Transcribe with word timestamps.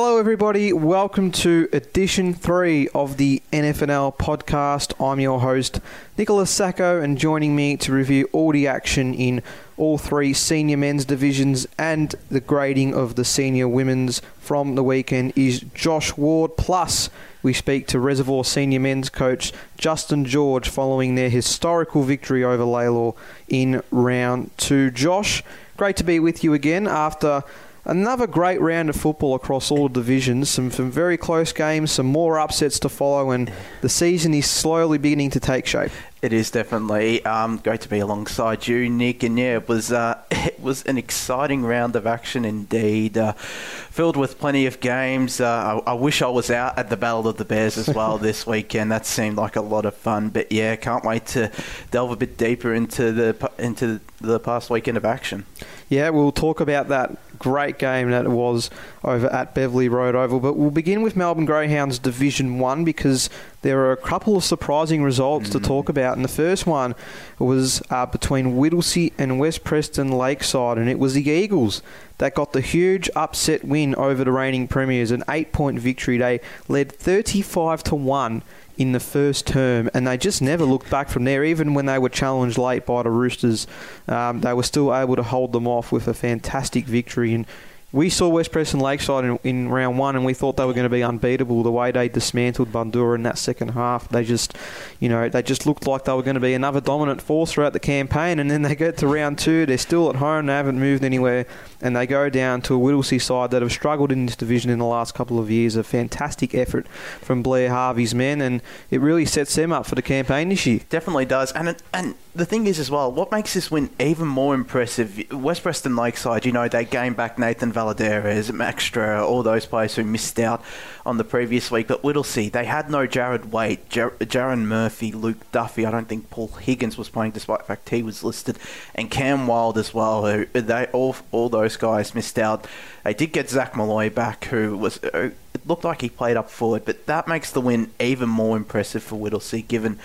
Hello, 0.00 0.16
everybody. 0.16 0.72
Welcome 0.72 1.32
to 1.32 1.68
edition 1.72 2.32
three 2.32 2.88
of 2.90 3.16
the 3.16 3.42
NFNL 3.52 4.16
podcast. 4.16 4.94
I'm 5.04 5.18
your 5.18 5.40
host, 5.40 5.80
Nicholas 6.16 6.52
Sacco, 6.52 7.00
and 7.02 7.18
joining 7.18 7.56
me 7.56 7.76
to 7.78 7.92
review 7.92 8.28
all 8.30 8.52
the 8.52 8.68
action 8.68 9.12
in 9.12 9.42
all 9.76 9.98
three 9.98 10.32
senior 10.32 10.76
men's 10.76 11.04
divisions 11.04 11.66
and 11.76 12.14
the 12.30 12.38
grading 12.38 12.94
of 12.94 13.16
the 13.16 13.24
senior 13.24 13.66
women's 13.66 14.22
from 14.38 14.76
the 14.76 14.84
weekend 14.84 15.32
is 15.34 15.64
Josh 15.74 16.16
Ward. 16.16 16.56
Plus, 16.56 17.10
we 17.42 17.52
speak 17.52 17.88
to 17.88 17.98
Reservoir 17.98 18.44
senior 18.44 18.78
men's 18.78 19.10
coach 19.10 19.52
Justin 19.78 20.24
George 20.24 20.68
following 20.68 21.16
their 21.16 21.28
historical 21.28 22.04
victory 22.04 22.44
over 22.44 22.62
Lalor 22.62 23.16
in 23.48 23.82
round 23.90 24.56
two. 24.58 24.92
Josh, 24.92 25.42
great 25.76 25.96
to 25.96 26.04
be 26.04 26.20
with 26.20 26.44
you 26.44 26.54
again 26.54 26.86
after 26.86 27.42
another 27.88 28.26
great 28.26 28.60
round 28.60 28.90
of 28.90 28.96
football 28.96 29.34
across 29.34 29.70
all 29.70 29.88
divisions. 29.88 30.50
Some, 30.50 30.70
some 30.70 30.90
very 30.90 31.16
close 31.16 31.52
games, 31.52 31.90
some 31.90 32.06
more 32.06 32.38
upsets 32.38 32.78
to 32.80 32.88
follow, 32.88 33.30
and 33.30 33.50
the 33.80 33.88
season 33.88 34.34
is 34.34 34.48
slowly 34.48 34.98
beginning 34.98 35.30
to 35.30 35.40
take 35.40 35.66
shape. 35.66 35.90
It 36.20 36.32
is 36.32 36.50
definitely 36.50 37.24
um, 37.24 37.58
great 37.58 37.80
to 37.82 37.88
be 37.88 38.00
alongside 38.00 38.66
you, 38.66 38.90
Nick. 38.90 39.22
And 39.22 39.38
yeah, 39.38 39.56
it 39.58 39.68
was 39.68 39.92
uh, 39.92 40.20
it 40.30 40.60
was 40.60 40.82
an 40.82 40.98
exciting 40.98 41.62
round 41.62 41.94
of 41.96 42.06
action 42.06 42.44
indeed, 42.44 43.16
uh, 43.16 43.32
filled 43.32 44.16
with 44.16 44.38
plenty 44.38 44.66
of 44.66 44.80
games. 44.80 45.40
Uh, 45.40 45.80
I, 45.86 45.92
I, 45.92 45.94
wish 45.94 46.20
I 46.20 46.28
was 46.28 46.50
out 46.50 46.76
at 46.76 46.90
the 46.90 46.96
Battle 46.96 47.28
of 47.28 47.36
the 47.36 47.44
Bears 47.44 47.78
as 47.78 47.88
well 47.88 48.18
this 48.18 48.46
weekend. 48.46 48.90
That 48.90 49.06
seemed 49.06 49.36
like 49.36 49.54
a 49.54 49.60
lot 49.60 49.86
of 49.86 49.94
fun. 49.94 50.30
But 50.30 50.50
yeah, 50.50 50.74
can't 50.76 51.04
wait 51.04 51.26
to 51.26 51.52
delve 51.92 52.10
a 52.10 52.16
bit 52.16 52.36
deeper 52.36 52.74
into 52.74 53.12
the 53.12 53.50
into 53.56 54.00
the 54.20 54.40
past 54.40 54.70
weekend 54.70 54.96
of 54.96 55.04
action. 55.04 55.46
Yeah, 55.88 56.10
we'll 56.10 56.32
talk 56.32 56.60
about 56.60 56.88
that 56.88 57.16
great 57.38 57.78
game 57.78 58.10
that 58.10 58.24
it 58.24 58.30
was 58.30 58.70
over 59.04 59.26
at 59.28 59.54
Beverley 59.54 59.88
Road 59.88 60.14
Oval. 60.14 60.40
But 60.40 60.56
we'll 60.56 60.70
begin 60.70 61.02
with 61.02 61.16
Melbourne 61.16 61.44
Greyhounds 61.44 61.98
Division 61.98 62.58
1 62.58 62.84
because 62.84 63.30
there 63.62 63.80
are 63.80 63.92
a 63.92 63.96
couple 63.96 64.36
of 64.36 64.44
surprising 64.44 65.02
results 65.02 65.48
mm. 65.48 65.52
to 65.52 65.60
talk 65.60 65.88
about. 65.88 66.16
And 66.16 66.24
the 66.24 66.28
first 66.28 66.66
one 66.66 66.94
was 67.38 67.82
uh, 67.90 68.06
between 68.06 68.56
Whittlesea 68.56 69.12
and 69.18 69.38
West 69.38 69.64
Preston 69.64 70.12
Lakeside, 70.12 70.78
and 70.78 70.88
it 70.88 70.98
was 70.98 71.14
the 71.14 71.28
Eagles 71.28 71.82
that 72.18 72.34
got 72.34 72.52
the 72.52 72.60
huge 72.60 73.08
upset 73.14 73.64
win 73.64 73.94
over 73.94 74.24
the 74.24 74.32
reigning 74.32 74.68
premiers, 74.68 75.10
an 75.10 75.24
eight 75.28 75.52
point 75.52 75.78
victory. 75.78 76.18
They 76.18 76.40
led 76.68 76.92
35 76.92 77.82
to 77.84 77.94
1 77.94 78.42
in 78.78 78.92
the 78.92 79.00
first 79.00 79.46
term, 79.46 79.90
and 79.92 80.06
they 80.06 80.16
just 80.16 80.40
never 80.40 80.64
looked 80.64 80.88
back 80.88 81.08
from 81.08 81.24
there. 81.24 81.44
Even 81.44 81.74
when 81.74 81.86
they 81.86 81.98
were 81.98 82.08
challenged 82.08 82.56
late 82.56 82.86
by 82.86 83.02
the 83.02 83.10
Roosters, 83.10 83.66
um, 84.06 84.40
they 84.40 84.54
were 84.54 84.62
still 84.62 84.94
able 84.94 85.16
to 85.16 85.22
hold 85.24 85.52
them 85.52 85.66
off 85.66 85.90
with 85.90 86.06
a 86.06 86.14
fantastic 86.14 86.86
victory. 86.86 87.34
And 87.34 87.44
we 87.90 88.08
saw 88.08 88.28
West 88.28 88.52
Preston 88.52 88.80
Lakeside 88.80 89.24
in, 89.24 89.38
in, 89.42 89.68
round 89.68 89.98
one, 89.98 90.14
and 90.14 90.24
we 90.24 90.32
thought 90.32 90.56
they 90.56 90.64
were 90.64 90.74
going 90.74 90.84
to 90.84 90.90
be 90.90 91.02
unbeatable. 91.02 91.62
The 91.62 91.72
way 91.72 91.90
they 91.90 92.08
dismantled 92.08 92.70
Bundoora 92.70 93.16
in 93.16 93.24
that 93.24 93.38
second 93.38 93.70
half, 93.70 94.08
they 94.10 94.24
just, 94.24 94.56
you 95.00 95.08
know, 95.08 95.28
they 95.28 95.42
just 95.42 95.66
looked 95.66 95.86
like 95.86 96.04
they 96.04 96.12
were 96.12 96.22
going 96.22 96.34
to 96.34 96.40
be 96.40 96.54
another 96.54 96.80
dominant 96.80 97.20
force 97.20 97.52
throughout 97.52 97.72
the 97.72 97.80
campaign. 97.80 98.38
And 98.38 98.50
then 98.50 98.62
they 98.62 98.76
get 98.76 98.98
to 98.98 99.08
round 99.08 99.38
two, 99.38 99.66
they're 99.66 99.78
still 99.78 100.10
at 100.10 100.16
home, 100.16 100.46
they 100.46 100.52
haven't 100.52 100.78
moved 100.78 101.02
anywhere, 101.02 101.46
and 101.80 101.96
they 101.96 102.06
go 102.06 102.28
down 102.28 102.62
to 102.62 102.74
a 102.74 102.78
Whittlesea 102.78 103.20
side 103.20 103.50
that 103.50 103.62
have 103.62 103.72
struggled 103.72 104.12
in 104.12 104.26
this 104.26 104.36
division 104.36 104.70
in 104.70 104.78
the 104.78 104.84
last 104.84 105.14
couple 105.14 105.38
of 105.38 105.50
years. 105.50 105.76
A 105.76 105.84
fantastic 105.84 106.54
effort 106.54 106.88
from 107.20 107.42
Blair 107.42 107.70
Harvey's 107.70 108.14
men, 108.14 108.40
and 108.40 108.62
it 108.90 109.00
really 109.00 109.24
sets 109.24 109.54
them 109.54 109.72
up 109.72 109.86
for 109.86 109.94
the 109.94 110.02
campaign 110.02 110.48
this 110.48 110.66
year. 110.66 110.80
Definitely 110.88 111.26
does, 111.26 111.52
and 111.52 111.76
and 111.92 112.14
the 112.38 112.46
thing 112.46 112.66
is 112.66 112.78
as 112.78 112.90
well, 112.90 113.10
what 113.10 113.32
makes 113.32 113.54
this 113.54 113.70
win 113.70 113.90
even 113.98 114.28
more 114.28 114.54
impressive? 114.54 115.24
West 115.32 115.62
Preston 115.64 115.96
Lakeside, 115.96 116.46
you 116.46 116.52
know, 116.52 116.68
they 116.68 116.84
gained 116.84 117.16
back 117.16 117.36
Nathan 117.38 117.72
Valadares, 117.72 118.50
Maxtra, 118.52 119.20
all 119.22 119.42
those 119.42 119.66
players 119.66 119.96
who 119.96 120.04
missed 120.04 120.38
out 120.38 120.62
on 121.04 121.16
the 121.16 121.24
previous 121.24 121.70
week. 121.70 121.88
But 121.88 122.02
Whittlesea, 122.02 122.52
they 122.52 122.64
had 122.64 122.90
no 122.90 123.06
Jared 123.06 123.50
Waite, 123.50 123.88
Jar- 123.88 124.12
Jaron 124.20 124.66
Murphy, 124.66 125.10
Luke 125.10 125.50
Duffy. 125.50 125.84
I 125.84 125.90
don't 125.90 126.08
think 126.08 126.30
Paul 126.30 126.48
Higgins 126.48 126.96
was 126.96 127.08
playing, 127.08 127.32
despite 127.32 127.58
the 127.58 127.64
fact 127.64 127.88
he 127.88 128.02
was 128.02 128.22
listed, 128.22 128.56
and 128.94 129.10
Cam 129.10 129.46
Wild 129.48 129.76
as 129.76 129.92
well. 129.92 130.24
Who 130.26 130.46
they 130.46 130.86
all 130.92 131.16
all 131.32 131.48
those 131.48 131.67
guys 131.76 132.14
missed 132.14 132.38
out. 132.38 132.66
They 133.04 133.14
did 133.14 133.32
get 133.32 133.50
Zach 133.50 133.76
Malloy 133.76 134.10
back, 134.10 134.44
who 134.46 134.76
was. 134.76 135.02
Uh, 135.02 135.30
it 135.54 135.66
looked 135.66 135.84
like 135.84 136.00
he 136.00 136.08
played 136.08 136.36
up 136.36 136.50
forward, 136.50 136.84
but 136.84 137.06
that 137.06 137.26
makes 137.28 137.50
the 137.50 137.60
win 137.60 137.90
even 138.00 138.28
more 138.28 138.56
impressive 138.56 139.02
for 139.02 139.16
Whittlesea, 139.16 139.66
given 139.66 139.98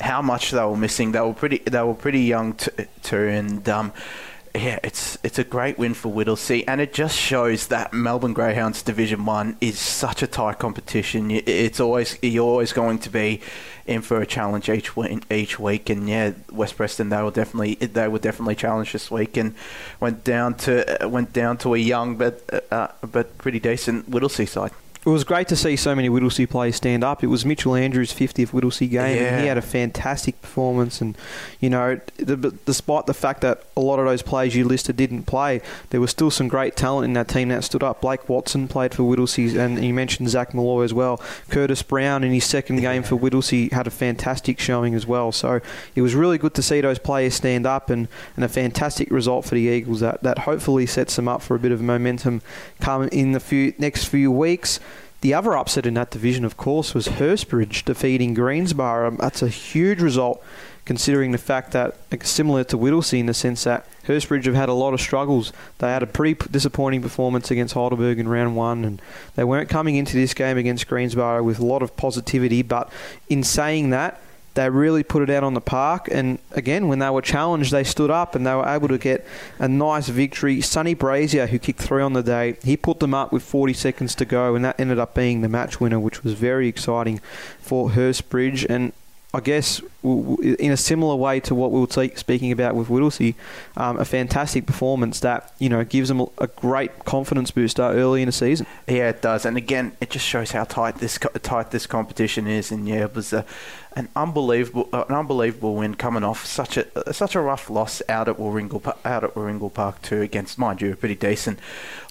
how 0.00 0.22
much 0.22 0.50
they 0.50 0.64
were 0.64 0.76
missing. 0.76 1.12
They 1.12 1.20
were 1.20 1.34
pretty 1.34 1.58
they 1.58 1.82
were 1.82 1.94
pretty 1.94 2.20
young 2.20 2.54
t- 2.54 2.70
too, 3.02 3.28
and 3.28 3.68
um, 3.68 3.92
yeah, 4.56 4.78
it's 4.82 5.18
it's 5.22 5.38
a 5.38 5.44
great 5.44 5.78
win 5.78 5.94
for 5.94 6.12
Whittlesea, 6.12 6.64
and 6.66 6.80
it 6.80 6.92
just 6.92 7.16
shows 7.16 7.68
that 7.68 7.92
Melbourne 7.92 8.32
Greyhounds 8.32 8.82
Division 8.82 9.24
One 9.24 9.56
is 9.60 9.78
such 9.78 10.22
a 10.22 10.26
tight 10.26 10.58
competition. 10.58 11.30
It's 11.30 11.80
always 11.80 12.18
you're 12.22 12.44
always 12.46 12.72
going 12.72 12.98
to 13.00 13.10
be 13.10 13.40
in 13.86 14.02
for 14.02 14.20
a 14.20 14.26
challenge 14.26 14.68
each 14.68 14.96
week, 14.96 15.24
each 15.30 15.58
week, 15.58 15.90
and 15.90 16.08
yeah, 16.08 16.32
West 16.50 16.76
Preston 16.76 17.10
they 17.10 17.22
were 17.22 17.30
definitely 17.30 17.74
they 17.74 18.08
were 18.08 18.18
definitely 18.18 18.54
challenged 18.54 18.92
this 18.94 19.10
week 19.10 19.36
and 19.36 19.54
went 20.00 20.24
down 20.24 20.54
to 20.54 20.98
went 21.02 21.32
down 21.32 21.58
to 21.58 21.74
a 21.74 21.78
young 21.78 22.16
but 22.16 22.66
uh, 22.70 22.88
but 23.02 23.36
pretty 23.38 23.60
decent 23.60 24.10
Whittlesea 24.10 24.48
side 24.48 24.72
it 25.06 25.10
was 25.10 25.22
great 25.22 25.46
to 25.46 25.54
see 25.54 25.76
so 25.76 25.94
many 25.94 26.08
Whittlesea 26.08 26.50
players 26.50 26.74
stand 26.74 27.04
up. 27.04 27.22
It 27.22 27.28
was 27.28 27.46
Mitchell 27.46 27.76
Andrews' 27.76 28.12
50th 28.12 28.48
Whittlesea 28.48 28.90
game, 28.90 29.16
yeah. 29.16 29.28
and 29.28 29.40
he 29.40 29.46
had 29.46 29.56
a 29.56 29.62
fantastic 29.62 30.42
performance. 30.42 31.00
And 31.00 31.16
you 31.60 31.70
know, 31.70 32.00
the, 32.16 32.58
despite 32.64 33.06
the 33.06 33.14
fact 33.14 33.42
that 33.42 33.62
a 33.76 33.80
lot 33.80 34.00
of 34.00 34.04
those 34.04 34.22
players 34.22 34.56
you 34.56 34.64
listed 34.64 34.96
didn't 34.96 35.22
play, 35.22 35.60
there 35.90 36.00
was 36.00 36.10
still 36.10 36.32
some 36.32 36.48
great 36.48 36.74
talent 36.74 37.04
in 37.04 37.12
that 37.12 37.28
team 37.28 37.50
that 37.50 37.62
stood 37.62 37.84
up. 37.84 38.00
Blake 38.00 38.28
Watson 38.28 38.66
played 38.66 38.94
for 38.94 39.04
Whittlesea, 39.04 39.56
and 39.56 39.82
you 39.84 39.94
mentioned 39.94 40.28
Zach 40.28 40.52
Malloy 40.52 40.82
as 40.82 40.92
well. 40.92 41.20
Curtis 41.50 41.84
Brown 41.84 42.24
in 42.24 42.32
his 42.32 42.44
second 42.44 42.78
game 42.78 43.04
for 43.04 43.16
Whittlesea 43.16 43.70
had 43.70 43.86
a 43.86 43.92
fantastic 43.92 44.58
showing 44.58 44.96
as 44.96 45.06
well. 45.06 45.30
So 45.30 45.60
it 45.94 46.02
was 46.02 46.16
really 46.16 46.36
good 46.36 46.54
to 46.54 46.62
see 46.62 46.80
those 46.80 46.98
players 46.98 47.36
stand 47.36 47.64
up, 47.64 47.90
and, 47.90 48.08
and 48.34 48.44
a 48.44 48.48
fantastic 48.48 49.12
result 49.12 49.44
for 49.44 49.54
the 49.54 49.60
Eagles 49.60 50.00
that, 50.00 50.24
that 50.24 50.38
hopefully 50.38 50.84
sets 50.84 51.14
them 51.14 51.28
up 51.28 51.42
for 51.42 51.54
a 51.54 51.60
bit 51.60 51.70
of 51.70 51.80
momentum 51.80 52.42
coming 52.80 53.08
in 53.10 53.30
the 53.30 53.38
few 53.38 53.72
next 53.78 54.06
few 54.06 54.32
weeks. 54.32 54.80
The 55.22 55.34
other 55.34 55.56
upset 55.56 55.86
in 55.86 55.94
that 55.94 56.10
division, 56.10 56.44
of 56.44 56.56
course, 56.56 56.94
was 56.94 57.08
Hurstbridge 57.08 57.84
defeating 57.84 58.34
Greensborough. 58.34 59.08
Um, 59.08 59.16
that's 59.16 59.42
a 59.42 59.48
huge 59.48 60.00
result 60.00 60.42
considering 60.84 61.32
the 61.32 61.38
fact 61.38 61.72
that, 61.72 61.96
similar 62.22 62.62
to 62.62 62.78
Whittlesea 62.78 63.18
in 63.18 63.26
the 63.26 63.34
sense 63.34 63.64
that 63.64 63.86
Hurstbridge 64.04 64.44
have 64.44 64.54
had 64.54 64.68
a 64.68 64.72
lot 64.72 64.94
of 64.94 65.00
struggles. 65.00 65.52
They 65.78 65.88
had 65.88 66.04
a 66.04 66.06
pretty 66.06 66.40
disappointing 66.48 67.02
performance 67.02 67.50
against 67.50 67.74
Heidelberg 67.74 68.20
in 68.20 68.28
round 68.28 68.54
one, 68.56 68.84
and 68.84 69.02
they 69.34 69.42
weren't 69.42 69.68
coming 69.68 69.96
into 69.96 70.14
this 70.14 70.32
game 70.32 70.56
against 70.56 70.86
Greensborough 70.86 71.42
with 71.42 71.58
a 71.58 71.64
lot 71.64 71.82
of 71.82 71.96
positivity. 71.96 72.62
But 72.62 72.90
in 73.28 73.42
saying 73.42 73.90
that, 73.90 74.20
they 74.56 74.68
really 74.68 75.04
put 75.04 75.22
it 75.22 75.30
out 75.30 75.44
on 75.44 75.54
the 75.54 75.60
park. 75.60 76.08
And 76.10 76.38
again, 76.52 76.88
when 76.88 76.98
they 76.98 77.10
were 77.10 77.22
challenged, 77.22 77.70
they 77.70 77.84
stood 77.84 78.10
up 78.10 78.34
and 78.34 78.46
they 78.46 78.54
were 78.54 78.66
able 78.66 78.88
to 78.88 78.98
get 78.98 79.24
a 79.58 79.68
nice 79.68 80.08
victory. 80.08 80.60
Sonny 80.60 80.94
Brazier, 80.94 81.46
who 81.46 81.58
kicked 81.58 81.80
three 81.80 82.02
on 82.02 82.14
the 82.14 82.22
day, 82.22 82.56
he 82.64 82.76
put 82.76 82.98
them 82.98 83.14
up 83.14 83.32
with 83.32 83.42
40 83.42 83.72
seconds 83.74 84.14
to 84.16 84.24
go, 84.24 84.56
and 84.56 84.64
that 84.64 84.80
ended 84.80 84.98
up 84.98 85.14
being 85.14 85.42
the 85.42 85.48
match 85.48 85.80
winner, 85.80 86.00
which 86.00 86.24
was 86.24 86.32
very 86.32 86.66
exciting 86.66 87.20
for 87.60 87.90
Hurstbridge. 87.90 88.66
And 88.68 88.92
I 89.34 89.40
guess 89.40 89.82
in 90.02 90.70
a 90.70 90.76
similar 90.76 91.14
way 91.16 91.40
to 91.40 91.54
what 91.54 91.70
we 91.70 91.80
were 91.80 92.16
speaking 92.16 92.52
about 92.52 92.74
with 92.74 92.88
Whittlesea, 92.88 93.34
um, 93.76 93.98
a 93.98 94.04
fantastic 94.04 94.66
performance 94.66 95.20
that 95.20 95.52
you 95.58 95.68
know 95.68 95.84
gives 95.84 96.08
them 96.08 96.26
a 96.38 96.46
great 96.46 97.04
confidence 97.04 97.50
booster 97.50 97.82
early 97.82 98.22
in 98.22 98.26
the 98.26 98.32
season. 98.32 98.66
Yeah, 98.86 99.10
it 99.10 99.20
does, 99.20 99.44
and 99.44 99.56
again, 99.56 99.96
it 100.00 100.10
just 100.10 100.24
shows 100.24 100.52
how 100.52 100.64
tight 100.64 100.98
this 100.98 101.18
tight 101.42 101.70
this 101.70 101.86
competition 101.86 102.46
is. 102.46 102.70
And 102.70 102.88
yeah, 102.88 103.04
it 103.04 103.14
was 103.14 103.32
a, 103.32 103.44
an 103.96 104.08
unbelievable 104.14 104.88
an 104.92 105.14
unbelievable 105.14 105.74
win 105.74 105.96
coming 105.96 106.22
off 106.22 106.46
such 106.46 106.76
a 106.76 107.12
such 107.12 107.34
a 107.34 107.40
rough 107.40 107.68
loss 107.68 108.00
out 108.08 108.28
at 108.28 108.36
Warringal 108.36 108.96
out 109.04 109.24
at 109.24 109.34
Warringal 109.34 109.74
Park 109.74 110.00
too 110.02 110.22
against 110.22 110.58
mind 110.58 110.80
you 110.80 110.92
a 110.92 110.96
pretty 110.96 111.14
decent 111.14 111.58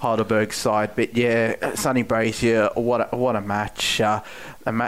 Heidelberg 0.02 0.52
side. 0.52 0.96
But 0.96 1.16
yeah, 1.16 1.76
Sonny 1.76 2.04
Brazier, 2.04 2.70
what 2.76 3.14
a, 3.14 3.16
what 3.16 3.36
a 3.36 3.42
match! 3.42 4.02
Uh, 4.02 4.22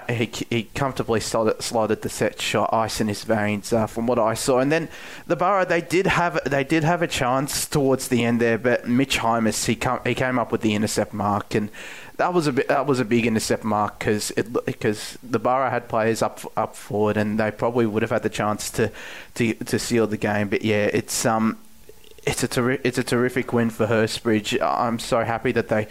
he, 0.09 0.31
he 0.49 0.63
comfortably 0.73 1.19
slotted, 1.19 1.61
slotted 1.61 2.01
the 2.01 2.09
set 2.09 2.41
shot, 2.41 2.73
ice 2.73 2.99
in 2.99 3.07
his 3.07 3.23
veins 3.23 3.71
uh, 3.71 3.85
from 3.85 4.07
what 4.07 4.17
I 4.17 4.33
saw. 4.33 4.59
And 4.59 4.71
then 4.71 4.89
the 5.27 5.35
Borough, 5.35 5.65
they 5.65 5.81
did 5.81 6.07
have 6.07 6.39
they 6.45 6.63
did 6.63 6.83
have 6.83 7.01
a 7.01 7.07
chance 7.07 7.67
towards 7.67 8.07
the 8.07 8.23
end 8.23 8.41
there, 8.41 8.57
but 8.57 8.87
Mitch 8.87 9.19
Hymas 9.19 9.65
he 9.65 9.75
come, 9.75 9.99
he 10.03 10.15
came 10.15 10.39
up 10.39 10.51
with 10.51 10.61
the 10.61 10.73
intercept 10.73 11.13
mark, 11.13 11.53
and 11.53 11.69
that 12.17 12.33
was 12.33 12.47
a 12.47 12.53
bit, 12.53 12.67
that 12.69 12.87
was 12.87 12.99
a 12.99 13.05
big 13.05 13.27
intercept 13.27 13.63
mark 13.63 13.99
because 13.99 14.31
because 14.65 15.17
the 15.21 15.39
Borough 15.39 15.69
had 15.69 15.87
players 15.87 16.21
up 16.23 16.41
up 16.57 16.75
forward, 16.75 17.15
and 17.15 17.39
they 17.39 17.51
probably 17.51 17.85
would 17.85 18.01
have 18.01 18.11
had 18.11 18.23
the 18.23 18.29
chance 18.29 18.71
to 18.71 18.91
to, 19.35 19.53
to 19.53 19.77
seal 19.77 20.07
the 20.07 20.17
game. 20.17 20.49
But 20.49 20.63
yeah, 20.63 20.89
it's 20.91 21.25
um 21.25 21.59
it's 22.27 22.57
a 22.57 22.87
it's 22.87 22.97
a 22.97 23.03
terrific 23.03 23.53
win 23.53 23.69
for 23.69 23.87
Hurstbridge. 23.87 24.61
I'm 24.61 24.99
so 24.99 25.23
happy 25.23 25.53
that 25.53 25.69
they 25.69 25.87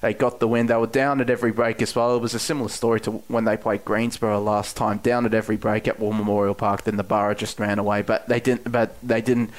they 0.00 0.14
got 0.14 0.40
the 0.40 0.48
win. 0.48 0.66
They 0.66 0.76
were 0.76 0.86
down 0.86 1.20
at 1.20 1.28
every 1.28 1.52
break 1.52 1.82
as 1.82 1.94
well. 1.94 2.16
It 2.16 2.22
was 2.22 2.34
a 2.34 2.38
similar 2.38 2.68
story 2.68 3.00
to 3.00 3.10
when 3.28 3.44
they 3.44 3.56
played 3.56 3.84
Greensborough 3.84 4.40
last 4.40 4.76
time, 4.76 4.98
down 4.98 5.26
at 5.26 5.34
every 5.34 5.56
break 5.56 5.88
at 5.88 5.98
War 5.98 6.14
Memorial 6.14 6.54
Park. 6.54 6.84
Then 6.84 6.96
the 6.96 7.02
Borough 7.02 7.34
just 7.34 7.58
ran 7.58 7.78
away, 7.78 8.02
but 8.02 8.28
they 8.28 8.40
didn't. 8.40 8.70
But 8.70 8.94
they 9.02 9.20
didn't 9.20 9.50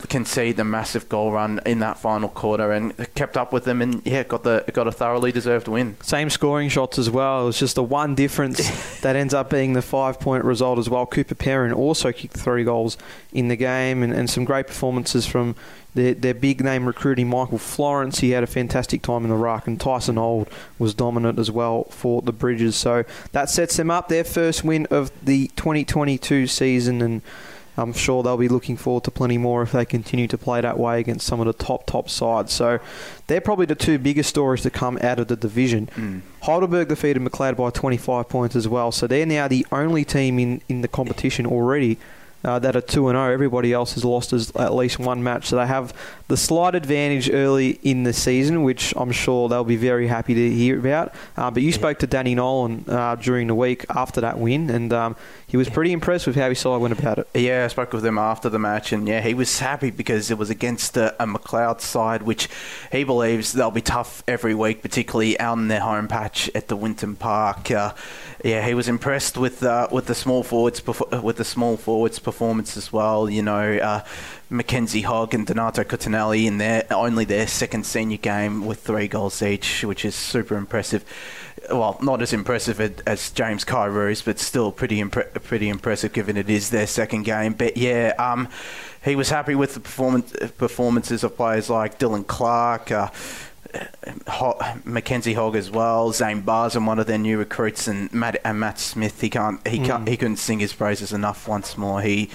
concede 0.00 0.56
the 0.56 0.64
massive 0.64 1.08
goal 1.08 1.32
run 1.32 1.60
in 1.66 1.80
that 1.80 1.98
final 1.98 2.28
quarter 2.28 2.72
and 2.72 2.94
kept 3.14 3.36
up 3.36 3.52
with 3.52 3.64
them 3.64 3.82
and 3.82 4.02
yeah 4.04 4.22
got 4.22 4.42
the 4.42 4.64
got 4.72 4.86
a 4.86 4.92
thoroughly 4.92 5.32
deserved 5.32 5.68
win. 5.68 5.96
Same 6.02 6.30
scoring 6.30 6.68
shots 6.68 6.98
as 6.98 7.10
well. 7.10 7.42
It 7.42 7.46
was 7.46 7.58
just 7.58 7.74
the 7.74 7.82
one 7.82 8.14
difference 8.14 9.00
that 9.00 9.16
ends 9.16 9.34
up 9.34 9.50
being 9.50 9.72
the 9.72 9.82
five 9.82 10.20
point 10.20 10.44
result 10.44 10.78
as 10.78 10.88
well. 10.88 11.06
Cooper 11.06 11.34
Perrin 11.34 11.72
also 11.72 12.12
kicked 12.12 12.36
three 12.36 12.64
goals 12.64 12.96
in 13.32 13.48
the 13.48 13.56
game 13.56 14.02
and, 14.02 14.12
and 14.12 14.28
some 14.30 14.44
great 14.44 14.66
performances 14.66 15.26
from 15.26 15.54
their, 15.94 16.14
their 16.14 16.34
big 16.34 16.62
name 16.62 16.86
recruiting 16.86 17.28
Michael 17.28 17.58
Florence. 17.58 18.20
He 18.20 18.30
had 18.30 18.42
a 18.42 18.46
fantastic 18.46 19.02
time 19.02 19.24
in 19.24 19.30
the 19.30 19.36
ruck, 19.36 19.66
and 19.66 19.80
Tyson 19.80 20.18
Old 20.18 20.48
was 20.78 20.94
dominant 20.94 21.38
as 21.38 21.50
well 21.50 21.84
for 21.84 22.22
the 22.22 22.32
Bridges. 22.32 22.76
So 22.76 23.04
that 23.32 23.50
sets 23.50 23.76
them 23.76 23.90
up 23.90 24.08
their 24.08 24.24
first 24.24 24.64
win 24.64 24.86
of 24.90 25.10
the 25.24 25.48
2022 25.56 26.46
season, 26.46 27.02
and 27.02 27.22
I'm 27.78 27.92
sure 27.92 28.22
they'll 28.22 28.36
be 28.36 28.48
looking 28.48 28.76
forward 28.76 29.04
to 29.04 29.10
plenty 29.10 29.38
more 29.38 29.62
if 29.62 29.72
they 29.72 29.84
continue 29.84 30.26
to 30.28 30.38
play 30.38 30.60
that 30.60 30.78
way 30.78 31.00
against 31.00 31.26
some 31.26 31.40
of 31.40 31.46
the 31.46 31.52
top 31.52 31.86
top 31.86 32.10
sides. 32.10 32.52
So 32.52 32.80
they're 33.28 33.40
probably 33.40 33.66
the 33.66 33.74
two 33.74 33.98
biggest 33.98 34.28
stories 34.28 34.62
to 34.62 34.70
come 34.70 34.98
out 35.00 35.18
of 35.18 35.28
the 35.28 35.36
division. 35.36 35.88
Mm. 35.94 36.22
Heidelberg 36.42 36.88
defeated 36.88 37.20
Macleod 37.20 37.56
by 37.56 37.70
25 37.70 38.28
points 38.28 38.56
as 38.56 38.66
well, 38.66 38.92
so 38.92 39.06
they're 39.06 39.26
now 39.26 39.48
the 39.48 39.66
only 39.70 40.04
team 40.04 40.38
in, 40.38 40.60
in 40.68 40.80
the 40.80 40.88
competition 40.88 41.46
already 41.46 41.98
uh, 42.44 42.58
that 42.58 42.76
are 42.76 42.80
2 42.80 43.08
0. 43.08 43.32
Everybody 43.32 43.72
else 43.72 43.94
has 43.94 44.04
lost 44.04 44.32
as, 44.32 44.50
at 44.52 44.74
least 44.74 44.98
one 44.98 45.22
match. 45.22 45.46
So 45.46 45.56
they 45.56 45.66
have 45.66 45.94
the 46.28 46.36
slight 46.36 46.74
advantage 46.74 47.30
early 47.30 47.78
in 47.82 48.04
the 48.04 48.12
season, 48.12 48.62
which 48.62 48.94
I'm 48.96 49.12
sure 49.12 49.48
they'll 49.48 49.64
be 49.64 49.76
very 49.76 50.06
happy 50.06 50.34
to 50.34 50.50
hear 50.50 50.78
about. 50.78 51.14
Uh, 51.36 51.50
but 51.50 51.62
you 51.62 51.72
spoke 51.72 51.98
to 52.00 52.06
Danny 52.06 52.34
Nolan 52.34 52.84
uh, 52.88 53.16
during 53.16 53.48
the 53.48 53.54
week 53.54 53.84
after 53.90 54.20
that 54.20 54.38
win, 54.38 54.70
and 54.70 54.92
um, 54.92 55.16
he 55.48 55.56
was 55.56 55.70
pretty 55.70 55.92
impressed 55.92 56.26
with 56.26 56.36
how 56.36 56.50
his 56.50 56.58
side 56.58 56.76
went 56.76 56.96
about 56.98 57.18
it. 57.18 57.26
Yeah, 57.32 57.64
I 57.64 57.68
spoke 57.68 57.94
with 57.94 58.04
him 58.04 58.18
after 58.18 58.50
the 58.50 58.58
match, 58.58 58.92
and 58.92 59.08
yeah, 59.08 59.22
he 59.22 59.32
was 59.32 59.60
happy 59.60 59.90
because 59.90 60.30
it 60.30 60.36
was 60.36 60.50
against 60.50 60.94
a, 60.98 61.20
a 61.20 61.26
Macleod 61.26 61.80
side, 61.80 62.22
which 62.22 62.50
he 62.92 63.02
believes 63.02 63.54
they'll 63.54 63.70
be 63.70 63.80
tough 63.80 64.22
every 64.28 64.54
week, 64.54 64.82
particularly 64.82 65.40
out 65.40 65.56
in 65.56 65.68
their 65.68 65.80
home 65.80 66.06
patch 66.06 66.50
at 66.54 66.68
De 66.68 66.76
Winton 66.76 67.16
Park. 67.16 67.70
Uh, 67.70 67.94
yeah, 68.44 68.64
he 68.66 68.74
was 68.74 68.88
impressed 68.88 69.38
with 69.38 69.62
uh, 69.62 69.88
with 69.90 70.04
the 70.04 70.14
small 70.14 70.42
forwards 70.42 70.86
with 70.86 71.36
the 71.36 71.44
small 71.46 71.78
forwards 71.78 72.18
performance 72.18 72.76
as 72.76 72.92
well. 72.92 73.30
You 73.30 73.42
know, 73.42 73.78
uh, 73.78 74.04
Mackenzie 74.50 75.00
Hogg 75.00 75.32
and 75.32 75.46
Donato 75.46 75.82
Cotinelli 75.82 76.44
in 76.44 76.58
their 76.58 76.84
only 76.90 77.24
their 77.24 77.46
second 77.46 77.86
senior 77.86 78.18
game 78.18 78.66
with 78.66 78.80
three 78.80 79.08
goals 79.08 79.42
each, 79.42 79.82
which 79.82 80.04
is 80.04 80.14
super 80.14 80.56
impressive. 80.56 81.04
Well, 81.70 81.98
not 82.02 82.22
as 82.22 82.32
impressive 82.32 82.80
as 83.06 83.30
James 83.30 83.64
Kairou's, 83.64 84.22
but 84.22 84.38
still 84.38 84.72
pretty 84.72 84.98
impre- 84.98 85.32
pretty 85.42 85.68
impressive 85.68 86.12
given 86.12 86.36
it 86.36 86.48
is 86.50 86.70
their 86.70 86.86
second 86.86 87.24
game. 87.24 87.54
But 87.54 87.76
yeah, 87.76 88.14
um, 88.18 88.48
he 89.04 89.16
was 89.16 89.30
happy 89.30 89.54
with 89.54 89.74
the 89.74 89.80
performance 89.80 90.32
performances 90.56 91.24
of 91.24 91.36
players 91.36 91.70
like 91.70 91.98
Dylan 91.98 92.26
Clark. 92.26 92.90
Uh, 92.90 93.10
Mackenzie 94.84 95.34
Hogg 95.34 95.54
as 95.54 95.70
well, 95.70 96.12
Zane 96.12 96.40
Bars 96.40 96.74
and 96.74 96.86
one 96.86 96.98
of 96.98 97.06
their 97.06 97.18
new 97.18 97.38
recruits, 97.38 97.86
and 97.86 98.12
Matt 98.12 98.40
and 98.44 98.58
Matt 98.58 98.78
Smith. 98.78 99.20
He 99.20 99.28
can't 99.28 99.66
he 99.66 99.78
can't 99.78 100.04
mm. 100.04 100.08
he 100.08 100.16
couldn't 100.16 100.38
sing 100.38 100.58
his 100.58 100.72
praises 100.72 101.12
enough 101.12 101.46
once 101.46 101.76
more. 101.76 102.00
He 102.00 102.30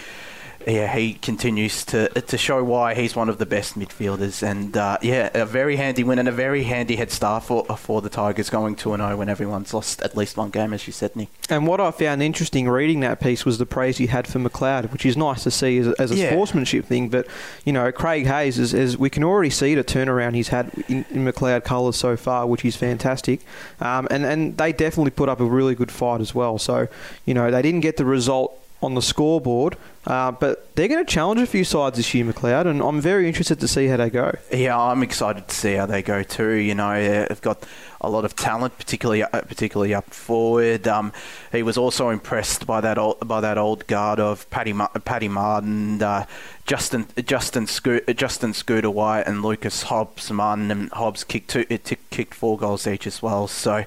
yeah, 0.68 0.94
he 0.94 1.14
continues 1.14 1.86
to 1.86 2.10
to 2.10 2.38
show 2.38 2.64
why 2.64 2.94
he's 2.94 3.16
one 3.16 3.30
of 3.30 3.38
the 3.38 3.46
best 3.46 3.78
midfielders, 3.78 4.42
and 4.42 4.76
uh, 4.78 4.98
yeah, 5.02 5.30
a 5.34 5.46
very 5.46 5.76
handy 5.76 6.04
win 6.04 6.20
and 6.20 6.28
a 6.28 6.32
very 6.32 6.64
handy 6.64 6.96
head 6.96 7.12
start 7.12 7.44
for 7.44 7.64
for 7.78 8.02
the 8.02 8.10
Tigers 8.10 8.50
going 8.50 8.76
two 8.76 8.94
and 8.94 9.02
zero 9.02 9.14
oh 9.14 9.18
when 9.18 9.30
everyone's 9.30 9.74
lost 9.74 10.02
at 10.02 10.16
least 10.16 10.38
one 10.38 10.50
game, 10.50 10.74
as 10.74 10.88
you 10.88 10.94
said, 10.94 11.16
Nick. 11.16 11.30
And 11.50 11.68
what 11.68 11.80
I 11.80 11.92
found 11.92 12.24
interesting 12.24 12.70
reading 12.70 13.02
that 13.02 13.20
piece 13.20 13.46
was 13.46 13.58
the 13.58 13.66
praise 13.66 13.98
he 13.98 14.08
had 14.08 14.28
for 14.28 14.40
Macleod, 14.40 14.92
which 14.92 15.06
is 15.06 15.18
nice 15.18 15.44
to 15.44 15.52
see 15.52 15.78
as, 15.78 15.88
as 15.94 16.12
a 16.12 16.16
yeah. 16.16 16.30
sportsmanship 16.30 16.86
thing. 16.86 17.10
But 17.10 17.28
you 17.66 17.74
know, 17.74 17.92
Craig 17.92 18.26
Hayes 18.26 18.60
is, 18.60 18.74
is, 18.74 18.98
we 18.98 19.10
can 19.10 19.24
already 19.24 19.50
see 19.50 19.76
the 19.76 19.84
turnaround 19.84 20.36
he's 20.36 20.50
had 20.50 20.72
in, 20.88 21.06
in 21.10 21.24
Macleod 21.24 21.64
colours 21.64 21.96
so 21.96 22.16
far, 22.18 22.48
which 22.48 22.64
is 22.66 22.76
fantastic. 22.76 23.42
Um, 23.80 24.08
and 24.10 24.26
and 24.26 24.58
they 24.58 24.72
definitely 24.72 25.12
put 25.12 25.30
up 25.30 25.40
a 25.40 25.46
really 25.46 25.76
good 25.76 25.92
fight 25.92 26.22
as 26.22 26.34
well. 26.34 26.58
So 26.58 26.88
you 27.26 27.34
know, 27.34 27.52
they 27.52 27.62
didn't 27.62 27.82
get 27.82 27.98
the 27.98 28.06
result 28.06 28.60
on 28.82 28.96
the 28.96 29.02
scoreboard. 29.02 29.78
Uh, 30.06 30.32
but 30.32 30.76
they're 30.76 30.88
going 30.90 31.04
to 31.04 31.10
challenge 31.10 31.40
a 31.40 31.46
few 31.46 31.64
sides 31.64 31.98
this 31.98 32.14
year, 32.14 32.26
Macleod, 32.26 32.68
and 32.68 32.82
I'm 32.82 33.00
very 33.00 33.28
interested 33.28 33.60
to 33.62 33.68
see 33.68 33.88
how 33.88 33.98
they 33.98 34.10
go. 34.10 34.34
Yeah, 34.52 34.78
I'm 34.78 35.02
excited 35.02 35.48
to 35.48 35.56
see 35.56 35.74
how 35.76 35.86
they 35.86 36.02
go 36.02 36.24
too. 36.24 36.52
You 36.52 36.76
know, 36.76 37.26
they've 37.28 37.42
got 37.42 37.66
a 38.04 38.10
lot 38.10 38.26
of 38.26 38.36
talent, 38.36 38.78
particularly 38.78 39.24
uh, 39.24 39.42
particularly 39.42 39.94
up 39.94 40.14
forward. 40.14 40.88
Um, 40.88 41.14
he 41.52 41.64
was 41.64 41.78
also 41.78 42.10
impressed 42.10 42.68
by 42.68 42.82
that 42.82 42.98
old, 42.98 43.26
by 43.26 43.40
that 43.42 43.58
old 43.58 43.88
guard 43.88 44.20
of 44.20 44.50
Paddy 44.50 44.74
Paddy 45.06 45.30
Martin, 45.30 46.04
uh, 46.04 46.26
Justin 46.66 47.08
Justin 47.26 47.66
Justin 47.66 48.54
Scooter 48.54 48.90
White, 48.90 49.24
and 49.24 49.42
Lucas 49.42 49.84
Hobbs. 49.84 50.30
Martin 50.32 50.70
and 50.70 50.92
Hobbs 50.92 51.24
kicked 51.24 51.50
two, 51.50 51.64
t- 51.64 51.98
kicked 52.10 52.34
four 52.34 52.58
goals 52.58 52.86
each 52.86 53.08
as 53.08 53.22
well. 53.22 53.48
So, 53.48 53.86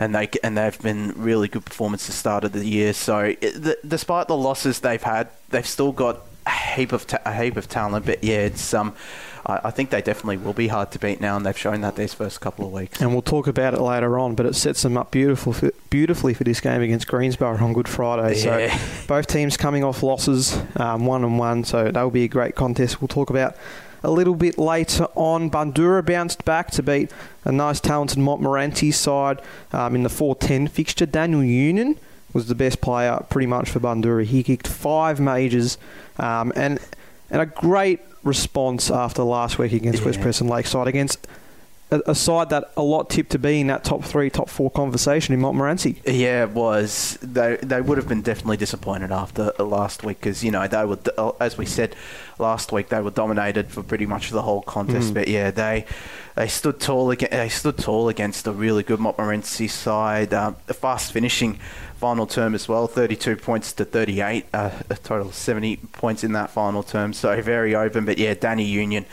and 0.00 0.14
they 0.14 0.30
and 0.42 0.56
they've 0.56 0.80
been 0.80 1.12
really 1.16 1.48
good 1.48 1.64
performance 1.64 2.06
to 2.06 2.12
start 2.12 2.44
of 2.44 2.52
the 2.52 2.64
year. 2.64 2.92
So, 2.94 3.18
it, 3.18 3.40
the, 3.40 3.78
despite 3.86 4.28
the 4.28 4.36
losses 4.36 4.80
they've 4.80 5.02
had, 5.02 5.28
they've 5.50 5.66
still 5.66 5.92
got 5.92 6.20
a 6.46 6.50
heap 6.50 6.92
of 6.92 7.06
ta- 7.06 7.22
a 7.24 7.34
heap 7.34 7.56
of 7.56 7.68
talent. 7.68 8.06
But 8.06 8.24
yeah, 8.24 8.40
it's 8.40 8.72
um 8.74 8.94
I, 9.46 9.60
I, 9.64 9.70
think 9.70 9.90
they 9.90 10.02
definitely 10.02 10.36
will 10.36 10.52
be 10.52 10.68
hard 10.68 10.90
to 10.92 10.98
beat 10.98 11.20
now, 11.20 11.36
and 11.36 11.44
they've 11.44 11.56
shown 11.56 11.80
that 11.80 11.96
these 11.96 12.14
first 12.14 12.40
couple 12.40 12.66
of 12.66 12.72
weeks. 12.72 13.00
And 13.00 13.12
we'll 13.12 13.22
talk 13.22 13.46
about 13.46 13.74
it 13.74 13.80
later 13.80 14.18
on, 14.18 14.34
but 14.34 14.46
it 14.46 14.54
sets 14.54 14.82
them 14.82 14.96
up 14.96 15.10
beautiful 15.10 15.52
for, 15.52 15.70
beautifully 15.90 16.34
for 16.34 16.44
this 16.44 16.60
game 16.60 16.82
against 16.82 17.06
Greensborough 17.08 17.58
on 17.58 17.72
Good 17.72 17.88
Friday. 17.88 18.40
Yeah. 18.40 18.76
So 18.76 19.06
both 19.08 19.26
teams 19.26 19.56
coming 19.56 19.84
off 19.84 20.02
losses, 20.02 20.60
um, 20.76 21.06
one 21.06 21.24
and 21.24 21.38
one, 21.38 21.64
so 21.64 21.90
that 21.90 22.02
will 22.02 22.10
be 22.10 22.24
a 22.24 22.28
great 22.28 22.54
contest. 22.54 23.00
We'll 23.00 23.08
talk 23.08 23.30
about 23.30 23.56
a 24.02 24.10
little 24.10 24.34
bit 24.34 24.58
later 24.58 25.06
on. 25.14 25.50
Bundoora 25.50 26.04
bounced 26.04 26.44
back 26.44 26.70
to 26.72 26.82
beat 26.82 27.10
a 27.44 27.52
nice, 27.52 27.80
talented 27.80 28.18
Montmorency 28.18 28.90
side 28.90 29.40
um, 29.72 29.94
in 29.94 30.02
the 30.02 30.08
4-10 30.08 30.68
fixture. 30.70 31.06
Daniel 31.06 31.42
Union 31.42 31.98
was 32.32 32.48
the 32.48 32.54
best 32.54 32.80
player 32.80 33.24
pretty 33.28 33.46
much 33.46 33.70
for 33.70 33.80
Bundoora. 33.80 34.24
He 34.24 34.42
kicked 34.42 34.66
five 34.66 35.20
majors 35.20 35.78
um, 36.18 36.52
and 36.56 36.78
and 37.30 37.40
a 37.40 37.46
great 37.46 38.00
response 38.24 38.90
after 38.90 39.22
last 39.22 39.58
week 39.58 39.72
against 39.72 40.00
yeah. 40.00 40.06
West 40.06 40.20
Preston 40.20 40.48
Lakeside 40.48 40.88
against 40.88 41.26
a, 41.92 42.00
a, 42.06 42.14
side 42.14 42.50
that 42.50 42.72
a 42.76 42.82
lot 42.82 43.10
tipped 43.10 43.30
to 43.30 43.38
be 43.38 43.60
in 43.60 43.66
that 43.66 43.84
top 43.84 44.02
three, 44.02 44.30
top 44.30 44.48
four 44.48 44.70
conversation 44.70 45.34
in 45.34 45.40
Montmorency. 45.40 46.00
Yeah, 46.06 46.44
it 46.44 46.50
was. 46.50 47.18
They 47.20 47.56
they 47.62 47.80
would 47.80 47.98
have 47.98 48.08
been 48.08 48.22
definitely 48.22 48.56
disappointed 48.56 49.12
after 49.12 49.52
last 49.58 50.02
week 50.02 50.18
because 50.18 50.42
you 50.42 50.50
know 50.50 50.66
they 50.66 50.84
were, 50.84 50.98
as 51.38 51.58
we 51.58 51.66
said 51.66 51.94
last 52.38 52.72
week, 52.72 52.88
they 52.88 53.00
were 53.00 53.10
dominated 53.10 53.70
for 53.70 53.82
pretty 53.82 54.06
much 54.06 54.30
the 54.30 54.42
whole 54.42 54.62
contest. 54.62 55.10
Mm. 55.10 55.14
But 55.14 55.28
yeah, 55.28 55.50
they 55.50 55.84
they 56.34 56.48
stood 56.48 56.80
tall. 56.80 57.10
Against, 57.10 57.32
they 57.32 57.48
stood 57.50 57.78
tall 57.78 58.08
against 58.08 58.46
a 58.46 58.52
really 58.52 58.82
good 58.82 59.00
Montmorency 59.00 59.68
side. 59.68 60.32
Um, 60.32 60.54
fast 60.66 61.12
finishing 61.12 61.58
final 62.02 62.26
term 62.26 62.52
as 62.52 62.66
well 62.66 62.88
32 62.88 63.36
points 63.36 63.72
to 63.72 63.84
38 63.84 64.44
uh, 64.52 64.70
a 64.90 64.96
total 64.96 65.28
of 65.28 65.34
70 65.34 65.76
points 65.92 66.24
in 66.24 66.32
that 66.32 66.50
final 66.50 66.82
term 66.82 67.12
so 67.12 67.40
very 67.40 67.76
open 67.76 68.04
but 68.04 68.18
yeah 68.18 68.34
Danny 68.34 68.64
Union 68.64 69.06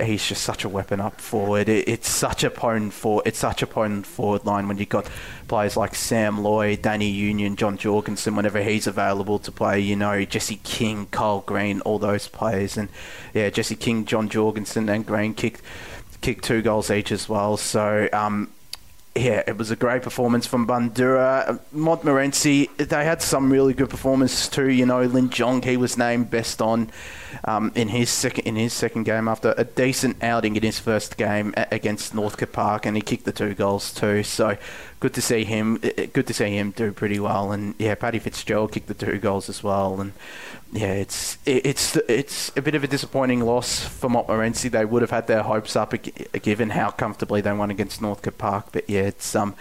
he's 0.00 0.26
just 0.26 0.42
such 0.42 0.64
a 0.64 0.68
weapon 0.68 1.00
up 1.00 1.20
forward. 1.20 1.68
It, 1.68 1.88
it's 1.88 2.08
such 2.08 2.44
a 2.44 2.50
potent 2.50 2.92
for 2.92 3.22
it's 3.24 3.38
such 3.38 3.62
a 3.62 3.66
potent 3.66 4.06
forward 4.06 4.44
line 4.44 4.68
when 4.68 4.78
you've 4.78 4.88
got 4.88 5.08
players 5.48 5.76
like 5.76 5.94
Sam 5.94 6.42
Lloyd 6.42 6.82
Danny 6.82 7.10
Union 7.10 7.56
John 7.56 7.76
Jorgensen 7.76 8.36
whenever 8.36 8.62
he's 8.62 8.86
available 8.86 9.38
to 9.40 9.52
play 9.52 9.80
you 9.80 9.96
know 9.96 10.24
Jesse 10.24 10.60
King 10.62 11.06
Kyle 11.10 11.40
Green 11.40 11.80
all 11.82 11.98
those 11.98 12.28
players 12.28 12.76
and 12.76 12.88
yeah 13.34 13.50
Jesse 13.50 13.76
King 13.76 14.04
John 14.04 14.28
Jorgensen 14.28 14.88
and 14.88 15.04
Green 15.04 15.34
kicked 15.34 15.62
kicked 16.20 16.44
two 16.44 16.62
goals 16.62 16.90
each 16.90 17.12
as 17.12 17.28
well 17.28 17.56
so 17.56 18.08
um, 18.12 18.50
yeah, 19.16 19.42
it 19.44 19.58
was 19.58 19.72
a 19.72 19.76
great 19.76 20.02
performance 20.02 20.46
from 20.46 20.68
Bundoora. 20.68 21.58
Montmorency, 21.72 22.66
they 22.76 23.04
had 23.04 23.20
some 23.20 23.50
really 23.50 23.74
good 23.74 23.90
performances 23.90 24.48
too. 24.48 24.70
You 24.70 24.86
know, 24.86 25.02
Lin 25.02 25.30
Jong, 25.30 25.62
he 25.62 25.76
was 25.76 25.98
named 25.98 26.30
best 26.30 26.62
on 26.62 26.92
um, 27.44 27.72
in 27.74 27.88
his 27.88 28.08
second 28.08 28.46
in 28.46 28.54
his 28.54 28.72
second 28.72 29.04
game 29.04 29.26
after 29.26 29.52
a 29.56 29.64
decent 29.64 30.22
outing 30.22 30.54
in 30.54 30.62
his 30.62 30.78
first 30.78 31.16
game 31.16 31.52
against 31.56 32.14
Northcote 32.14 32.52
Park, 32.52 32.86
and 32.86 32.96
he 32.96 33.02
kicked 33.02 33.24
the 33.24 33.32
two 33.32 33.52
goals 33.54 33.92
too. 33.92 34.22
So 34.22 34.56
good 35.00 35.14
to 35.14 35.22
see 35.22 35.44
him. 35.44 35.78
Good 35.78 36.26
to 36.26 36.34
see 36.34 36.56
him 36.56 36.70
do 36.70 36.92
pretty 36.92 37.18
well. 37.18 37.52
And 37.52 37.74
yeah, 37.78 37.94
Paddy 37.94 38.18
Fitzgerald 38.18 38.72
kicked 38.72 38.86
the 38.86 38.94
two 38.94 39.18
goals 39.18 39.48
as 39.48 39.62
well. 39.62 40.00
And 40.00 40.12
yeah, 40.72 40.92
it's 40.92 41.38
it's 41.46 41.96
it's 41.96 42.52
a 42.56 42.62
bit 42.62 42.74
of 42.74 42.84
a 42.84 42.86
disappointing 42.86 43.40
loss 43.40 43.82
for 43.84 44.08
Montmorency. 44.08 44.68
They 44.68 44.84
would 44.84 45.02
have 45.02 45.10
had 45.10 45.26
their 45.26 45.42
hopes 45.42 45.74
up 45.74 45.94
given 46.42 46.70
how 46.70 46.90
comfortably 46.90 47.40
they 47.40 47.52
won 47.52 47.70
against 47.70 48.00
Northcote 48.00 48.38
Park. 48.38 48.66
But 48.72 48.88
yeah, 48.88 49.02
it's 49.02 49.34
um 49.34 49.54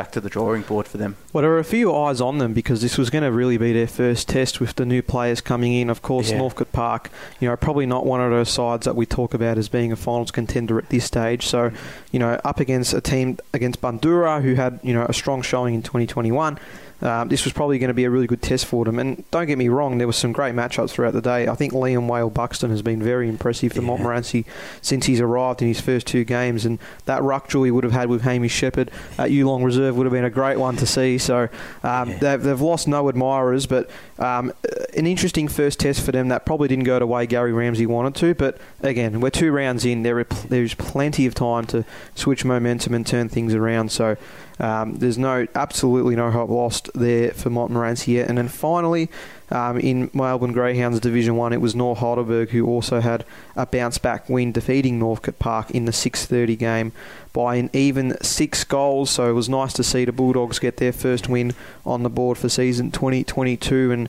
back 0.00 0.12
to 0.12 0.20
the 0.22 0.30
drawing 0.30 0.62
board 0.62 0.88
for 0.88 0.96
them. 0.96 1.14
Well, 1.30 1.42
there 1.42 1.52
are 1.52 1.58
a 1.58 1.64
few 1.64 1.94
eyes 1.94 2.22
on 2.22 2.38
them 2.38 2.54
because 2.54 2.80
this 2.80 2.96
was 2.96 3.10
going 3.10 3.22
to 3.22 3.30
really 3.30 3.58
be 3.58 3.74
their 3.74 3.86
first 3.86 4.30
test 4.30 4.58
with 4.58 4.76
the 4.76 4.86
new 4.86 5.02
players 5.02 5.42
coming 5.42 5.74
in. 5.74 5.90
Of 5.90 6.00
course, 6.00 6.30
yeah. 6.30 6.38
Northcote 6.38 6.72
Park, 6.72 7.10
you 7.38 7.46
know, 7.46 7.54
probably 7.54 7.84
not 7.84 8.06
one 8.06 8.22
of 8.22 8.30
those 8.30 8.48
sides 8.48 8.86
that 8.86 8.96
we 8.96 9.04
talk 9.04 9.34
about 9.34 9.58
as 9.58 9.68
being 9.68 9.92
a 9.92 9.96
finals 9.96 10.30
contender 10.30 10.78
at 10.78 10.88
this 10.88 11.04
stage. 11.04 11.46
So, 11.46 11.70
you 12.12 12.18
know, 12.18 12.40
up 12.46 12.60
against 12.60 12.94
a 12.94 13.02
team 13.02 13.36
against 13.52 13.82
Bundoora 13.82 14.40
who 14.40 14.54
had, 14.54 14.80
you 14.82 14.94
know, 14.94 15.04
a 15.06 15.12
strong 15.12 15.42
showing 15.42 15.74
in 15.74 15.82
2021. 15.82 16.58
Um, 17.02 17.28
this 17.28 17.44
was 17.44 17.52
probably 17.52 17.78
going 17.78 17.88
to 17.88 17.94
be 17.94 18.04
a 18.04 18.10
really 18.10 18.26
good 18.26 18.42
test 18.42 18.66
for 18.66 18.84
them. 18.84 18.98
And 18.98 19.28
don't 19.30 19.46
get 19.46 19.58
me 19.58 19.68
wrong, 19.68 19.98
there 19.98 20.06
were 20.06 20.12
some 20.12 20.32
great 20.32 20.54
matchups 20.54 20.90
throughout 20.90 21.12
the 21.12 21.20
day. 21.20 21.48
I 21.48 21.54
think 21.54 21.72
Liam 21.72 22.08
Whale 22.08 22.30
Buxton 22.30 22.70
has 22.70 22.82
been 22.82 23.02
very 23.02 23.28
impressive 23.28 23.72
for 23.72 23.80
yeah. 23.80 23.86
Montmorency 23.88 24.44
since 24.82 25.06
he's 25.06 25.20
arrived 25.20 25.62
in 25.62 25.68
his 25.68 25.80
first 25.80 26.06
two 26.06 26.24
games. 26.24 26.64
And 26.64 26.78
that 27.06 27.22
ruck 27.22 27.48
duel 27.48 27.64
he 27.64 27.70
would 27.70 27.84
have 27.84 27.92
had 27.92 28.08
with 28.08 28.22
Hamish 28.22 28.52
Shepherd 28.52 28.90
at 29.18 29.30
Yulong 29.30 29.64
Reserve 29.64 29.96
would 29.96 30.04
have 30.06 30.12
been 30.12 30.24
a 30.24 30.30
great 30.30 30.58
one 30.58 30.76
to 30.76 30.86
see. 30.86 31.18
So 31.18 31.48
um, 31.82 32.10
yeah. 32.10 32.18
they've, 32.18 32.42
they've 32.42 32.60
lost 32.60 32.86
no 32.86 33.08
admirers, 33.08 33.66
but 33.66 33.90
um, 34.18 34.52
an 34.96 35.06
interesting 35.06 35.48
first 35.48 35.80
test 35.80 36.04
for 36.04 36.12
them 36.12 36.28
that 36.28 36.44
probably 36.44 36.68
didn't 36.68 36.84
go 36.84 36.98
the 36.98 37.06
way 37.06 37.26
Gary 37.26 37.52
Ramsay 37.52 37.86
wanted 37.86 38.14
to. 38.16 38.34
But 38.34 38.58
again, 38.82 39.20
we're 39.20 39.30
two 39.30 39.52
rounds 39.52 39.84
in. 39.84 40.02
There 40.02 40.24
there's 40.24 40.74
plenty 40.74 41.26
of 41.26 41.34
time 41.34 41.66
to 41.66 41.84
switch 42.14 42.44
momentum 42.44 42.94
and 42.94 43.06
turn 43.06 43.28
things 43.28 43.54
around. 43.54 43.90
So 43.90 44.16
um, 44.60 44.96
there's 44.96 45.16
no 45.16 45.46
absolutely 45.54 46.14
no 46.16 46.30
hope 46.30 46.50
lost 46.50 46.90
there 46.94 47.30
for 47.30 47.48
Montmorency 47.48 48.12
yet. 48.12 48.28
And 48.28 48.36
then 48.36 48.48
finally, 48.48 49.08
um, 49.50 49.78
in 49.78 50.10
Melbourne 50.12 50.52
Greyhounds 50.52 51.00
Division 51.00 51.36
One, 51.36 51.54
it 51.54 51.62
was 51.62 51.74
North 51.74 51.98
Heidelberg 51.98 52.50
who 52.50 52.66
also 52.66 53.00
had 53.00 53.24
a 53.56 53.64
bounce 53.64 53.96
back 53.96 54.28
win, 54.28 54.52
defeating 54.52 54.98
Northcote 54.98 55.38
Park 55.38 55.70
in 55.70 55.86
the 55.86 55.92
6:30 55.92 56.56
game 56.56 56.92
by 57.32 57.56
an 57.56 57.70
even 57.72 58.22
six 58.22 58.62
goals. 58.64 59.10
So 59.10 59.30
it 59.30 59.32
was 59.32 59.48
nice 59.48 59.72
to 59.74 59.82
see 59.82 60.04
the 60.04 60.12
Bulldogs 60.12 60.58
get 60.58 60.76
their 60.76 60.92
first 60.92 61.28
win 61.28 61.54
on 61.86 62.02
the 62.02 62.10
board 62.10 62.36
for 62.36 62.50
season 62.50 62.90
2022. 62.90 63.90
And 63.92 64.08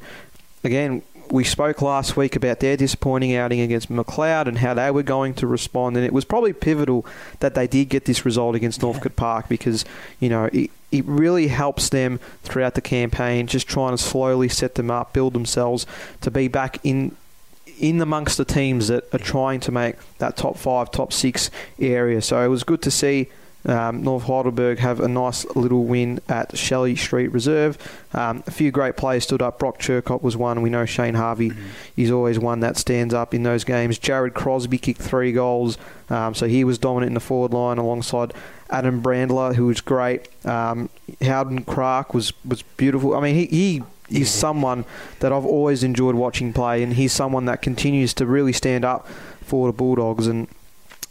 again, 0.65 1.01
we 1.31 1.43
spoke 1.43 1.81
last 1.81 2.17
week 2.17 2.35
about 2.35 2.59
their 2.59 2.75
disappointing 2.75 3.35
outing 3.35 3.61
against 3.61 3.89
Macleod 3.89 4.47
and 4.47 4.57
how 4.57 4.73
they 4.73 4.91
were 4.91 5.03
going 5.03 5.33
to 5.35 5.47
respond, 5.47 5.95
and 5.95 6.05
it 6.05 6.11
was 6.11 6.25
probably 6.25 6.53
pivotal 6.53 7.05
that 7.39 7.55
they 7.55 7.67
did 7.67 7.89
get 7.89 8.05
this 8.05 8.25
result 8.25 8.55
against 8.55 8.81
Northcote 8.81 9.15
Park 9.15 9.47
because 9.47 9.85
you 10.19 10.29
know 10.29 10.49
it, 10.51 10.69
it 10.91 11.05
really 11.05 11.47
helps 11.47 11.89
them 11.89 12.19
throughout 12.43 12.75
the 12.75 12.81
campaign, 12.81 13.47
just 13.47 13.67
trying 13.67 13.95
to 13.95 13.97
slowly 13.97 14.49
set 14.49 14.75
them 14.75 14.91
up, 14.91 15.13
build 15.13 15.33
themselves 15.33 15.85
to 16.19 16.29
be 16.29 16.47
back 16.47 16.79
in 16.83 17.15
in 17.79 17.99
amongst 18.01 18.37
the 18.37 18.45
teams 18.45 18.89
that 18.89 19.11
are 19.13 19.19
trying 19.19 19.59
to 19.59 19.71
make 19.71 19.95
that 20.19 20.37
top 20.37 20.57
five, 20.57 20.91
top 20.91 21.11
six 21.11 21.49
area. 21.79 22.21
So 22.21 22.43
it 22.43 22.47
was 22.47 22.63
good 22.63 22.81
to 22.83 22.91
see 22.91 23.29
um, 23.65 24.03
North 24.03 24.23
Heidelberg 24.23 24.79
have 24.79 24.99
a 24.99 25.07
nice 25.07 25.45
little 25.55 25.83
win 25.83 26.19
at 26.27 26.57
Shelley 26.57 26.95
Street 26.95 27.29
Reserve. 27.29 27.77
Um, 28.13 28.43
a 28.47 28.51
few 28.51 28.71
great 28.71 28.97
players 28.97 29.23
stood 29.23 29.41
up. 29.41 29.59
Brock 29.59 29.79
Churcott 29.79 30.21
was 30.21 30.35
one. 30.35 30.61
We 30.61 30.69
know 30.69 30.85
Shane 30.85 31.13
Harvey 31.13 31.51
mm-hmm. 31.51 31.67
is 31.95 32.11
always 32.11 32.39
one 32.39 32.59
that 32.61 32.77
stands 32.77 33.13
up 33.13 33.33
in 33.33 33.43
those 33.43 33.63
games. 33.63 33.97
Jared 33.97 34.33
Crosby 34.33 34.77
kicked 34.77 35.01
three 35.01 35.31
goals, 35.31 35.77
um, 36.09 36.33
so 36.33 36.47
he 36.47 36.63
was 36.63 36.77
dominant 36.77 37.09
in 37.09 37.13
the 37.13 37.19
forward 37.19 37.53
line 37.53 37.77
alongside 37.77 38.33
Adam 38.69 39.01
Brandler, 39.01 39.55
who 39.55 39.67
was 39.67 39.81
great. 39.81 40.27
Um, 40.45 40.89
Howden 41.21 41.63
Clark 41.65 42.13
was, 42.13 42.33
was 42.43 42.61
beautiful. 42.61 43.15
I 43.15 43.21
mean, 43.21 43.35
he, 43.35 43.45
he 43.45 43.83
is 44.21 44.31
someone 44.31 44.85
that 45.19 45.31
I've 45.31 45.45
always 45.45 45.83
enjoyed 45.83 46.15
watching 46.15 46.51
play, 46.53 46.81
and 46.81 46.93
he's 46.93 47.13
someone 47.13 47.45
that 47.45 47.61
continues 47.61 48.13
to 48.15 48.25
really 48.25 48.53
stand 48.53 48.85
up 48.85 49.07
for 49.41 49.67
the 49.67 49.73
Bulldogs. 49.73 50.27
And 50.27 50.47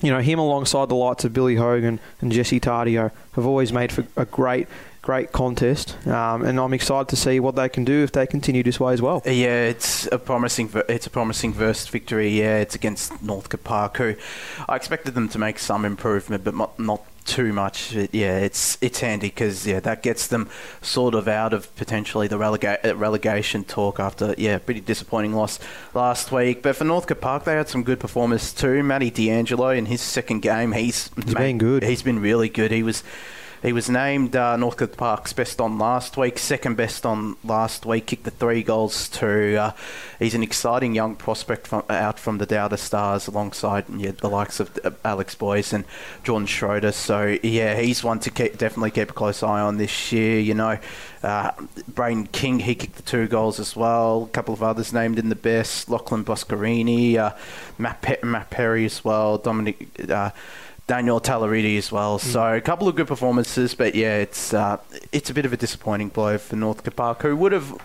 you 0.00 0.10
know, 0.10 0.20
him 0.20 0.38
alongside 0.38 0.88
the 0.88 0.94
likes 0.94 1.24
of 1.24 1.32
Billy 1.32 1.56
Hogan 1.56 2.00
and 2.20 2.32
Jesse 2.32 2.60
Tardio 2.60 3.10
have 3.32 3.46
always 3.46 3.72
made 3.72 3.92
for 3.92 4.06
a 4.16 4.24
great, 4.24 4.66
great 5.02 5.32
contest. 5.32 5.96
Um, 6.06 6.44
and 6.44 6.58
I'm 6.58 6.72
excited 6.72 7.08
to 7.08 7.16
see 7.16 7.40
what 7.40 7.56
they 7.56 7.68
can 7.68 7.84
do 7.84 8.02
if 8.02 8.12
they 8.12 8.26
continue 8.26 8.62
this 8.62 8.80
way 8.80 8.92
as 8.92 9.02
well. 9.02 9.22
Yeah, 9.24 9.64
it's 9.64 10.06
a 10.10 10.18
promising, 10.18 10.70
it's 10.88 11.06
a 11.06 11.10
promising 11.10 11.52
first 11.52 11.90
victory. 11.90 12.30
Yeah, 12.30 12.58
it's 12.58 12.74
against 12.74 13.22
Northcote 13.22 13.64
Park, 13.64 13.96
who 13.98 14.14
I 14.68 14.76
expected 14.76 15.14
them 15.14 15.28
to 15.30 15.38
make 15.38 15.58
some 15.58 15.84
improvement, 15.84 16.44
but 16.44 16.78
not 16.78 17.06
too 17.24 17.52
much. 17.52 17.92
Yeah, 17.92 18.38
it's 18.38 18.78
it's 18.80 19.00
handy 19.00 19.28
because 19.28 19.66
yeah, 19.66 19.80
that 19.80 20.02
gets 20.02 20.26
them 20.26 20.48
sort 20.82 21.14
of 21.14 21.28
out 21.28 21.52
of 21.52 21.74
potentially 21.76 22.28
the 22.28 22.36
relega- 22.36 22.84
uh, 22.84 22.96
relegation 22.96 23.64
talk 23.64 24.00
after 24.00 24.34
yeah, 24.38 24.58
pretty 24.58 24.80
disappointing 24.80 25.34
loss 25.34 25.58
last 25.94 26.32
week. 26.32 26.62
But 26.62 26.76
for 26.76 26.84
Northcote 26.84 27.20
Park, 27.20 27.44
they 27.44 27.54
had 27.54 27.68
some 27.68 27.84
good 27.84 28.00
performers 28.00 28.52
too. 28.52 28.82
Matty 28.82 29.10
D'Angelo 29.10 29.70
in 29.70 29.86
his 29.86 30.00
second 30.00 30.40
game, 30.40 30.72
he's 30.72 31.10
he's 31.16 31.34
made, 31.34 31.34
been 31.34 31.58
good. 31.58 31.82
He's 31.82 32.02
been 32.02 32.20
really 32.20 32.48
good. 32.48 32.70
He 32.70 32.82
was 32.82 33.02
he 33.62 33.72
was 33.72 33.90
named 33.90 34.34
uh, 34.34 34.56
Northcote 34.56 34.96
Park's 34.96 35.32
best 35.32 35.60
on 35.60 35.78
last 35.78 36.16
week, 36.16 36.38
second 36.38 36.76
best 36.76 37.04
on 37.04 37.36
last 37.44 37.84
week, 37.84 38.06
kicked 38.06 38.24
the 38.24 38.30
three 38.30 38.62
goals 38.62 39.08
too. 39.08 39.56
Uh, 39.60 39.72
he's 40.18 40.34
an 40.34 40.42
exciting 40.42 40.94
young 40.94 41.14
prospect 41.14 41.66
from, 41.66 41.84
out 41.90 42.18
from 42.18 42.38
the 42.38 42.46
Dowder 42.46 42.78
Stars 42.78 43.26
alongside 43.26 43.84
yeah, 43.90 44.12
the 44.12 44.28
likes 44.28 44.60
of 44.60 44.78
uh, 44.82 44.90
Alex 45.04 45.34
Boyce 45.34 45.72
and 45.72 45.84
Jordan 46.24 46.46
Schroeder. 46.46 46.92
So, 46.92 47.36
yeah, 47.42 47.78
he's 47.78 48.02
one 48.02 48.18
to 48.20 48.30
keep, 48.30 48.56
definitely 48.56 48.92
keep 48.92 49.10
a 49.10 49.14
close 49.14 49.42
eye 49.42 49.60
on 49.60 49.76
this 49.76 50.10
year. 50.10 50.40
You 50.40 50.54
know, 50.54 50.78
uh, 51.22 51.50
Braden 51.88 52.28
King, 52.28 52.60
he 52.60 52.74
kicked 52.74 52.96
the 52.96 53.02
two 53.02 53.28
goals 53.28 53.60
as 53.60 53.76
well. 53.76 54.24
A 54.24 54.28
couple 54.28 54.54
of 54.54 54.62
others 54.62 54.92
named 54.92 55.18
in 55.18 55.28
the 55.28 55.34
best. 55.34 55.90
Lachlan 55.90 56.24
Boscarini, 56.24 57.16
uh, 57.16 57.34
Matt, 57.76 58.00
Pe- 58.00 58.22
Matt 58.22 58.48
Perry 58.50 58.86
as 58.86 59.04
well. 59.04 59.36
Dominic. 59.36 59.88
Uh, 60.08 60.30
Daniel 60.90 61.20
Talleridi 61.20 61.78
as 61.78 61.92
well. 61.92 62.18
Mm. 62.18 62.22
So 62.22 62.54
a 62.54 62.60
couple 62.60 62.88
of 62.88 62.96
good 62.96 63.06
performances, 63.06 63.76
but 63.76 63.94
yeah, 63.94 64.16
it's 64.16 64.52
uh, 64.52 64.78
it's 65.12 65.30
a 65.30 65.34
bit 65.34 65.44
of 65.44 65.52
a 65.52 65.56
disappointing 65.56 66.08
blow 66.08 66.36
for 66.36 66.56
Northcote 66.56 66.96
Park, 66.96 67.22
who 67.22 67.36
would 67.36 67.52
have 67.52 67.80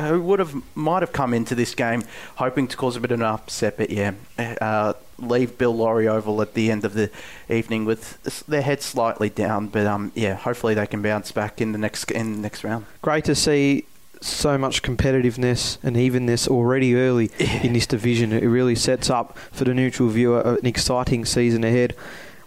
who 0.00 0.22
would 0.22 0.38
have 0.38 0.54
might 0.74 1.02
have 1.02 1.12
come 1.12 1.34
into 1.34 1.54
this 1.54 1.74
game 1.74 2.02
hoping 2.36 2.66
to 2.68 2.74
cause 2.74 2.96
a 2.96 3.00
bit 3.00 3.10
of 3.10 3.20
an 3.20 3.26
upset, 3.26 3.76
but 3.76 3.90
yeah, 3.90 4.14
uh, 4.38 4.94
leave 5.18 5.58
Bill 5.58 5.76
Lawry 5.76 6.08
Oval 6.08 6.40
at 6.40 6.54
the 6.54 6.70
end 6.70 6.86
of 6.86 6.94
the 6.94 7.10
evening 7.50 7.84
with 7.84 8.22
their 8.46 8.62
head 8.62 8.80
slightly 8.80 9.28
down. 9.28 9.68
But 9.68 9.86
um, 9.86 10.12
yeah, 10.14 10.32
hopefully 10.32 10.72
they 10.72 10.86
can 10.86 11.02
bounce 11.02 11.32
back 11.32 11.60
in 11.60 11.72
the 11.72 11.78
next 11.78 12.10
in 12.10 12.32
the 12.32 12.38
next 12.38 12.64
round. 12.64 12.86
Great 13.02 13.26
to 13.26 13.34
see 13.34 13.84
so 14.22 14.56
much 14.56 14.82
competitiveness 14.82 15.76
and 15.82 15.94
evenness 15.94 16.48
already 16.48 16.94
early 16.94 17.30
in 17.38 17.74
this 17.74 17.86
division. 17.86 18.32
It 18.32 18.46
really 18.46 18.74
sets 18.74 19.10
up 19.10 19.36
for 19.52 19.64
the 19.64 19.74
neutral 19.74 20.08
viewer 20.08 20.40
an 20.40 20.64
exciting 20.64 21.26
season 21.26 21.62
ahead. 21.62 21.94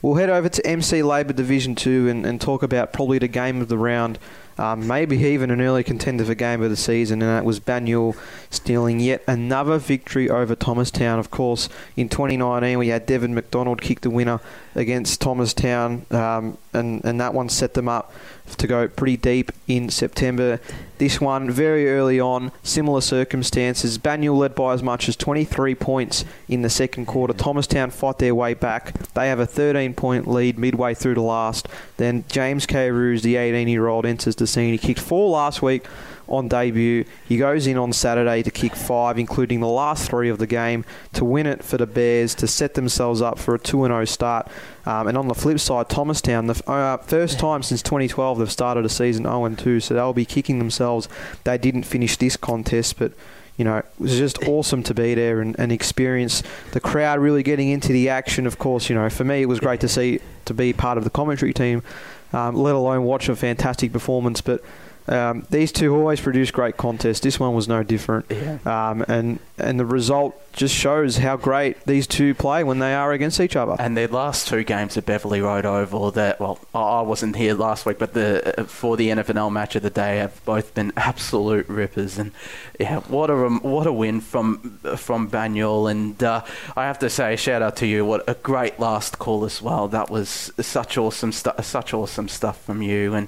We'll 0.01 0.15
head 0.15 0.29
over 0.29 0.48
to 0.48 0.65
MC 0.65 1.03
Labour 1.03 1.34
Division 1.34 1.75
2 1.75 2.08
and, 2.08 2.25
and 2.25 2.39
talk 2.39 2.63
about 2.63 2.94
probably 2.94 3.20
the 3.20 3.27
game 3.27 3.62
of 3.62 3.68
the 3.68 3.77
round, 3.77 4.18
um, 4.58 4.88
maybe 4.88 5.18
even 5.18 5.51
an 5.51 5.60
early 5.60 5.84
contender 5.84 6.24
for 6.24 6.36
game 6.36 6.62
of 6.62 6.70
the 6.70 6.77
season, 6.77 7.22
and 7.22 7.29
that 7.29 7.44
was 7.44 7.60
Banyule 7.60 8.15
stealing 8.50 9.01
yet 9.01 9.22
another 9.27 9.77
victory 9.77 10.29
over 10.29 10.56
Thomastown. 10.56 11.20
Of 11.20 11.32
course, 11.32 11.68
in 11.98 12.08
2019 12.08 12.79
we 12.79 12.88
had 12.88 13.06
Devon 13.06 13.36
McDonald 13.36 13.82
kick 13.82 14.00
the 14.00 14.10
winner 14.10 14.39
against 14.74 15.20
Thomastown, 15.20 16.06
um, 16.12 16.58
and, 16.72 17.03
and 17.03 17.20
that 17.20 17.34
one 17.34 17.50
set 17.50 17.74
them 17.74 17.89
up 17.89 18.13
to 18.58 18.68
go 18.68 18.88
pretty 18.88 19.18
deep 19.18 19.51
in 19.68 19.89
September. 19.89 20.60
This 20.98 21.22
one, 21.22 21.50
very 21.50 21.89
early 21.89 22.20
on, 22.20 22.51
similar 22.62 23.01
circumstances. 23.01 23.98
Banyule 23.98 24.38
led 24.38 24.56
by 24.56 24.74
as 24.74 24.84
much 24.84 25.08
as 25.08 25.15
23 25.15 25.75
points 25.75 26.25
in 26.48 26.62
the 26.62 26.70
second 26.70 27.06
quarter. 27.06 27.34
Thomastown 27.34 27.89
fight 27.89 28.18
their 28.18 28.36
way 28.36 28.53
back. 28.53 28.94
They 29.13 29.29
have 29.29 29.39
a 29.39 29.46
13 29.46 29.94
point 29.94 30.27
lead 30.27 30.60
midway 30.60 30.94
through 30.94 31.15
the 31.15 31.22
last. 31.22 31.68
Then 31.98 32.25
James 32.27 32.65
K. 32.65 32.91
Ruse, 32.91 33.22
the 33.22 33.38
18 33.38 33.68
year 33.68 33.88
old, 33.88 34.06
enters 34.06 34.36
the 34.36 34.48
scene. 34.48 34.72
He 34.72 34.77
kicked 34.77 35.00
four 35.00 35.29
last 35.29 35.62
week 35.62 35.86
on 36.29 36.48
debut. 36.48 37.05
He 37.27 37.38
goes 37.38 37.67
in 37.67 37.77
on 37.77 37.91
Saturday 37.93 38.43
to 38.43 38.51
kick 38.51 38.75
five, 38.75 39.17
including 39.17 39.59
the 39.59 39.67
last 39.67 40.09
three 40.09 40.29
of 40.29 40.38
the 40.38 40.48
game, 40.48 40.86
to 41.13 41.25
win 41.25 41.45
it 41.45 41.63
for 41.63 41.77
the 41.77 41.88
Bears 41.88 42.36
to 42.36 42.48
set 42.48 42.75
themselves 42.75 43.21
up 43.21 43.39
for 43.39 43.55
a 43.55 43.59
2 43.59 43.86
0 43.86 44.05
start. 44.05 44.48
Um, 44.86 45.07
and 45.07 45.17
on 45.17 45.27
the 45.27 45.36
flip 45.36 45.59
side, 45.59 45.89
Thomastown, 45.89 46.48
the 46.48 46.63
uh, 46.69 46.98
first 46.98 47.39
time 47.39 47.63
since 47.63 47.81
2012 47.81 48.39
they've 48.39 48.51
started 48.51 48.86
a 48.86 48.89
season 48.89 49.24
0 49.25 49.50
2, 49.55 49.79
so 49.79 49.93
they'll 49.93 50.13
be 50.13 50.25
kicking 50.25 50.59
themselves. 50.59 51.09
They 51.43 51.57
didn't 51.57 51.83
finish 51.83 52.17
this 52.17 52.38
contest, 52.38 52.98
but 52.98 53.13
you 53.59 53.65
know, 53.65 53.79
it 53.79 53.86
was 54.00 54.17
just 54.17 54.41
awesome 54.48 54.83
to 54.83 54.93
be 54.93 55.13
there 55.15 55.41
and, 55.41 55.53
and, 55.59 55.69
experience 55.69 56.43
the 56.71 56.79
crowd 56.79 57.19
really 57.19 57.43
getting 57.43 57.67
into 57.67 57.91
the 57.91 58.07
action. 58.07 58.48
Of 58.48 58.57
course, 58.57 58.88
you 58.89 58.95
know, 58.95 59.09
for 59.09 59.25
me, 59.25 59.41
it 59.41 59.48
was 59.48 59.59
great 59.59 59.81
to 59.81 59.89
see 59.89 60.21
to 60.45 60.53
be 60.53 60.71
part 60.71 60.98
of 60.98 61.03
the 61.03 61.09
commentary 61.09 61.51
team, 61.51 61.83
um, 62.31 62.55
let 62.55 62.74
alone 62.74 63.03
watch 63.03 63.27
a 63.27 63.36
fantastic 63.36 63.91
performance. 63.91 64.39
But 64.39 64.63
um, 65.09 65.47
these 65.49 65.71
two 65.71 65.95
always 65.95 66.21
produce 66.21 66.51
great 66.51 66.77
contests. 66.77 67.19
This 67.19 67.39
one 67.39 67.53
was 67.53 67.67
no 67.67 67.83
different. 67.83 68.25
Yeah. 68.29 68.59
Um, 68.65 69.03
and 69.07 69.39
and 69.57 69.79
the 69.79 69.85
result 69.85 70.39
just 70.53 70.75
shows 70.75 71.18
how 71.18 71.38
great 71.38 71.84
these 71.86 72.08
two 72.08 72.34
play 72.34 72.63
when 72.63 72.79
they 72.79 72.94
are 72.94 73.12
against 73.12 73.39
each 73.39 73.56
other. 73.56 73.75
And 73.79 73.96
their 73.96 74.08
last 74.08 74.48
two 74.48 74.63
games 74.63 74.98
at 74.98 75.06
Beverley 75.06 75.41
Road 75.41 75.65
Oval, 75.65 76.12
that 76.12 76.39
well, 76.39 76.60
I 76.74 77.01
wasn't 77.01 77.36
here 77.36 77.53
last 77.53 77.86
week, 77.86 78.00
but 78.00 78.13
the 78.13 78.65
for 78.68 78.98
the 78.98 79.10
NFNL 79.10 79.51
match 79.51 79.75
of 79.75 79.84
the 79.84 79.89
day 79.89 80.18
have 80.18 80.44
both 80.46 80.74
been 80.74 80.91
absolute 80.98 81.68
rippers. 81.70 82.18
And 82.18 82.32
yeah, 82.79 83.00
what 83.01 83.29
a 83.29 83.36
what 83.36 83.88
a 83.88 83.94
win 83.94 84.22
from 84.22 84.79
from 84.98 85.29
Banyule. 85.29 85.89
And 85.89 86.22
uh, 86.24 86.44
I 86.75 86.86
have 86.86 87.00
to 87.00 87.10
say, 87.10 87.36
shout 87.36 87.62
out 87.62 87.75
to 87.77 87.88
you. 87.88 88.06
What 88.06 88.24
a 88.27 88.34
great 88.34 88.79
last 88.79 89.20
call 89.20 89.46
as 89.46 89.62
well. 89.62 89.88
That 89.88 90.10
was 90.10 90.51
such 90.60 90.98
awesome 90.98 91.32
stuff. 91.32 91.63
Such 91.65 91.94
awesome 91.94 92.27
stuff 92.27 92.63
from 92.63 92.82
you. 92.82 93.13
And 93.13 93.27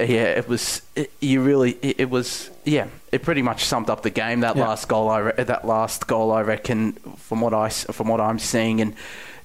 yeah, 0.00 0.24
it 0.24 0.48
was. 0.48 0.82
It, 0.94 1.12
you 1.20 1.42
really. 1.42 1.72
It, 1.82 2.00
it 2.00 2.10
was. 2.10 2.50
Yeah 2.64 2.88
it 3.12 3.22
pretty 3.22 3.42
much 3.42 3.64
summed 3.64 3.90
up 3.90 4.02
the 4.02 4.10
game. 4.10 4.40
That 4.40 4.56
Yeah. 4.56 4.66
last 4.68 4.88
goal, 4.88 5.08
I 5.08 5.18
re- 5.18 5.44
that 5.44 5.64
last 5.66 6.06
goal, 6.06 6.30
I 6.32 6.42
reckon, 6.42 6.92
from 7.16 7.40
what 7.40 7.54
I 7.54 7.68
from 7.70 8.08
what 8.08 8.20
I'm 8.20 8.38
seeing, 8.38 8.80
and 8.80 8.94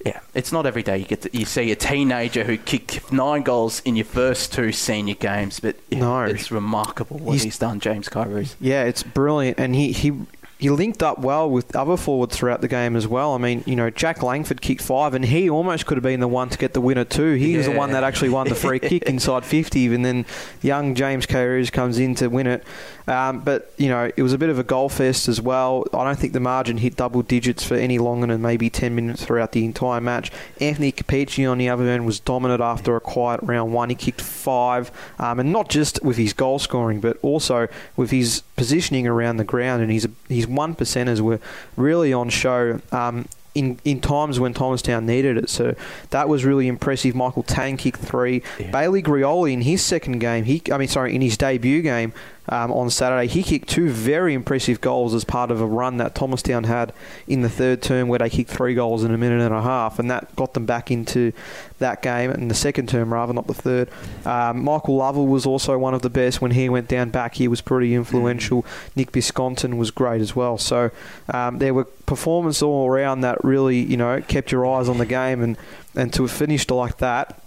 yeah, 0.04 0.20
it's 0.34 0.52
not 0.52 0.66
every 0.66 0.82
day 0.82 0.98
you 0.98 1.04
get 1.06 1.22
to, 1.22 1.30
you 1.36 1.46
see 1.46 1.70
a 1.72 1.76
teenager 1.76 2.44
who 2.44 2.58
kicked 2.58 3.10
nine 3.10 3.42
goals 3.42 3.80
in 3.86 3.96
your 3.96 4.04
first 4.04 4.52
two 4.52 4.70
senior 4.70 5.14
games, 5.14 5.60
but 5.60 5.76
No. 5.90 6.24
it's 6.24 6.50
remarkable 6.50 7.18
what 7.18 7.32
He's- 7.32 7.44
he's 7.44 7.58
done, 7.58 7.80
James 7.80 8.08
Kyrie's. 8.10 8.54
Yeah, 8.60 8.84
it's 8.84 9.02
brilliant, 9.02 9.58
and 9.58 9.74
he 9.74 9.92
he. 9.92 10.12
He 10.58 10.70
linked 10.70 11.02
up 11.02 11.18
well 11.18 11.50
with 11.50 11.74
other 11.74 11.96
forwards 11.96 12.36
throughout 12.36 12.60
the 12.60 12.68
game 12.68 12.96
as 12.96 13.06
well. 13.06 13.34
I 13.34 13.38
mean, 13.38 13.64
you 13.66 13.76
know, 13.76 13.90
Jack 13.90 14.22
Langford 14.22 14.60
kicked 14.60 14.82
five, 14.82 15.14
and 15.14 15.24
he 15.24 15.50
almost 15.50 15.86
could 15.86 15.96
have 15.96 16.02
been 16.02 16.20
the 16.20 16.28
one 16.28 16.48
to 16.50 16.58
get 16.58 16.72
the 16.72 16.80
winner 16.80 17.04
too. 17.04 17.34
He 17.34 17.56
was 17.56 17.66
the 17.66 17.72
one 17.72 17.92
that 17.92 18.04
actually 18.04 18.30
won 18.30 18.48
the 18.48 18.54
free 18.54 18.78
kick 18.78 19.02
inside 19.06 19.44
50, 19.44 19.94
and 19.94 20.04
then 20.04 20.24
young 20.62 20.94
James 20.94 21.26
Carriers 21.26 21.70
comes 21.70 21.98
in 21.98 22.14
to 22.16 22.28
win 22.28 22.46
it. 22.46 22.64
Um, 23.06 23.40
but, 23.40 23.72
you 23.76 23.88
know, 23.88 24.10
it 24.16 24.22
was 24.22 24.32
a 24.32 24.38
bit 24.38 24.48
of 24.48 24.58
a 24.58 24.62
goal 24.62 24.88
fest 24.88 25.28
as 25.28 25.40
well. 25.40 25.84
I 25.92 26.04
don't 26.04 26.18
think 26.18 26.32
the 26.32 26.40
margin 26.40 26.78
hit 26.78 26.96
double 26.96 27.22
digits 27.22 27.62
for 27.64 27.74
any 27.74 27.98
longer 27.98 28.28
than 28.28 28.40
maybe 28.40 28.70
10 28.70 28.94
minutes 28.94 29.24
throughout 29.24 29.52
the 29.52 29.64
entire 29.64 30.00
match. 30.00 30.32
Anthony 30.60 30.90
Capici 30.90 31.50
on 31.50 31.58
the 31.58 31.68
other 31.68 31.84
end 31.84 32.06
was 32.06 32.20
dominant 32.20 32.62
after 32.62 32.96
a 32.96 33.00
quiet 33.00 33.40
round 33.42 33.72
one. 33.74 33.90
He 33.90 33.94
kicked 33.94 34.22
five, 34.22 34.90
um, 35.18 35.38
and 35.40 35.52
not 35.52 35.68
just 35.68 36.02
with 36.02 36.16
his 36.16 36.32
goal 36.32 36.58
scoring, 36.58 37.00
but 37.00 37.18
also 37.20 37.68
with 37.96 38.10
his 38.10 38.42
positioning 38.56 39.06
around 39.06 39.36
the 39.36 39.44
ground. 39.44 39.82
And 39.82 39.92
his 39.92 40.08
his 40.28 40.43
one 40.46 40.74
percenters 40.74 41.20
were 41.20 41.40
really 41.76 42.12
on 42.12 42.28
show. 42.28 42.80
Um, 42.92 43.26
in, 43.54 43.78
in 43.84 44.00
times 44.00 44.40
when 44.40 44.52
Thomastown 44.52 45.06
needed 45.06 45.36
it, 45.36 45.48
so 45.48 45.76
that 46.10 46.28
was 46.28 46.44
really 46.44 46.66
impressive. 46.66 47.14
Michael 47.14 47.44
Tang 47.44 47.76
kicked 47.76 48.00
three. 48.00 48.42
Yeah. 48.58 48.72
Bailey 48.72 49.00
Grioli 49.00 49.52
in 49.52 49.60
his 49.60 49.80
second 49.80 50.18
game, 50.18 50.42
he 50.42 50.60
I 50.72 50.76
mean 50.76 50.88
sorry, 50.88 51.14
in 51.14 51.22
his 51.22 51.36
debut 51.36 51.80
game 51.80 52.12
um, 52.48 52.70
on 52.72 52.90
Saturday, 52.90 53.26
he 53.26 53.42
kicked 53.42 53.68
two 53.68 53.88
very 53.88 54.34
impressive 54.34 54.80
goals 54.80 55.14
as 55.14 55.24
part 55.24 55.50
of 55.50 55.60
a 55.60 55.66
run 55.66 55.96
that 55.96 56.14
Thomastown 56.14 56.64
had 56.64 56.92
in 57.26 57.42
the 57.42 57.48
third 57.48 57.82
term, 57.82 58.08
where 58.08 58.18
they 58.18 58.28
kicked 58.28 58.50
three 58.50 58.74
goals 58.74 59.02
in 59.02 59.12
a 59.12 59.18
minute 59.18 59.40
and 59.40 59.54
a 59.54 59.62
half, 59.62 59.98
and 59.98 60.10
that 60.10 60.34
got 60.36 60.54
them 60.54 60.66
back 60.66 60.90
into 60.90 61.32
that 61.78 62.02
game 62.02 62.30
in 62.30 62.48
the 62.48 62.54
second 62.54 62.88
term 62.88 63.12
rather, 63.12 63.32
not 63.32 63.46
the 63.46 63.54
third. 63.54 63.88
Um, 64.26 64.62
Michael 64.62 64.96
Lovell 64.96 65.26
was 65.26 65.46
also 65.46 65.78
one 65.78 65.94
of 65.94 66.02
the 66.02 66.10
best 66.10 66.40
when 66.40 66.50
he 66.50 66.68
went 66.68 66.88
down 66.88 67.10
back. 67.10 67.34
He 67.34 67.48
was 67.48 67.60
pretty 67.60 67.94
influential. 67.94 68.64
Nick 68.94 69.12
Viscontin 69.12 69.76
was 69.76 69.90
great 69.90 70.20
as 70.20 70.36
well. 70.36 70.58
So 70.58 70.90
um, 71.32 71.58
there 71.58 71.72
were 71.72 71.84
performances 71.84 72.62
all 72.62 72.88
around 72.88 73.22
that 73.22 73.42
really, 73.42 73.78
you 73.78 73.96
know, 73.96 74.20
kept 74.20 74.52
your 74.52 74.66
eyes 74.66 74.88
on 74.88 74.98
the 74.98 75.06
game, 75.06 75.42
and 75.42 75.56
and 75.96 76.12
to 76.12 76.22
have 76.22 76.32
finished 76.32 76.70
like 76.70 76.98
that. 76.98 77.40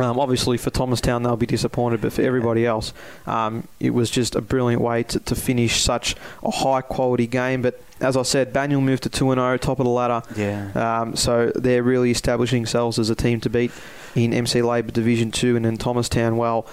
Um, 0.00 0.18
obviously, 0.18 0.56
for 0.56 0.70
Thomastown, 0.70 1.22
they'll 1.22 1.36
be 1.36 1.46
disappointed, 1.46 2.00
but 2.00 2.12
for 2.12 2.22
everybody 2.22 2.66
else, 2.66 2.92
um, 3.26 3.68
it 3.78 3.90
was 3.90 4.10
just 4.10 4.34
a 4.34 4.40
brilliant 4.40 4.82
way 4.82 5.04
to, 5.04 5.20
to 5.20 5.34
finish 5.34 5.80
such 5.80 6.16
a 6.42 6.50
high 6.50 6.80
quality 6.80 7.26
game. 7.26 7.62
But 7.62 7.80
as 8.00 8.16
I 8.16 8.22
said, 8.22 8.52
Banyule 8.52 8.82
moved 8.82 9.04
to 9.04 9.08
2 9.08 9.34
0, 9.34 9.56
top 9.58 9.78
of 9.78 9.84
the 9.84 9.90
ladder. 9.90 10.22
Yeah. 10.36 11.00
Um, 11.00 11.16
so 11.16 11.52
they're 11.54 11.82
really 11.82 12.10
establishing 12.10 12.62
themselves 12.62 12.98
as 12.98 13.08
a 13.10 13.14
team 13.14 13.40
to 13.42 13.50
beat 13.50 13.70
in 14.14 14.32
MC 14.32 14.62
Labour 14.62 14.90
Division 14.90 15.30
2 15.30 15.56
and 15.56 15.64
then 15.64 15.76
Thomastown. 15.76 16.36
Well, 16.36 16.66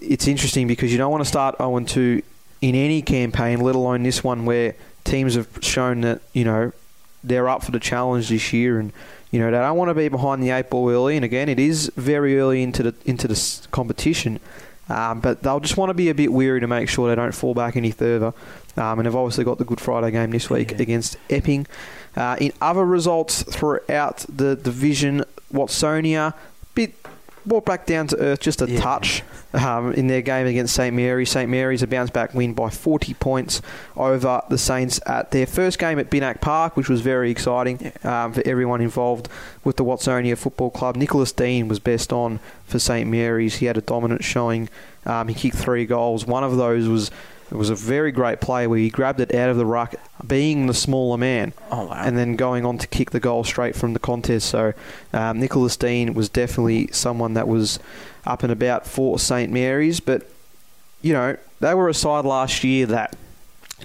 it's 0.00 0.26
interesting 0.26 0.66
because 0.66 0.90
you 0.92 0.98
don't 0.98 1.10
want 1.10 1.22
to 1.22 1.28
start 1.28 1.56
0 1.58 1.78
2 1.80 2.22
in 2.60 2.74
any 2.74 3.02
campaign, 3.02 3.60
let 3.60 3.76
alone 3.76 4.02
this 4.02 4.24
one 4.24 4.44
where 4.44 4.74
teams 5.04 5.34
have 5.36 5.48
shown 5.60 6.00
that, 6.00 6.20
you 6.32 6.44
know, 6.44 6.72
they're 7.22 7.48
up 7.48 7.62
for 7.62 7.70
the 7.70 7.80
challenge 7.80 8.28
this 8.28 8.52
year 8.52 8.78
and 8.78 8.92
you 9.30 9.38
know 9.38 9.50
they 9.50 9.58
don't 9.58 9.76
want 9.76 9.88
to 9.90 9.94
be 9.94 10.08
behind 10.08 10.42
the 10.42 10.50
eight 10.50 10.70
ball 10.70 10.88
early 10.90 11.16
and 11.16 11.24
again 11.24 11.48
it 11.48 11.58
is 11.58 11.90
very 11.96 12.38
early 12.38 12.62
into 12.62 12.82
the 12.82 12.94
into 13.04 13.28
the 13.28 13.66
competition 13.70 14.40
um, 14.88 15.20
but 15.20 15.42
they'll 15.42 15.60
just 15.60 15.76
want 15.76 15.90
to 15.90 15.94
be 15.94 16.08
a 16.08 16.14
bit 16.14 16.32
weary 16.32 16.60
to 16.60 16.66
make 16.66 16.88
sure 16.88 17.08
they 17.08 17.14
don't 17.14 17.34
fall 17.34 17.52
back 17.54 17.76
any 17.76 17.90
further 17.90 18.32
um, 18.76 18.98
and 18.98 19.04
they've 19.06 19.14
obviously 19.16 19.44
got 19.44 19.58
the 19.58 19.64
Good 19.64 19.80
Friday 19.80 20.10
game 20.12 20.30
this 20.30 20.48
week 20.48 20.70
Yeah. 20.70 20.78
against 20.82 21.16
Epping 21.28 21.66
uh, 22.16 22.36
in 22.40 22.52
other 22.62 22.84
results 22.86 23.42
throughout 23.42 24.24
the 24.28 24.56
division 24.56 25.24
Watsonia 25.52 26.32
bit 26.74 26.94
brought 27.46 27.64
back 27.64 27.86
down 27.86 28.06
to 28.08 28.18
earth 28.18 28.40
just 28.40 28.60
a 28.62 28.70
Yeah. 28.70 28.80
touch 28.80 29.22
um, 29.54 29.92
in 29.94 30.06
their 30.08 30.22
game 30.22 30.46
against 30.46 30.74
St 30.74 30.94
Mary's. 30.94 31.30
St 31.30 31.48
Mary's 31.50 31.82
a 31.82 31.86
bounce 31.86 32.10
back 32.10 32.34
win 32.34 32.52
by 32.54 32.68
40 32.70 33.14
points 33.14 33.62
over 33.96 34.42
the 34.50 34.58
Saints 34.58 35.00
at 35.06 35.30
their 35.30 35.46
first 35.46 35.78
game 35.78 35.98
at 35.98 36.10
Binnak 36.10 36.40
Park, 36.40 36.76
which 36.76 36.88
was 36.88 37.00
very 37.00 37.30
exciting 37.30 37.92
um, 38.04 38.32
for 38.32 38.42
everyone 38.46 38.80
involved 38.80 39.28
with 39.64 39.76
the 39.76 39.84
Watsonia 39.84 40.36
Football 40.36 40.70
Club. 40.70 40.96
Nicholas 40.96 41.32
Dean 41.32 41.68
was 41.68 41.78
best 41.78 42.12
on 42.12 42.40
for 42.66 42.78
St 42.78 43.08
Mary's. 43.08 43.56
He 43.56 43.66
had 43.66 43.76
a 43.76 43.82
dominant 43.82 44.22
showing. 44.24 44.68
Um, 45.06 45.28
he 45.28 45.34
kicked 45.34 45.56
three 45.56 45.86
goals. 45.86 46.26
One 46.26 46.44
of 46.44 46.56
those 46.56 46.86
was 46.88 47.10
it 47.50 47.56
was 47.56 47.70
a 47.70 47.74
very 47.74 48.12
great 48.12 48.40
play 48.40 48.66
where 48.66 48.78
he 48.78 48.90
grabbed 48.90 49.20
it 49.20 49.34
out 49.34 49.48
of 49.50 49.56
the 49.56 49.64
ruck, 49.66 49.94
being 50.26 50.66
the 50.66 50.74
smaller 50.74 51.16
man 51.16 51.52
Oh 51.70 51.86
wow. 51.86 51.94
and 52.04 52.16
then 52.18 52.36
going 52.36 52.64
on 52.66 52.78
to 52.78 52.86
kick 52.86 53.10
the 53.10 53.20
goal 53.20 53.44
straight 53.44 53.74
from 53.74 53.92
the 53.94 53.98
contest. 53.98 54.48
So 54.48 54.74
um, 55.12 55.40
Nicholas 55.40 55.76
Dean 55.76 56.14
was 56.14 56.28
definitely 56.28 56.88
someone 56.92 57.34
that 57.34 57.48
was 57.48 57.78
up 58.26 58.42
and 58.42 58.52
about 58.52 58.86
for 58.86 59.18
St 59.18 59.50
Mary's, 59.52 60.00
but 60.00 60.28
you 61.00 61.12
know 61.12 61.36
they 61.60 61.74
were 61.74 61.88
a 61.88 61.94
side 61.94 62.24
last 62.24 62.62
year 62.64 62.86
that 62.86 63.16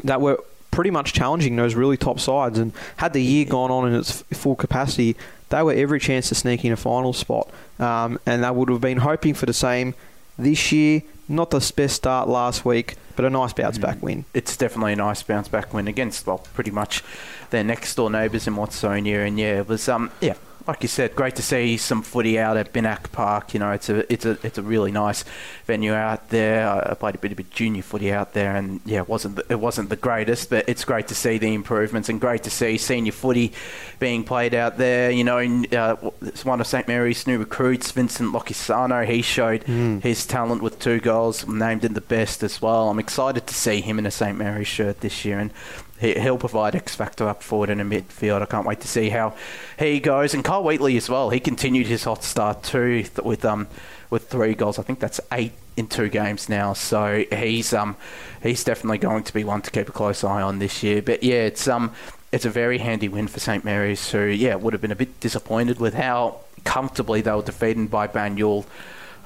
that 0.03 0.19
were 0.21 0.43
pretty 0.71 0.89
much 0.89 1.13
challenging 1.13 1.55
those 1.55 1.75
really 1.75 1.97
top 1.97 2.19
sides, 2.19 2.57
and 2.57 2.73
had 2.97 3.13
the 3.13 3.21
year 3.21 3.45
gone 3.45 3.69
on 3.69 3.87
in 3.87 3.93
its 3.93 4.23
f- 4.31 4.37
full 4.37 4.55
capacity, 4.55 5.15
they 5.49 5.61
were 5.61 5.71
every 5.73 5.99
chance 5.99 6.29
to 6.29 6.35
sneak 6.35 6.65
in 6.65 6.71
a 6.71 6.75
final 6.75 7.13
spot, 7.13 7.47
um, 7.79 8.19
and 8.25 8.43
they 8.43 8.49
would 8.49 8.69
have 8.69 8.81
been 8.81 8.97
hoping 8.97 9.35
for 9.35 9.45
the 9.45 9.53
same 9.53 9.93
this 10.37 10.71
year. 10.71 11.03
Not 11.29 11.51
the 11.51 11.71
best 11.75 11.95
start 11.95 12.27
last 12.27 12.65
week, 12.65 12.95
but 13.15 13.25
a 13.25 13.29
nice 13.29 13.53
bounce 13.53 13.77
back 13.77 14.01
win. 14.01 14.25
it's 14.33 14.57
definitely 14.57 14.93
a 14.93 14.95
nice 14.95 15.23
bounce 15.23 15.47
back 15.47 15.73
win 15.73 15.87
against 15.87 16.25
well 16.25 16.39
pretty 16.53 16.71
much 16.71 17.03
their 17.49 17.63
next 17.63 17.95
door 17.95 18.09
neighbours 18.09 18.47
in 18.47 18.55
Watsonia 18.55 19.27
and 19.27 19.39
yeah 19.39 19.59
it 19.59 19.67
was 19.67 19.87
um 19.89 20.11
yeah 20.21 20.33
like 20.67 20.81
you 20.81 20.87
said 20.87 21.15
great 21.15 21.35
to 21.35 21.41
see 21.41 21.77
some 21.77 22.01
footy 22.01 22.39
out 22.39 22.57
at 22.57 22.71
Binnak 22.73 23.11
Park 23.11 23.53
you 23.53 23.59
know 23.59 23.71
it's 23.71 23.89
a 23.89 24.11
it's 24.11 24.25
a 24.25 24.37
it's 24.43 24.57
a 24.57 24.61
really 24.61 24.91
nice 24.91 25.23
venue 25.65 25.93
out 25.93 26.29
there. 26.29 26.67
I 26.67 26.93
played 26.93 27.15
a 27.15 27.17
bit 27.17 27.31
of 27.31 27.39
a 27.39 27.43
junior 27.43 27.81
footy 27.81 28.11
out 28.11 28.33
there 28.33 28.55
and 28.55 28.81
yeah 28.85 28.99
it 28.99 29.09
wasn't 29.09 29.35
the, 29.37 29.45
it 29.49 29.59
wasn't 29.59 29.89
the 29.89 29.95
greatest 29.95 30.49
but 30.49 30.67
it's 30.67 30.85
great 30.85 31.07
to 31.09 31.15
see 31.15 31.37
the 31.37 31.53
improvements 31.53 32.09
and 32.09 32.19
great 32.19 32.43
to 32.43 32.49
see 32.49 32.77
senior 32.77 33.11
footy 33.11 33.53
being 33.99 34.23
played 34.23 34.53
out 34.53 34.77
there. 34.77 35.11
You 35.11 35.23
know 35.23 35.37
in, 35.37 35.73
uh, 35.73 35.95
it's 36.21 36.45
one 36.45 36.59
of 36.61 36.67
St 36.67 36.87
Mary's 36.87 37.25
new 37.27 37.39
recruits 37.39 37.91
Vincent 37.91 38.33
Lochisano. 38.33 39.05
He 39.05 39.21
showed 39.21 39.63
his 39.63 40.25
talent 40.25 40.61
with 40.61 40.79
two 40.79 40.99
goals 40.99 41.47
named 41.47 41.85
in 41.85 41.93
the 41.93 42.01
best 42.01 42.43
as 42.43 42.61
well. 42.61 42.89
I'm 42.89 42.99
excited 42.99 43.47
to 43.47 43.53
see 43.53 43.81
him 43.81 43.99
in 43.99 44.05
a 44.05 44.11
St 44.11 44.37
Mary's 44.37 44.67
shirt 44.67 45.01
this 45.01 45.25
year 45.25 45.39
and 45.39 45.51
he, 45.99 46.13
he'll 46.19 46.37
provide 46.37 46.75
X 46.75 46.95
factor 46.95 47.27
up 47.27 47.43
forward 47.43 47.69
in 47.69 47.77
the 47.77 47.83
midfield. 47.83 48.41
I 48.41 48.45
can't 48.45 48.65
wait 48.65 48.81
to 48.81 48.87
see 48.87 49.09
how 49.09 49.33
he 49.77 49.99
goes. 49.99 50.33
And 50.33 50.43
Carl 50.43 50.63
Wheatley 50.63 50.97
as 50.97 51.09
well. 51.09 51.29
He 51.29 51.39
continued 51.39 51.87
his 51.87 52.03
hot 52.03 52.23
start 52.23 52.63
too 52.63 53.03
th- 53.03 53.19
with 53.19 53.45
um 53.45 53.67
with 54.09 54.29
three 54.29 54.53
goals. 54.53 54.79
I 54.79 54.83
think 54.83 54.99
that's 54.99 55.19
eight 55.31 55.53
in 55.75 55.87
two 55.87 56.09
games 56.09 56.49
now. 56.49 56.73
So 56.73 57.25
he's 57.31 57.73
um 57.73 57.95
he's 58.41 58.63
definitely 58.63 58.97
going 58.99 59.23
to 59.23 59.33
be 59.33 59.43
one 59.43 59.61
to 59.61 59.71
keep 59.71 59.89
a 59.89 59.91
close 59.91 60.23
eye 60.23 60.41
on 60.41 60.59
this 60.59 60.83
year. 60.83 61.01
But 61.01 61.23
yeah, 61.23 61.45
it's 61.45 61.67
um 61.67 61.93
it's 62.31 62.45
a 62.45 62.49
very 62.49 62.79
handy 62.79 63.07
win 63.07 63.27
for 63.27 63.39
St 63.39 63.63
Mary's, 63.63 64.11
who 64.11 64.25
yeah 64.25 64.55
would 64.55 64.73
have 64.73 64.81
been 64.81 64.91
a 64.91 64.95
bit 64.95 65.19
disappointed 65.19 65.79
with 65.79 65.93
how 65.93 66.39
comfortably 66.63 67.21
they 67.21 67.31
were 67.31 67.41
defeated 67.43 67.91
by 67.91 68.07
Banyule 68.07 68.65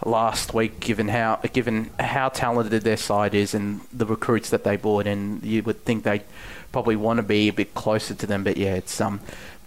last 0.05 0.53
week, 0.53 0.79
given 0.79 1.07
how 1.07 1.39
given 1.53 1.89
how 1.99 2.29
talented 2.29 2.81
their 2.83 2.97
side 2.97 3.33
is 3.33 3.53
and 3.53 3.81
the 3.91 4.05
recruits 4.05 4.49
that 4.49 4.63
they 4.63 4.75
brought 4.75 5.07
in. 5.07 5.39
You 5.43 5.63
would 5.63 5.83
think 5.85 6.03
they 6.03 6.23
probably 6.77 6.95
want 6.95 7.17
to 7.17 7.23
be 7.23 7.47
a 7.47 7.53
bit 7.53 7.73
closer 7.73 8.13
to 8.13 8.27
them, 8.27 8.43
but 8.43 8.55
yeah, 8.55 8.75
it's 8.75 9.01
um, 9.01 9.19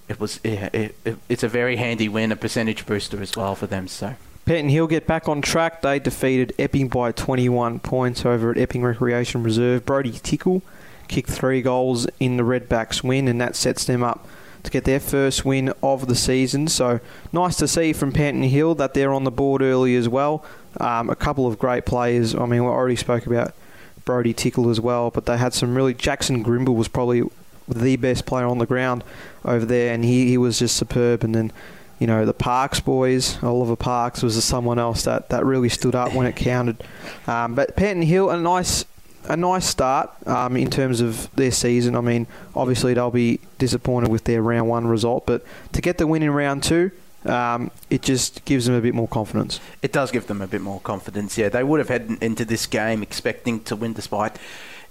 it 0.09 0.21
was 0.21 0.39
yeah, 0.45 0.69
it, 0.73 0.95
it, 1.05 1.19
it's 1.29 1.43
a 1.43 1.49
very 1.49 1.75
handy 1.75 2.09
win, 2.09 2.31
a 2.31 2.37
percentage 2.37 2.87
booster 2.87 3.21
as 3.21 3.37
well 3.37 3.57
for 3.57 3.67
them. 3.67 3.89
So 3.89 4.15
Panton 4.45 4.69
Hill 4.69 4.87
get 4.87 5.09
back 5.09 5.29
on 5.29 5.43
track. 5.43 5.83
They 5.83 5.99
defeated 5.99 6.55
Epping 6.57 6.87
by 6.87 7.11
21 7.11 7.81
points 7.81 8.25
over 8.25 8.53
at 8.53 8.59
Epping 8.59 8.85
Recreation 8.85 9.43
Reserve. 9.43 9.85
Brody 9.85 10.13
Tickle 10.13 10.63
kicked 11.09 11.31
three 11.31 11.63
goals 11.63 12.07
in 12.21 12.37
the 12.37 12.45
Redbacks 12.45 13.03
win, 13.03 13.27
and 13.27 13.41
that 13.41 13.57
sets 13.57 13.85
them 13.85 14.05
up 14.05 14.29
to 14.63 14.71
get 14.71 14.85
their 14.85 15.01
first 15.01 15.45
win 15.45 15.73
of 15.83 16.07
the 16.07 16.15
season. 16.15 16.69
So 16.69 17.01
nice 17.33 17.57
to 17.57 17.67
see 17.67 17.93
from 17.93 18.13
Panton 18.13 18.45
Hill 18.45 18.77
that 18.77 18.95
they're 18.95 19.13
on 19.13 19.25
the 19.25 19.33
board 19.33 19.63
early 19.63 19.97
as 19.97 20.09
well. 20.09 20.45
Um, 20.77 21.11
a 21.11 21.17
couple 21.17 21.49
of 21.49 21.59
great 21.59 21.87
players. 21.87 22.37
I 22.37 22.47
mean, 22.47 22.63
we 22.63 22.71
already 22.71 22.95
spoke 22.95 23.27
about 23.27 23.53
Brody 24.05 24.33
Tickle 24.33 24.71
as 24.71 24.81
well, 24.81 25.11
but 25.11 25.27
they 25.27 25.37
had 25.37 25.55
some 25.55 25.75
really. 25.75 25.95
Jackson 25.95 26.43
Grimble 26.43 26.75
was 26.75 26.89
probably 26.89 27.23
the 27.69 27.97
best 27.97 28.27
player 28.27 28.47
on 28.47 28.59
the 28.59 28.67
ground 28.67 29.05
over 29.45 29.65
there, 29.65 29.95
and 29.95 30.05
he, 30.05 30.29
he 30.29 30.39
was 30.39 30.59
just 30.59 30.77
superb. 30.77 31.23
And 31.23 31.35
then 31.35 31.53
you 32.01 32.07
know, 32.07 32.25
the 32.25 32.35
Parks 32.35 32.81
boys, 32.81 33.41
Oliver 33.43 33.77
Parks 33.77 34.23
was 34.23 34.43
someone 34.43 34.79
else 34.79 35.05
that, 35.05 35.29
that 35.29 35.45
really 35.45 35.69
stood 35.69 35.95
up 35.95 36.15
when 36.15 36.27
it 36.27 36.35
counted. 36.35 36.83
Um, 37.27 37.55
but 37.55 37.77
Panton 37.77 38.03
Hill, 38.03 38.31
a 38.31 38.41
nice 38.41 38.87
a 39.29 39.37
nice 39.37 39.67
start 39.67 40.11
um, 40.27 40.57
in 40.57 40.71
terms 40.71 41.03
of 41.03 41.31
their 41.37 41.51
season. 41.51 41.95
I 41.95 42.01
mean, 42.01 42.27
obviously 42.57 42.95
they'll 42.95 43.11
be 43.11 43.39
disappointed 43.59 44.11
with 44.11 44.25
their 44.25 44.41
round 44.41 44.69
one 44.69 44.87
result, 44.87 45.27
but 45.27 45.45
to 45.73 45.83
get 45.83 45.99
the 45.99 46.07
win 46.07 46.23
in 46.23 46.31
round 46.31 46.63
two, 46.63 46.91
um, 47.25 47.71
it 47.91 48.03
just 48.03 48.45
gives 48.45 48.67
them 48.67 48.75
a 48.75 48.81
bit 48.81 48.95
more 48.95 49.09
confidence. 49.09 49.61
it 49.83 49.93
does 49.93 50.11
give 50.11 50.27
them 50.27 50.41
a 50.41 50.47
bit 50.47 50.61
more 50.61 50.81
confidence. 50.81 51.37
Yeah, 51.37 51.49
they 51.49 51.63
would 51.63 51.79
have 51.79 51.89
headed 51.89 52.23
into 52.23 52.45
this 52.45 52.67
game 52.67 53.03
expecting 53.03 53.61
to 53.65 53.77
win 53.77 53.93
despite 53.93 54.39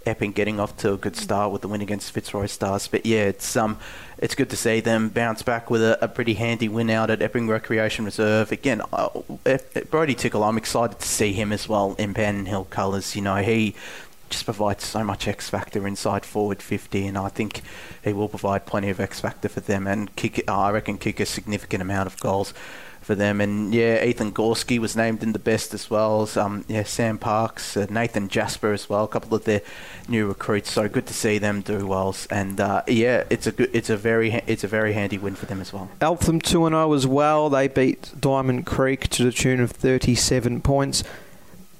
Epping 0.06 0.32
getting 0.32 0.62
off 0.62 0.78
to 0.78 0.94
a 0.94 0.98
good 0.98 1.18
start 1.18 1.52
with 1.52 1.62
the 1.62 1.68
win 1.68 1.82
against 1.82 2.14
Fitzroy 2.14 2.46
Stars. 2.46 2.88
But 2.88 3.06
yeah, 3.06 3.24
it's 3.24 3.58
um, 3.58 3.78
it's 4.18 4.34
good 4.34 4.50
to 4.50 4.56
see 4.56 4.80
them 4.80 5.10
bounce 5.10 5.44
back 5.44 5.70
with 5.70 5.82
a, 5.82 6.02
a 6.02 6.08
pretty 6.08 6.36
handy 6.36 6.70
win 6.70 6.90
out 6.90 7.10
at 7.10 7.22
Epping 7.22 7.50
Recreation 7.50 8.06
Reserve. 8.06 8.50
Again, 8.52 8.82
uh, 8.94 9.10
Brody 9.92 10.16
Tickle, 10.16 10.46
I'm 10.46 10.58
excited 10.58 11.00
to 11.00 11.08
see 11.08 11.34
him 11.34 11.52
as 11.52 11.68
well 11.68 11.96
in 12.00 12.14
Panton 12.14 12.46
Hill 12.46 12.66
colours. 12.70 13.14
You 13.14 13.24
know, 13.24 13.36
he 13.36 13.76
just 14.30 14.46
provides 14.46 14.84
so 14.84 15.04
much 15.04 15.28
X 15.28 15.50
factor 15.50 15.88
inside 15.88 16.26
forward 16.26 16.62
50, 16.62 17.08
and 17.08 17.18
I 17.18 17.30
think 17.30 17.62
he 18.04 18.14
will 18.14 18.30
provide 18.30 18.66
plenty 18.66 18.90
of 18.90 19.00
X 19.00 19.20
factor 19.20 19.50
for 19.50 19.60
them 19.60 19.88
and 19.88 20.16
kick. 20.16 20.44
Uh, 20.48 20.60
I 20.60 20.72
reckon 20.72 20.98
kick 20.98 21.20
a 21.20 21.26
significant 21.26 21.82
amount 21.82 22.08
of 22.08 22.20
goals 22.20 22.54
for 23.02 23.16
them. 23.16 23.42
And 23.42 23.74
yeah, 23.74 24.04
Ethan 24.04 24.32
Gorski 24.32 24.78
was 24.80 24.96
named 24.96 25.24
in 25.24 25.32
the 25.32 25.40
best 25.40 25.74
as 25.74 25.90
well 25.90 26.22
as 26.22 26.38
um, 26.38 26.66
yeah 26.68 26.84
Sam 26.84 27.18
Parks, 27.18 27.76
uh, 27.76 27.88
Nathan 27.90 28.28
Jasper 28.28 28.74
as 28.74 28.90
well, 28.90 29.06
a 29.06 29.08
couple 29.08 29.36
of 29.36 29.46
their 29.46 29.62
new 30.08 30.28
recruits. 30.28 30.72
So 30.72 30.88
good 30.88 31.08
to 31.08 31.14
see 31.14 31.38
them 31.38 31.62
do 31.62 31.88
well. 31.88 32.16
And 32.30 32.60
uh, 32.60 32.84
yeah, 32.88 33.24
it's 33.30 33.48
a 33.48 33.52
good, 33.52 33.70
it's 33.74 33.90
a 33.90 33.98
very 33.98 34.34
it's 34.46 34.64
a 34.64 34.68
very 34.68 34.94
handy 34.94 35.18
win 35.18 35.36
for 35.36 35.46
them 35.46 35.62
as 35.62 35.74
well. 35.74 35.90
Eltham 36.02 36.40
two 36.40 36.66
and 36.66 36.74
zero 36.74 36.90
oh 36.90 36.94
as 36.94 37.08
well. 37.08 37.50
They 37.50 37.68
beat 37.68 38.12
Diamond 38.20 38.66
Creek 38.66 39.08
to 39.10 39.24
the 39.24 39.32
tune 39.32 39.60
of 39.60 39.72
thirty 39.72 40.16
seven 40.16 40.62
points 40.62 41.04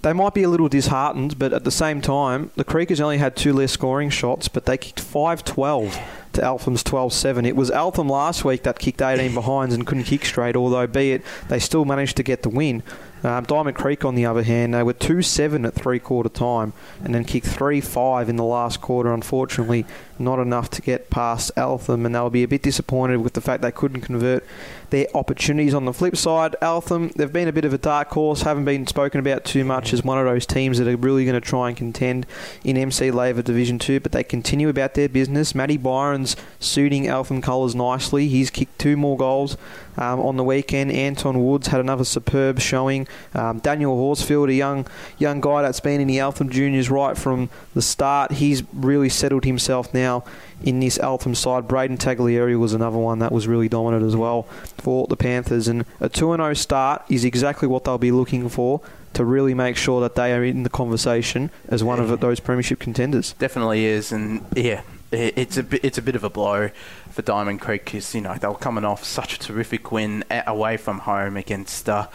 they 0.02 0.14
might 0.14 0.34
be 0.34 0.44
a 0.44 0.50
little 0.50 0.70
disheartened, 0.70 1.38
but 1.38 1.52
at 1.52 1.64
the 1.64 1.72
same 1.72 2.02
time, 2.02 2.52
the 2.56 2.64
Creekers 2.64 3.02
only 3.02 3.18
had 3.18 3.36
two 3.36 3.52
less 3.54 3.72
scoring 3.72 4.10
shots, 4.10 4.48
but 4.48 4.66
they 4.66 4.78
kicked 4.78 5.00
5 5.00 5.44
12 5.44 6.00
to 6.34 6.44
Eltham's 6.44 6.84
12 6.84 7.12
7. 7.12 7.46
It 7.46 7.56
was 7.56 7.70
Eltham 7.72 8.08
last 8.08 8.46
week 8.46 8.64
that 8.64 8.80
kicked 8.80 9.02
18 9.02 9.34
behinds 9.34 9.74
and 9.74 9.86
couldn't 9.86 10.06
kick 10.06 10.26
straight, 10.26 10.56
although, 10.56 10.88
be 10.88 11.12
it, 11.12 11.24
they 11.50 11.60
still 11.60 11.86
managed 11.86 12.18
to 12.18 12.24
get 12.24 12.44
the 12.44 12.50
win. 12.50 12.84
Um, 13.22 13.44
Diamond 13.44 13.76
Creek, 13.76 14.06
on 14.06 14.16
the 14.16 14.26
other 14.26 14.44
hand, 14.44 14.74
they 14.74 14.84
were 14.84 14.94
2 14.94 15.22
7 15.22 15.66
at 15.66 15.74
three 15.74 16.00
quarter 16.00 16.30
time 16.30 16.72
and 17.04 17.14
then 17.14 17.26
kicked 17.26 17.48
3 17.48 17.82
5 17.82 18.30
in 18.30 18.38
the 18.38 18.46
last 18.46 18.80
quarter. 18.80 19.14
Unfortunately, 19.14 19.86
not 20.18 20.40
enough 20.40 20.70
to 20.72 20.82
get 20.82 21.10
past 21.10 21.52
Eltham, 21.58 22.06
and 22.06 22.16
they'll 22.16 22.30
be 22.30 22.44
a 22.44 22.48
bit 22.48 22.62
disappointed 22.62 23.18
with 23.18 23.34
the 23.34 23.42
fact 23.42 23.62
they 23.62 23.72
couldn't 23.72 24.02
convert 24.02 24.46
their 24.90 25.08
opportunities. 25.14 25.74
On 25.74 25.86
the 25.86 25.94
flip 25.94 26.16
side, 26.16 26.56
Eltham, 26.62 27.10
they've 27.16 27.32
been 27.32 27.48
a 27.48 27.54
bit 27.54 27.66
of 27.66 27.74
a 27.74 27.78
dark 27.78 28.10
horse, 28.10 28.42
haven't 28.42 28.66
been 28.66 28.88
spoken 28.88 29.20
about 29.20 29.46
too 29.46 29.64
much 29.64 29.94
as 29.94 30.04
one 30.04 30.18
of 30.18 30.26
those 30.26 30.46
teams 30.46 30.78
that 30.78 30.88
are 30.88 30.98
really 30.98 31.26
going 31.26 31.40
to 31.40 31.42
try 31.42 31.70
and 31.70 31.78
contend 31.78 32.26
in 32.64 32.78
MC 32.78 33.12
Labour 33.12 33.42
Division 33.42 33.80
2, 33.80 34.00
but 34.00 34.12
they 34.12 34.24
continue 34.24 34.70
about 34.70 34.94
their 34.94 35.10
business. 35.10 35.54
Matty 35.56 35.78
Byron's 35.78 36.36
suiting 36.60 37.08
Eltham 37.08 37.42
colours 37.42 37.76
nicely. 37.76 38.28
He's 38.28 38.50
kicked 38.50 38.80
two 38.80 38.98
more 38.98 39.18
goals 39.18 39.58
um, 39.98 40.20
on 40.22 40.38
the 40.38 40.44
weekend. 40.44 40.92
Anton 40.92 41.46
Woods 41.46 41.68
had 41.68 41.80
another 41.80 42.06
superb 42.06 42.60
showing. 42.60 43.08
Um, 43.34 43.60
Daniel 43.60 43.96
Horsfield, 43.96 44.50
a 44.50 44.54
young 44.54 44.88
young 45.18 45.42
guy 45.42 45.62
that's 45.62 45.80
been 45.80 46.02
in 46.02 46.08
the 46.08 46.20
Eltham 46.20 46.50
Juniors 46.50 46.90
right 46.90 47.18
from 47.18 47.50
the 47.74 47.82
start, 47.82 48.34
he's 48.34 48.64
really 48.74 49.10
settled 49.10 49.46
himself 49.46 49.94
now 49.94 50.24
in 50.64 50.80
this 50.80 51.00
Eltham 51.00 51.36
side. 51.36 51.68
Braden 51.68 51.98
Taglieri 51.98 52.58
was 52.58 52.74
another 52.74 52.98
one 52.98 53.20
that 53.20 53.32
was 53.32 53.48
really 53.48 53.70
dominant 53.70 54.04
as 54.04 54.16
well 54.16 54.44
for 54.78 55.08
the 55.08 55.16
Panthers. 55.16 55.68
And 55.68 55.86
a 56.00 56.10
2 56.10 56.36
0 56.36 56.54
start 56.54 57.04
is 57.10 57.26
exactly 57.26 57.68
what 57.68 57.84
they'll 57.84 57.98
be 57.98 58.12
looking 58.12 58.50
for 58.50 58.82
to 59.14 59.26
really 59.26 59.54
make 59.54 59.76
sure 59.76 60.02
that 60.02 60.16
they 60.16 60.34
are 60.34 60.44
in 60.44 60.64
the 60.64 60.70
conversation 60.70 61.50
as 61.68 61.84
one 61.84 62.00
of 62.00 62.20
those 62.20 62.40
premiership 62.40 62.80
contenders. 62.80 63.34
Definitely 63.34 63.86
is, 63.86 64.12
and 64.12 64.46
yeah, 64.56 64.82
it's 65.12 65.58
a 65.58 65.64
bit, 65.64 65.84
it's 65.84 65.98
a 65.98 66.02
bit 66.02 66.16
of 66.16 66.24
a 66.24 66.30
blow 66.30 66.70
for 67.12 67.22
Diamond 67.22 67.62
Creek 67.62 67.86
because 67.86 68.14
you 68.14 68.22
know 68.22 68.36
they 68.36 68.48
were 68.48 68.56
coming 68.56 68.86
off 68.86 69.04
such 69.04 69.36
a 69.36 69.40
terrific 69.40 69.92
win 69.92 70.24
away 70.46 70.78
from 70.78 71.00
home 71.00 71.38
against 71.38 71.90
uh, 71.90 72.08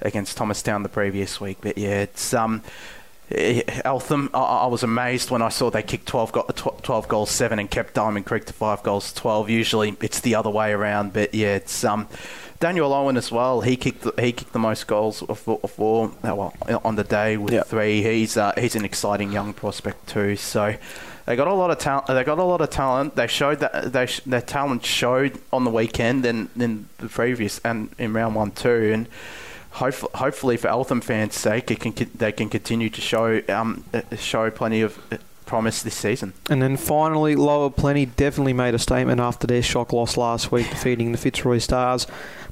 against 0.00 0.36
Thomastown 0.36 0.82
the 0.82 0.88
previous 0.88 1.40
week. 1.40 1.58
But 1.60 1.78
yeah, 1.78 2.02
it's 2.02 2.34
um. 2.34 2.62
Eltham, 3.30 4.30
I, 4.34 4.38
I 4.38 4.66
was 4.66 4.82
amazed 4.82 5.30
when 5.30 5.40
I 5.42 5.50
saw 5.50 5.70
they 5.70 5.82
kicked 5.82 6.06
12, 6.06 6.32
go- 6.32 6.42
12 6.42 7.08
goals, 7.08 7.30
7 7.30 7.58
and 7.58 7.70
kept 7.70 7.94
Diamond 7.94 8.26
Creek 8.26 8.44
to 8.46 8.52
5 8.52 8.82
goals, 8.82 9.12
12. 9.12 9.50
Usually 9.50 9.96
it's 10.00 10.20
the 10.20 10.34
other 10.34 10.50
way 10.50 10.72
around, 10.72 11.12
but 11.12 11.32
yeah, 11.32 11.54
it's 11.54 11.84
um, 11.84 12.08
Daniel 12.58 12.92
Owen 12.92 13.16
as 13.16 13.30
well. 13.30 13.60
He 13.60 13.76
kicked 13.76 14.02
the, 14.02 14.12
he 14.18 14.32
kicked 14.32 14.52
the 14.52 14.58
most 14.58 14.86
goals 14.86 15.20
for, 15.20 15.58
for 15.58 16.12
well 16.22 16.54
on 16.84 16.96
the 16.96 17.04
day 17.04 17.36
with 17.36 17.54
yep. 17.54 17.66
three. 17.66 18.02
He's 18.02 18.36
uh, 18.36 18.52
he's 18.58 18.76
an 18.76 18.84
exciting 18.84 19.32
young 19.32 19.54
prospect 19.54 20.08
too. 20.08 20.36
So 20.36 20.76
they 21.24 21.36
got 21.36 21.46
a 21.46 21.54
lot 21.54 21.70
of 21.70 21.78
talent. 21.78 22.08
They 22.08 22.22
got 22.22 22.38
a 22.38 22.44
lot 22.44 22.60
of 22.60 22.68
talent. 22.68 23.16
They 23.16 23.28
showed 23.28 23.60
that 23.60 23.92
they 23.92 24.06
sh- 24.06 24.20
their 24.26 24.42
talent 24.42 24.84
showed 24.84 25.40
on 25.52 25.64
the 25.64 25.70
weekend 25.70 26.26
and 26.26 26.50
in 26.54 26.88
the 26.98 27.08
previous 27.08 27.60
and 27.64 27.94
in 27.98 28.12
round 28.12 28.34
one 28.34 28.50
too. 28.50 28.90
And 28.92 29.08
hopefully, 29.72 30.12
hopefully 30.14 30.56
for 30.56 30.68
Eltham 30.68 31.00
fans' 31.00 31.36
sake, 31.36 31.70
it 31.70 31.80
can 31.80 31.94
they 32.14 32.32
can 32.32 32.48
continue 32.48 32.90
to 32.90 33.00
show 33.00 33.42
um, 33.48 33.84
show 34.16 34.50
plenty 34.50 34.80
of 34.80 34.98
uh, 35.12 35.16
promise 35.46 35.82
this 35.82 35.96
season. 35.96 36.32
And 36.48 36.62
then 36.62 36.76
finally, 36.76 37.34
Lower 37.34 37.70
Plenty 37.70 38.06
definitely 38.06 38.52
made 38.52 38.72
a 38.74 38.78
statement 38.78 39.20
after 39.20 39.48
their 39.48 39.62
shock 39.62 39.92
loss 39.92 40.16
last 40.16 40.52
week, 40.52 40.70
defeating 40.70 41.10
the 41.10 41.18
Fitzroy 41.18 41.58
Stars 41.58 42.06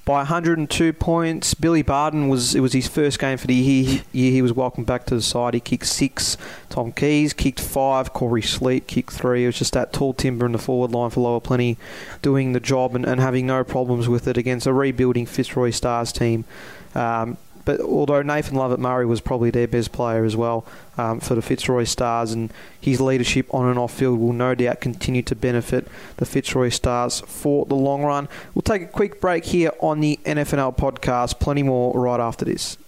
by 0.09 0.21
102 0.21 0.95
points. 0.95 1.53
Billy 1.53 1.83
Barden 1.83 2.29
was 2.29 2.55
it 2.55 2.61
was 2.61 2.73
his 2.73 2.89
first 2.89 3.19
game 3.19 3.37
for 3.37 3.47
the 3.47 3.55
year. 3.55 4.03
He, 4.11 4.31
he 4.31 4.41
was 4.41 4.55
welcomed 4.55 4.87
back 4.87 5.05
to 5.05 5.15
the 5.15 5.21
side. 5.21 5.53
He 5.53 5.61
kicked 5.61 5.85
six. 5.85 6.39
Tom 6.71 6.93
Keys 6.93 7.35
kicked 7.35 7.61
five. 7.61 8.15
Corey 8.15 8.41
Sleep 8.41 8.87
kicked 8.87 9.13
three. 9.13 9.45
It 9.45 9.49
was 9.49 9.59
just 9.59 9.75
that 9.75 9.93
tall 9.93 10.15
timber 10.15 10.47
in 10.47 10.53
the 10.53 10.59
forward 10.59 10.93
line 10.93 11.11
for 11.11 11.21
Lower 11.21 11.41
Plenty 11.41 11.77
doing 12.23 12.55
the 12.55 12.59
job 12.59 12.95
and, 12.95 13.05
and 13.05 13.21
having 13.21 13.47
no 13.47 13.63
problems 13.65 14.09
with 14.09 14.27
it 14.27 14.39
against 14.39 14.67
a 14.67 14.73
rebuilding 14.73 15.27
Fitzroy 15.27 15.69
Stars 15.69 16.11
team. 16.11 16.47
Um, 16.95 17.37
but 17.69 17.83
although 17.83 18.23
Nathan 18.23 18.57
Lovett 18.57 18.81
Murray 18.81 19.05
was 19.05 19.21
probably 19.21 19.51
their 19.51 19.69
best 19.69 19.93
player 19.93 20.25
as 20.25 20.35
well 20.35 20.65
um, 20.97 21.21
for 21.21 21.35
the 21.35 21.43
Fitzroy 21.43 21.85
Stars, 21.85 22.33
and 22.33 22.51
his 22.81 22.99
leadership 22.99 23.53
on 23.53 23.69
and 23.69 23.79
off 23.79 23.93
field 23.93 24.19
will 24.19 24.33
no 24.33 24.55
doubt 24.55 24.81
continue 24.81 25.21
to 25.21 25.37
benefit 25.37 25.87
the 26.17 26.25
Fitzroy 26.25 26.71
Stars 26.71 27.21
for 27.21 27.67
the 27.67 27.75
long 27.75 28.05
run. 28.05 28.27
We'll 28.55 28.63
take 28.63 28.81
a 28.81 28.87
quick 28.87 29.21
break 29.21 29.45
here 29.45 29.73
on 29.81 30.01
the 30.01 30.19
NFNL 30.25 30.79
podcast. 30.79 31.41
Plenty 31.41 31.63
more 31.63 31.93
right 31.93 32.21
after 32.21 32.47
this. 32.47 32.79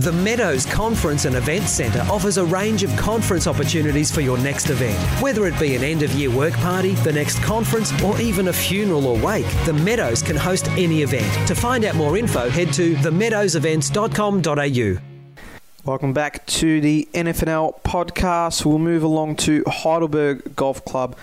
The 0.00 0.12
Meadows 0.12 0.64
Conference 0.64 1.26
and 1.26 1.36
Event 1.36 1.68
Centre 1.68 2.00
offers 2.10 2.38
a 2.38 2.44
range 2.46 2.82
of 2.82 2.96
conference 2.96 3.46
opportunities 3.46 4.10
for 4.10 4.22
your 4.22 4.38
next 4.38 4.70
event. 4.70 4.98
Whether 5.20 5.46
it 5.46 5.60
be 5.60 5.76
an 5.76 5.84
end 5.84 6.02
of 6.02 6.10
year 6.12 6.30
work 6.30 6.54
party, 6.54 6.94
the 6.94 7.12
next 7.12 7.42
conference, 7.42 7.92
or 8.02 8.18
even 8.18 8.48
a 8.48 8.52
funeral 8.52 9.06
or 9.06 9.18
wake, 9.18 9.44
The 9.66 9.74
Meadows 9.74 10.22
can 10.22 10.36
host 10.36 10.68
any 10.70 11.02
event. 11.02 11.46
To 11.48 11.54
find 11.54 11.84
out 11.84 11.96
more 11.96 12.16
info, 12.16 12.48
head 12.48 12.72
to 12.72 12.94
themeadowsevents.com.au. 12.94 15.02
Welcome 15.84 16.12
back 16.14 16.46
to 16.46 16.80
the 16.80 17.06
NFNL 17.12 17.82
podcast. 17.82 18.64
We'll 18.64 18.78
move 18.78 19.02
along 19.02 19.36
to 19.36 19.62
Heidelberg 19.66 20.56
Golf 20.56 20.82
Club 20.86 21.14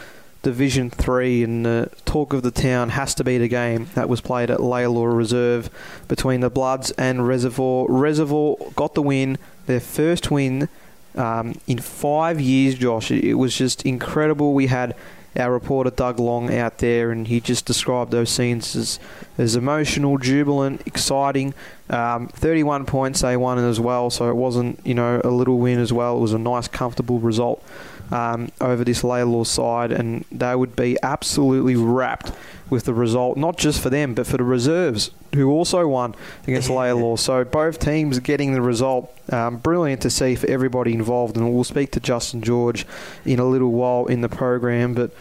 Division 0.43 0.89
3, 0.89 1.43
and 1.43 1.65
the 1.65 1.91
talk 2.05 2.33
of 2.33 2.43
the 2.43 2.51
town 2.51 2.89
has 2.89 3.15
to 3.15 3.23
be 3.23 3.37
the 3.37 3.47
game 3.47 3.87
that 3.95 4.07
was 4.07 4.21
played 4.21 4.49
at 4.49 4.59
Lalor 4.59 5.15
Reserve 5.15 5.69
between 6.07 6.41
the 6.41 6.49
Bloods 6.49 6.91
and 6.91 7.27
Reservoir. 7.27 7.87
Reservoir 7.89 8.55
got 8.75 8.93
the 8.93 9.01
win, 9.01 9.37
their 9.65 9.79
first 9.79 10.31
win 10.31 10.69
um, 11.15 11.59
in 11.65 11.79
five 11.79 12.39
years, 12.39 12.75
Josh. 12.75 13.11
It 13.11 13.33
was 13.35 13.57
just 13.57 13.85
incredible. 13.85 14.53
We 14.53 14.67
had 14.67 14.95
our 15.35 15.51
reporter 15.51 15.89
Doug 15.89 16.19
Long 16.19 16.53
out 16.53 16.77
there, 16.79 17.11
and 17.11 17.27
he 17.27 17.39
just 17.39 17.65
described 17.65 18.11
those 18.11 18.29
scenes 18.29 18.75
as, 18.75 18.99
as 19.37 19.55
emotional, 19.55 20.17
jubilant, 20.17 20.81
exciting. 20.85 21.53
Um, 21.89 22.27
31 22.29 22.85
points 22.85 23.21
they 23.21 23.37
won 23.37 23.59
as 23.59 23.79
well, 23.79 24.09
so 24.09 24.29
it 24.29 24.35
wasn't 24.35 24.79
you 24.85 24.93
know 24.93 25.21
a 25.23 25.29
little 25.29 25.57
win 25.57 25.79
as 25.79 25.91
well. 25.93 26.17
It 26.17 26.21
was 26.21 26.33
a 26.33 26.39
nice, 26.39 26.67
comfortable 26.67 27.19
result 27.19 27.63
um, 28.11 28.49
over 28.61 28.83
this 28.83 29.01
Lalor 29.01 29.45
side, 29.45 29.91
and 29.91 30.25
they 30.31 30.55
would 30.55 30.75
be 30.75 30.97
absolutely 31.03 31.75
rapt 31.75 32.31
with 32.69 32.85
the 32.85 32.93
result, 32.93 33.37
not 33.37 33.57
just 33.57 33.81
for 33.81 33.89
them, 33.89 34.13
but 34.13 34.27
for 34.27 34.37
the 34.37 34.43
reserves 34.43 35.11
who 35.33 35.49
also 35.49 35.87
won 35.87 36.15
against 36.45 36.69
Lalor. 36.69 37.17
So 37.17 37.43
both 37.43 37.79
teams 37.79 38.19
getting 38.19 38.53
the 38.53 38.61
result. 38.61 39.13
Um, 39.31 39.57
brilliant 39.57 40.01
to 40.03 40.09
see 40.09 40.35
for 40.35 40.47
everybody 40.47 40.93
involved, 40.93 41.35
and 41.35 41.53
we'll 41.53 41.63
speak 41.63 41.91
to 41.91 41.99
Justin 41.99 42.41
George 42.41 42.85
in 43.25 43.39
a 43.39 43.45
little 43.45 43.71
while 43.71 44.05
in 44.05 44.21
the 44.21 44.29
program. 44.29 44.93
But 44.93 45.11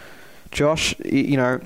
Josh, 0.51 0.95
you 1.03 1.37
know 1.37 1.61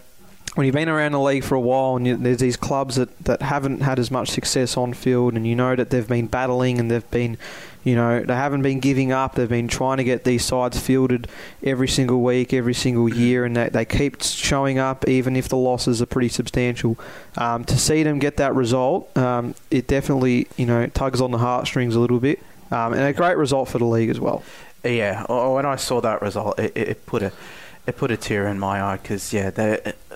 when 0.56 0.66
you've 0.66 0.76
been 0.76 0.90
around 0.90 1.14
the 1.14 1.20
league 1.20 1.44
for 1.44 1.56
a 1.56 1.60
while 1.62 1.96
and 1.96 2.06
you, 2.06 2.18
there's 2.18 2.40
these 2.40 2.58
clubs 2.58 2.96
that, 2.96 3.18
that 3.24 3.42
haven't 3.42 3.82
had 3.82 4.00
as 4.00 4.12
much 4.12 4.30
success 4.30 4.76
on 4.76 4.94
field 4.94 5.34
and 5.34 5.48
you 5.48 5.56
know 5.56 5.76
that 5.76 5.90
they've 5.92 6.08
been 6.08 6.28
battling 6.28 6.78
and 6.78 6.92
they've 6.92 7.10
been 7.10 7.38
you 7.84 7.96
know, 7.96 8.22
they 8.22 8.36
haven't 8.36 8.62
been 8.62 8.80
giving 8.80 9.12
up. 9.12 9.36
They've 9.36 9.50
been 9.50 9.68
trying 9.68 9.98
to 9.98 10.04
get 10.04 10.24
these 10.24 10.46
sides 10.46 10.80
fielded 10.80 11.28
every 11.64 11.88
single 11.88 12.22
week, 12.22 12.54
every 12.54 12.76
single 12.76 13.06
mm-hmm. 13.06 13.20
year, 13.20 13.46
and 13.46 13.56
they, 13.56 13.70
they 13.70 13.86
keep 13.86 14.22
showing 14.22 14.78
up 14.78 15.08
even 15.08 15.36
if 15.36 15.50
the 15.50 15.58
losses 15.58 16.00
are 16.02 16.06
pretty 16.06 16.30
substantial. 16.30 16.98
Um, 17.38 17.66
to 17.66 17.78
see 17.80 18.04
them 18.04 18.20
get 18.20 18.38
that 18.38 18.54
result, 18.54 19.16
um, 19.18 19.56
it 19.72 19.88
definitely, 19.88 20.48
you 20.58 20.68
know, 20.68 20.86
tugs 20.88 21.22
on 21.22 21.32
the 21.32 21.40
heartstrings 21.40 21.96
a 21.96 22.00
little 22.00 22.20
bit. 22.20 22.40
Um, 22.70 22.94
and 22.94 23.02
a 23.02 23.14
great 23.14 23.36
result 23.36 23.68
for 23.68 23.80
the 23.80 23.86
league 23.86 24.10
as 24.10 24.20
well. 24.20 24.44
Yeah, 24.84 25.26
oh, 25.28 25.56
when 25.56 25.66
I 25.66 25.76
saw 25.76 26.02
that 26.02 26.22
result, 26.22 26.60
it, 26.60 26.72
it 26.76 27.06
put 27.06 27.24
a 27.24 27.32
it 27.88 27.98
put 27.98 28.12
a 28.12 28.18
tear 28.18 28.48
in 28.48 28.60
my 28.60 28.82
eye 28.82 28.98
because 28.98 29.34
yeah, 29.34 29.50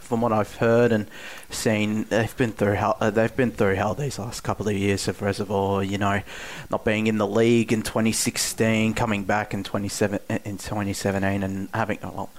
from 0.05 0.21
what 0.21 0.31
I've 0.31 0.55
heard 0.55 0.91
and 0.91 1.07
seen, 1.49 2.03
they've 2.05 2.35
been 2.37 2.51
through 2.51 2.73
hell. 2.73 2.97
Uh, 2.99 3.09
they've 3.09 3.35
been 3.35 3.51
through 3.51 3.75
hell 3.75 3.93
these 3.93 4.19
last 4.19 4.41
couple 4.41 4.67
of 4.67 4.75
years 4.75 5.07
of 5.07 5.21
Reservoir. 5.21 5.83
You 5.83 5.97
know, 5.97 6.21
not 6.69 6.85
being 6.85 7.07
in 7.07 7.17
the 7.17 7.27
league 7.27 7.73
in 7.73 7.81
2016, 7.81 8.93
coming 8.93 9.23
back 9.23 9.53
in 9.53 9.63
27 9.63 10.19
in 10.29 10.57
2017, 10.57 11.43
and 11.43 11.69
having 11.73 11.99
well, 12.01 12.29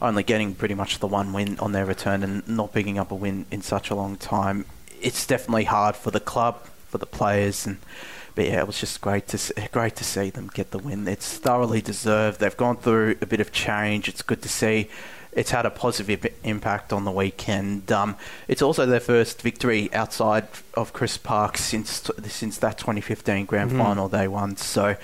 only 0.00 0.22
getting 0.22 0.54
pretty 0.54 0.74
much 0.74 0.98
the 0.98 1.06
one 1.06 1.32
win 1.32 1.58
on 1.60 1.72
their 1.72 1.86
return, 1.86 2.22
and 2.22 2.46
not 2.48 2.72
picking 2.72 2.98
up 2.98 3.10
a 3.10 3.14
win 3.14 3.46
in 3.50 3.62
such 3.62 3.90
a 3.90 3.94
long 3.94 4.16
time. 4.16 4.64
It's 5.00 5.26
definitely 5.26 5.64
hard 5.64 5.96
for 5.96 6.10
the 6.10 6.20
club, 6.20 6.64
for 6.88 6.98
the 6.98 7.06
players, 7.06 7.66
and 7.66 7.78
but 8.34 8.46
yeah, 8.46 8.60
it 8.60 8.66
was 8.66 8.80
just 8.80 9.00
great 9.00 9.28
to 9.28 9.38
see, 9.38 9.52
great 9.72 9.96
to 9.96 10.04
see 10.04 10.30
them 10.30 10.50
get 10.52 10.70
the 10.70 10.78
win. 10.78 11.06
It's 11.06 11.38
thoroughly 11.38 11.82
deserved. 11.82 12.40
They've 12.40 12.56
gone 12.56 12.78
through 12.78 13.16
a 13.20 13.26
bit 13.26 13.40
of 13.40 13.52
change. 13.52 14.08
It's 14.08 14.22
good 14.22 14.42
to 14.42 14.48
see. 14.48 14.88
It's 15.32 15.50
had 15.50 15.64
a 15.64 15.70
positive 15.70 16.26
impact 16.44 16.92
on 16.92 17.04
the 17.04 17.10
weekend. 17.10 17.90
Um, 17.90 18.16
it's 18.48 18.60
also 18.60 18.84
their 18.84 19.00
first 19.00 19.40
victory 19.40 19.92
outside 19.94 20.46
of 20.74 20.92
Crispe 20.92 21.22
Park 21.22 21.56
since 21.56 22.10
since 22.24 22.58
that 22.58 22.78
2015 22.78 23.46
grand 23.46 23.70
mm-hmm. 23.70 23.78
final 23.78 24.08
they 24.08 24.28
won. 24.28 24.56
So, 24.56 24.96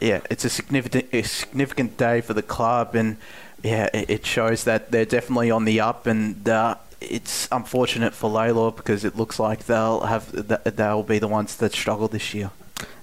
yeah, 0.00 0.20
it's 0.30 0.44
a 0.44 0.48
significant 0.48 1.06
a 1.12 1.22
significant 1.22 1.96
day 1.96 2.20
for 2.20 2.32
the 2.32 2.42
club, 2.42 2.94
and 2.94 3.16
yeah, 3.62 3.88
it, 3.92 4.24
shows 4.24 4.64
that 4.64 4.92
they're 4.92 5.04
definitely 5.04 5.50
on 5.50 5.64
the 5.64 5.80
up. 5.80 6.06
And 6.06 6.48
uh, 6.48 6.76
it's 7.00 7.48
unfortunate 7.50 8.14
for 8.14 8.30
Lalor 8.30 8.74
because 8.74 9.04
it 9.04 9.16
looks 9.16 9.38
like 9.38 9.66
they'll 9.66 10.00
have 10.02 10.30
they'll 10.76 11.02
be 11.02 11.18
the 11.18 11.28
ones 11.28 11.56
that 11.56 11.72
struggle 11.72 12.08
this 12.08 12.34
year. 12.34 12.50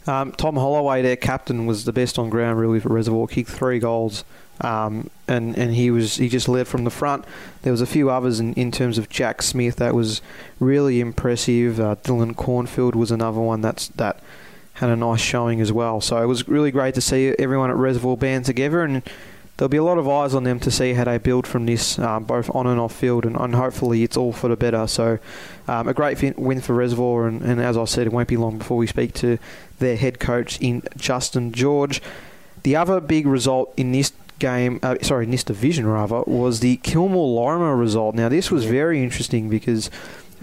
Um, 0.05 0.33
Tom 0.33 0.55
Holloway, 0.55 1.01
their 1.01 1.15
captain, 1.15 1.65
was 1.65 1.85
the 1.85 1.93
best 1.93 2.19
on 2.19 2.29
ground 2.29 2.59
really 2.59 2.79
for 2.79 2.89
Reservoir. 2.89 3.27
Kicked 3.27 3.49
three 3.49 3.79
goals, 3.79 4.23
um, 4.61 5.09
and 5.27 5.57
and 5.57 5.73
he 5.73 5.91
was 5.91 6.17
he 6.17 6.29
just 6.29 6.47
led 6.47 6.67
from 6.67 6.83
the 6.83 6.89
front. 6.89 7.25
There 7.63 7.71
was 7.71 7.81
a 7.81 7.85
few 7.85 8.09
others 8.09 8.39
in, 8.39 8.53
in 8.53 8.71
terms 8.71 8.97
of 8.97 9.09
Jack 9.09 9.41
Smith 9.41 9.77
that 9.77 9.93
was 9.95 10.21
really 10.59 10.99
impressive. 10.99 11.79
Uh, 11.79 11.95
Dylan 12.03 12.35
Cornfield 12.35 12.95
was 12.95 13.11
another 13.11 13.39
one 13.39 13.61
that's 13.61 13.87
that 13.89 14.19
had 14.73 14.89
a 14.89 14.95
nice 14.95 15.21
showing 15.21 15.61
as 15.61 15.71
well. 15.71 16.01
So 16.01 16.21
it 16.21 16.25
was 16.25 16.47
really 16.47 16.71
great 16.71 16.95
to 16.95 17.01
see 17.01 17.33
everyone 17.37 17.69
at 17.69 17.75
Reservoir 17.75 18.17
band 18.17 18.45
together 18.45 18.81
and 18.81 19.03
there'll 19.57 19.69
be 19.69 19.77
a 19.77 19.83
lot 19.83 19.97
of 19.97 20.09
eyes 20.09 20.33
on 20.33 20.43
them 20.43 20.59
to 20.59 20.71
see 20.71 20.93
how 20.93 21.03
they 21.03 21.17
build 21.17 21.45
from 21.45 21.65
this, 21.65 21.99
um, 21.99 22.23
both 22.23 22.53
on 22.55 22.65
and 22.65 22.79
off 22.79 22.95
field, 22.95 23.25
and, 23.25 23.35
and, 23.35 23.55
hopefully 23.55 24.03
it's 24.03 24.17
all 24.17 24.33
for 24.33 24.47
the 24.47 24.55
better. 24.55 24.87
So, 24.87 25.19
um, 25.67 25.87
a 25.87 25.93
great 25.93 26.37
win 26.37 26.61
for 26.61 26.73
Reservoir, 26.73 27.27
and, 27.27 27.41
and, 27.41 27.61
as 27.61 27.77
I 27.77 27.85
said, 27.85 28.07
it 28.07 28.13
won't 28.13 28.27
be 28.27 28.37
long 28.37 28.57
before 28.57 28.77
we 28.77 28.87
speak 28.87 29.13
to 29.15 29.37
their 29.79 29.95
head 29.95 30.19
coach 30.19 30.59
in 30.59 30.83
Justin 30.97 31.51
George. 31.51 32.01
The 32.63 32.75
other 32.75 32.99
big 32.99 33.27
result 33.27 33.73
in 33.77 33.91
this 33.91 34.11
game, 34.39 34.79
uh, 34.83 34.95
sorry, 35.01 35.25
this 35.25 35.43
division 35.43 35.87
rather, 35.87 36.21
was 36.21 36.59
the 36.59 36.77
Kilmore 36.77 37.39
Laurimar 37.39 37.77
result. 37.77 38.15
Now, 38.15 38.29
this 38.29 38.51
was 38.51 38.65
very 38.65 39.03
interesting 39.03 39.49
because. 39.49 39.89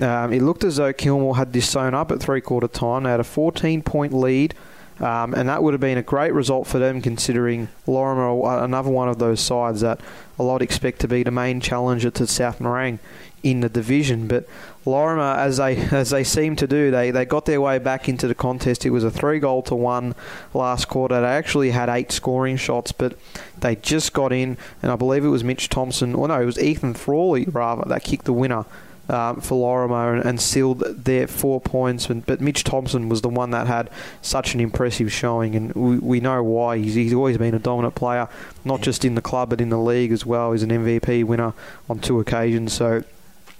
Um, 0.00 0.32
it 0.32 0.40
looked 0.40 0.64
as 0.64 0.76
though 0.76 0.94
Kilmore 0.94 1.36
had 1.36 1.52
this 1.52 1.68
sewn 1.68 1.92
up 1.92 2.10
at 2.10 2.20
three 2.20 2.40
quarter 2.40 2.68
time. 2.68 3.02
They 3.02 3.10
had 3.10 3.20
a 3.20 3.24
14 3.24 3.82
point 3.82 4.14
lead 4.14 4.54
um, 5.00 5.32
and 5.32 5.48
that 5.48 5.62
would 5.62 5.72
have 5.72 5.80
been 5.80 5.96
a 5.96 6.02
great 6.02 6.34
result 6.34 6.66
for 6.66 6.78
them 6.78 7.00
considering 7.00 7.68
Laurimar 7.86 8.44
are 8.44 8.62
another 8.62 8.90
one 8.90 9.08
of 9.08 9.18
those 9.18 9.40
sides 9.40 9.80
that 9.80 10.00
a 10.38 10.42
lot 10.42 10.60
expect 10.60 11.00
to 11.00 11.08
be 11.08 11.22
the 11.22 11.30
main 11.30 11.60
challenger 11.60 12.10
to 12.10 12.26
South 12.26 12.58
Morang 12.58 12.98
in 13.42 13.60
the 13.60 13.70
division. 13.70 14.26
But 14.26 14.46
Laurimar, 14.86 15.36
as 15.36 15.58
they 15.58 15.76
as 15.76 16.10
they 16.10 16.24
seem 16.24 16.56
to 16.56 16.66
do, 16.66 16.90
they, 16.90 17.10
they 17.10 17.24
got 17.24 17.44
their 17.44 17.60
way 17.60 17.78
back 17.78 18.08
into 18.08 18.26
the 18.26 18.34
contest. 18.34 18.86
It 18.86 18.90
was 18.90 19.04
a 19.04 19.10
three 19.10 19.38
goal 19.38 19.62
to 19.64 19.74
one 19.74 20.14
last 20.54 20.88
quarter. 20.88 21.20
They 21.20 21.26
actually 21.26 21.70
had 21.70 21.88
eight 21.88 22.10
scoring 22.12 22.56
shots, 22.56 22.92
but 22.92 23.18
they 23.58 23.76
just 23.76 24.12
got 24.12 24.32
in, 24.32 24.56
and 24.82 24.90
I 24.90 24.96
believe 24.96 25.24
it 25.24 25.28
was 25.28 25.44
Mitch 25.44 25.68
Thompson, 25.68 26.14
or 26.14 26.28
no, 26.28 26.40
it 26.40 26.46
was 26.46 26.58
Ethan 26.58 26.94
Frawley 26.94 27.44
rather 27.44 27.86
that 27.88 28.04
kicked 28.04 28.24
the 28.24 28.32
winner 28.32 28.64
um, 29.10 29.40
for 29.40 29.60
Laurimar 29.60 30.14
and, 30.14 30.24
and, 30.24 30.40
sealed 30.40 30.80
their 31.04 31.26
four 31.26 31.60
points. 31.60 32.08
And, 32.08 32.24
but 32.24 32.40
Mitch 32.40 32.64
Thompson 32.64 33.08
was 33.08 33.22
the 33.22 33.28
one 33.28 33.50
that 33.50 33.66
had 33.66 33.90
such 34.22 34.54
an 34.54 34.60
impressive 34.60 35.12
showing, 35.12 35.54
and 35.56 35.74
we, 35.74 35.98
we 35.98 36.20
know 36.20 36.42
why. 36.42 36.78
He's, 36.78 36.94
he's 36.94 37.12
always 37.12 37.36
been 37.36 37.54
a 37.54 37.58
dominant 37.58 37.96
player, 37.96 38.28
not 38.64 38.80
just 38.80 39.04
in 39.04 39.14
the 39.14 39.22
club 39.22 39.50
but 39.50 39.60
in 39.60 39.68
the 39.68 39.78
league 39.78 40.12
as 40.12 40.24
well. 40.24 40.52
He's 40.52 40.62
an 40.62 40.70
MVP 40.70 41.24
winner 41.24 41.52
on 41.88 41.98
two 41.98 42.18
occasions. 42.18 42.72
So. 42.72 43.04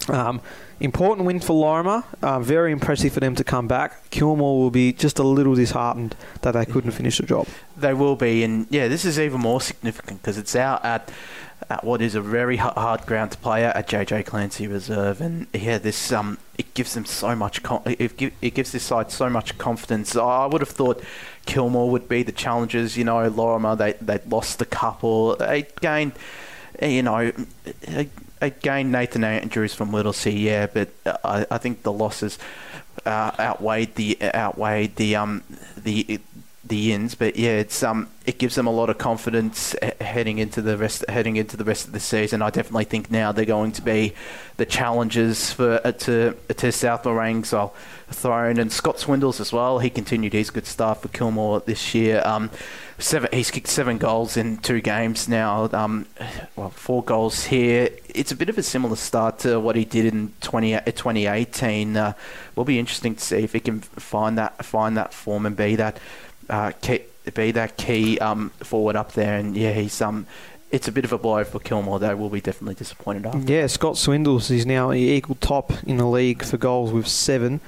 Um, 0.09 0.41
important 0.81 1.27
win 1.27 1.41
for 1.41 1.55
Laurimar. 1.55 2.05
Uh, 2.23 2.41
very 2.41 2.73
impressive 2.73 3.13
for 3.13 3.21
them 3.21 3.35
to 3.37 3.45
come 3.45 3.69
back. 3.69 4.11
Kilmore 4.11 4.59
will 4.59 4.71
be 4.71 4.93
just 4.93 5.19
a 5.19 5.23
little 5.23 5.55
disheartened 5.55 6.17
that 6.43 6.53
they 6.53 6.65
couldn't 6.65 6.93
finish 6.93 7.19
the 7.19 7.27
job. 7.27 7.47
They 7.77 7.95
will 7.95 8.17
be, 8.17 8.43
and 8.43 8.67
yeah, 8.71 8.89
this 8.89 9.05
is 9.05 9.19
even 9.19 9.41
more 9.41 9.61
significant 9.61 10.23
because 10.23 10.39
it's 10.39 10.57
out 10.57 10.85
at 10.85 11.11
at 11.69 11.85
what 11.85 12.01
is 12.01 12.15
a 12.15 12.21
very 12.21 12.57
hard 12.57 13.05
ground 13.07 13.31
to 13.33 13.39
play 13.39 13.65
at, 13.65 13.77
at 13.77 13.89
JJ 13.89 14.27
Clancy 14.27 14.67
Reserve, 14.67 15.21
and 15.21 15.47
yeah, 15.53 15.79
this 15.79 16.11
um, 16.13 16.39
it 16.59 16.73
gives 16.75 16.95
them 16.95 17.05
so 17.05 17.37
much. 17.37 17.61
It, 17.87 18.17
give, 18.17 18.33
it 18.41 18.55
gives 18.55 18.73
this 18.73 18.83
side 18.83 19.11
so 19.11 19.29
much 19.29 19.59
confidence. 19.59 20.17
I 20.17 20.47
would 20.47 20.63
have 20.63 20.71
thought 20.71 21.03
Kilmore 21.47 21.91
would 21.91 22.09
be 22.09 22.23
the 22.23 22.33
challengers. 22.33 22.97
You 22.97 23.05
know, 23.05 23.31
Laurimar 23.31 23.77
they 23.77 23.93
they 24.01 24.21
lost 24.27 24.61
a 24.63 24.65
couple. 24.65 25.37
They 25.37 25.67
gained, 25.81 26.13
you 26.83 27.03
know. 27.03 27.33
Again, 28.41 28.91
Nathan 28.91 29.25
Andrews 29.25 29.75
from 29.75 29.93
Whittlesea, 29.93 30.33
yeah, 30.33 30.67
but 30.67 30.89
I, 31.25 31.47
I 31.51 31.59
think 31.59 31.83
the 31.83 31.93
losses 31.93 32.39
uh, 33.05 33.33
outweighed 33.39 33.95
the 33.97 34.19
outweighed 34.35 34.97
the 34.97 35.17
um 35.17 35.43
the 35.77 36.21
the 36.71 36.93
ins, 36.93 37.15
but 37.15 37.37
yeah, 37.37 37.59
it's 37.59 37.83
um 37.83 38.09
it 38.25 38.39
gives 38.39 38.55
them 38.55 38.67
a 38.67 38.71
lot 38.71 38.89
of 38.89 38.97
confidence 38.97 39.75
heading 40.01 40.39
into 40.39 40.63
the 40.63 40.79
rest 40.79 41.05
heading 41.09 41.37
into 41.37 41.57
the 41.57 41.65
rest 41.65 41.87
of 41.87 41.93
the 41.93 42.01
season. 42.01 42.41
I 42.41 42.51
definitely 42.51 42.85
think 42.85 43.11
now 43.11 43.33
they're 43.33 43.45
going 43.45 43.73
to 43.73 43.83
be 43.83 44.15
the 44.57 44.65
challengers 44.65 45.53
for 45.53 45.81
uh, 45.85 45.93
to 45.93 46.37
to 46.57 46.73
South 46.73 47.05
Morang's 47.05 47.53
uh, 47.53 47.69
throne 48.09 48.59
and 48.59 48.73
Scott 48.73 49.01
Swindles 49.01 49.41
as 49.41 49.53
well. 49.53 49.81
He 49.81 49.91
continued 49.91 50.33
his 50.33 50.51
good 50.51 50.67
stuff 50.67 51.03
for 51.03 51.09
Kilmore 51.09 51.61
this 51.61 51.93
year. 51.95 52.23
Um, 52.25 52.51
seven 52.99 53.31
he's 53.33 53.51
kicked 53.51 53.69
seven 53.69 53.99
goals 53.99 54.37
in 54.37 54.59
two 54.59 54.81
games 54.81 55.29
now. 55.29 55.69
Um, 55.73 56.07
well, 56.55 56.71
four 56.71 57.03
goals 57.03 57.47
here. 57.47 57.91
It's 58.09 58.31
a 58.31 58.37
bit 58.37 58.49
of 58.49 58.59
a 58.59 58.63
similar 58.63 58.97
start 58.97 59.41
to 59.41 59.59
what 59.59 59.75
he 59.75 59.85
did 59.85 60.07
in 60.07 60.33
20, 60.41 60.73
2018. 60.87 61.97
Uh, 61.97 62.13
will 62.55 62.65
be 62.65 62.79
interesting 62.79 63.17
to 63.17 63.25
see 63.25 63.43
if 63.43 63.53
he 63.53 63.61
can 63.61 63.81
find 63.81 64.39
that 64.39 64.65
find 64.65 64.97
that 64.97 65.13
form 65.13 65.47
and 65.47 65.57
be 65.57 65.75
that 65.77 65.99
uh, 66.51 66.73
be 67.35 67.53
that 67.53 67.77
key 67.77 68.19
um, 68.19 68.51
forward 68.61 68.97
up 68.97 69.13
there. 69.13 69.39
And 69.39 69.57
yeah, 69.57 69.73
he's 69.73 70.01
um, 70.01 70.27
it's 70.71 70.89
a 70.89 70.93
bit 70.93 71.05
of 71.05 71.13
a 71.13 71.19
blow 71.19 71.45
for 71.45 71.59
Kilmore. 71.59 71.99
They 71.99 72.15
will 72.15 72.31
be 72.31 72.41
definitely 72.41 72.75
disappointed 72.75 73.27
after. 73.27 73.53
Yeah, 73.53 73.67
Scott 73.67 73.97
Swindles 73.97 74.51
is 74.51 74.67
now 74.67 74.93
equal 74.93 75.37
top 75.37 75.73
in 75.85 75.97
the 75.97 76.07
league 76.07 76.45
for 76.45 76.57
goals 76.57 76.93
with 76.93 77.09
seven. 77.09 77.61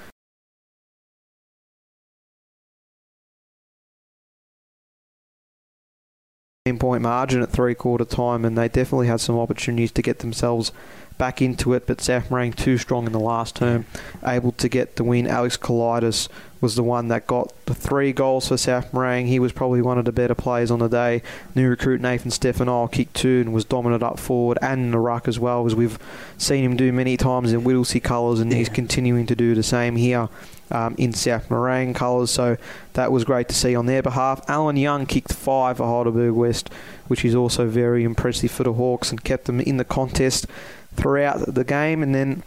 point 6.79 7.03
margin 7.03 7.42
at 7.42 7.51
three 7.51 7.75
quarter 7.75 8.05
time, 8.05 8.45
and 8.45 8.57
they 8.57 8.68
definitely 8.68 9.09
had 9.09 9.21
some 9.21 9.38
opportunities 9.38 9.90
to 9.92 10.01
get 10.01 10.21
themselves 10.21 10.71
back 11.18 11.42
into 11.42 11.72
it. 11.75 11.87
But 11.87 12.01
South 12.01 12.29
Morang 12.29 12.55
too 12.55 12.79
strong 12.79 13.07
in 13.07 13.12
the 13.12 13.20
last 13.20 13.57
term, 13.57 13.87
able 14.25 14.53
to 14.53 14.68
get 14.68 14.96
the 14.96 15.05
win. 15.05 15.27
Alex 15.27 15.57
Kalidas 15.57 16.29
was 16.62 16.77
the 16.77 16.83
one 16.83 17.09
that 17.09 17.27
got 17.27 17.53
the 17.66 17.75
three 17.75 18.12
goals 18.12 18.48
for 18.48 18.57
South 18.57 18.92
Morang. 18.92 19.27
He 19.27 19.40
was 19.40 19.53
probably 19.53 19.83
one 19.83 19.98
of 19.98 20.05
the 20.05 20.12
better 20.12 20.35
players 20.35 20.70
on 20.70 20.79
the 20.79 20.88
day. 20.88 21.20
New 21.57 21.68
recruit 21.68 22.01
Nathan 22.01 22.31
Stefano 22.31 22.87
kicked 22.87 23.14
two 23.14 23.40
and 23.40 23.53
was 23.53 23.64
dominant 23.64 24.03
up 24.03 24.18
forward 24.18 24.59
and 24.62 24.81
in 24.81 24.90
the 24.92 24.98
ruck 25.01 25.27
as 25.27 25.40
well, 25.40 25.66
as 25.66 25.75
we've 25.75 25.98
seen 26.38 26.64
him 26.64 26.77
do 26.77 26.92
many 26.92 27.16
times 27.16 27.53
in 27.53 27.64
Whittlesea 27.64 28.03
colours, 28.03 28.38
and 28.38 28.51
yeah. 28.51 28.59
he's 28.59 28.68
continuing 28.68 29.27
to 29.27 29.35
do 29.35 29.55
the 29.55 29.62
same 29.62 29.96
here. 29.96 30.31
Um, 30.70 30.94
in 30.96 31.12
South 31.12 31.51
Morang 31.51 31.94
colours, 31.94 32.31
so 32.31 32.57
that 32.94 33.12
was 33.12 33.25
great 33.25 33.46
to 33.48 33.55
see 33.55 33.77
on 33.77 33.85
their 33.85 34.01
behalf. 34.01 34.40
Alan 34.48 34.79
Young 34.79 35.05
kicked 35.05 35.31
five 35.31 35.77
for 35.77 35.87
Heidelberg 35.87 36.33
West, 36.33 36.70
which 37.09 37.27
is 37.27 37.35
also 37.35 37.66
very 37.66 38.05
impressive 38.05 38.51
for 38.51 38.62
the 38.62 38.72
Hawks 38.72 39.11
and 39.11 39.22
kept 39.22 39.44
them 39.44 39.61
in 39.61 39.77
the 39.77 39.85
contest 39.85 40.46
throughout 40.95 41.55
the 41.55 41.65
game. 41.65 42.03
And 42.03 42.15
then 42.15 42.43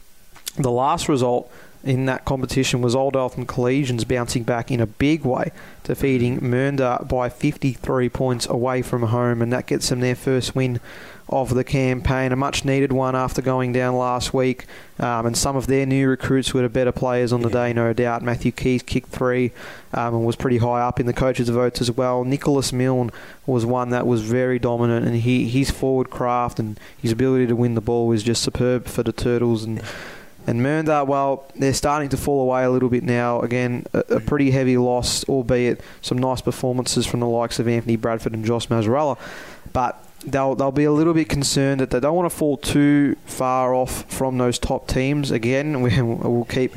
the 0.57 0.71
last 0.71 1.09
result 1.09 1.51
in 1.85 2.07
that 2.07 2.25
competition 2.25 2.81
was 2.81 2.95
Old 2.95 3.15
Eltham 3.15 3.45
Collegians 3.45 4.07
bouncing 4.07 4.43
back 4.43 4.71
in 4.71 4.81
a 4.81 4.87
big 4.87 5.23
way, 5.23 5.51
defeating 5.83 6.39
Mernda 6.39 7.07
by 7.07 7.29
53 7.29 8.09
points 8.09 8.47
away 8.47 8.81
from 8.81 9.03
home, 9.03 9.41
and 9.41 9.53
that 9.53 9.67
gets 9.67 9.89
them 9.89 9.99
their 9.99 10.15
first 10.15 10.55
win 10.55 10.79
of 11.29 11.53
the 11.53 11.63
campaign. 11.63 12.31
A 12.31 12.35
much 12.35 12.65
needed 12.65 12.91
one 12.91 13.15
after 13.15 13.39
going 13.39 13.71
down 13.71 13.95
last 13.95 14.33
week, 14.33 14.65
um, 14.99 15.27
and 15.27 15.37
some 15.37 15.55
of 15.55 15.67
their 15.67 15.85
new 15.85 16.09
recruits 16.09 16.55
were 16.55 16.63
the 16.63 16.69
better 16.69 16.91
players 16.91 17.31
on 17.31 17.41
the 17.41 17.49
day, 17.49 17.71
no 17.71 17.93
doubt. 17.93 18.23
Matthew 18.23 18.51
Keys 18.51 18.81
kicked 18.81 19.09
three 19.09 19.51
um, 19.93 20.15
and 20.15 20.25
was 20.25 20.35
pretty 20.35 20.57
high 20.57 20.81
up 20.81 20.99
in 20.99 21.05
the 21.05 21.13
coaches' 21.13 21.49
votes 21.49 21.81
as 21.81 21.91
well. 21.91 22.23
Nicholas 22.23 22.73
Milne 22.73 23.11
was 23.45 23.63
one 23.63 23.91
that 23.91 24.07
was 24.07 24.23
very 24.23 24.57
dominant, 24.57 25.05
and 25.05 25.17
he 25.17 25.47
his 25.47 25.69
forward 25.69 26.09
craft 26.09 26.59
and 26.59 26.79
his 26.99 27.11
ability 27.11 27.45
to 27.45 27.55
win 27.55 27.75
the 27.75 27.81
ball 27.81 28.07
was 28.07 28.23
just 28.23 28.41
superb 28.41 28.87
for 28.87 29.03
the 29.03 29.13
Turtles 29.13 29.63
and. 29.63 29.83
And 30.47 30.61
Mernda, 30.61 31.05
well, 31.07 31.45
they're 31.55 31.73
starting 31.73 32.09
to 32.09 32.17
fall 32.17 32.41
away 32.41 32.63
a 32.63 32.69
little 32.69 32.89
bit 32.89 33.03
now. 33.03 33.41
Again, 33.41 33.85
a, 33.93 33.99
a, 34.09 34.19
pretty 34.19 34.51
heavy 34.51 34.77
loss, 34.77 35.23
albeit 35.27 35.81
some 36.01 36.19
nice 36.19 36.41
performances 36.41 37.07
from 37.07 37.19
the 37.19 37.27
likes 37.27 37.57
of 37.57 37.67
Anthony 37.67 37.95
Bradford 37.95 38.33
and 38.33 38.45
Josh 38.45 38.67
Mazzarella. 38.67 39.17
But 39.73 40.05
they'll 40.25 40.55
they'll 40.55 40.71
be 40.71 40.83
a 40.83 40.91
little 40.91 41.13
bit 41.13 41.29
concerned 41.29 41.81
that 41.81 41.89
they 41.91 41.99
don't 41.99 42.15
want 42.15 42.29
to 42.29 42.35
fall 42.35 42.57
too 42.57 43.15
far 43.25 43.73
off 43.73 44.11
from 44.11 44.37
those 44.37 44.59
top 44.59 44.87
teams. 44.87 45.31
Again, 45.31 45.81
we, 45.81 46.01
we'll 46.01 46.45
keep 46.45 46.73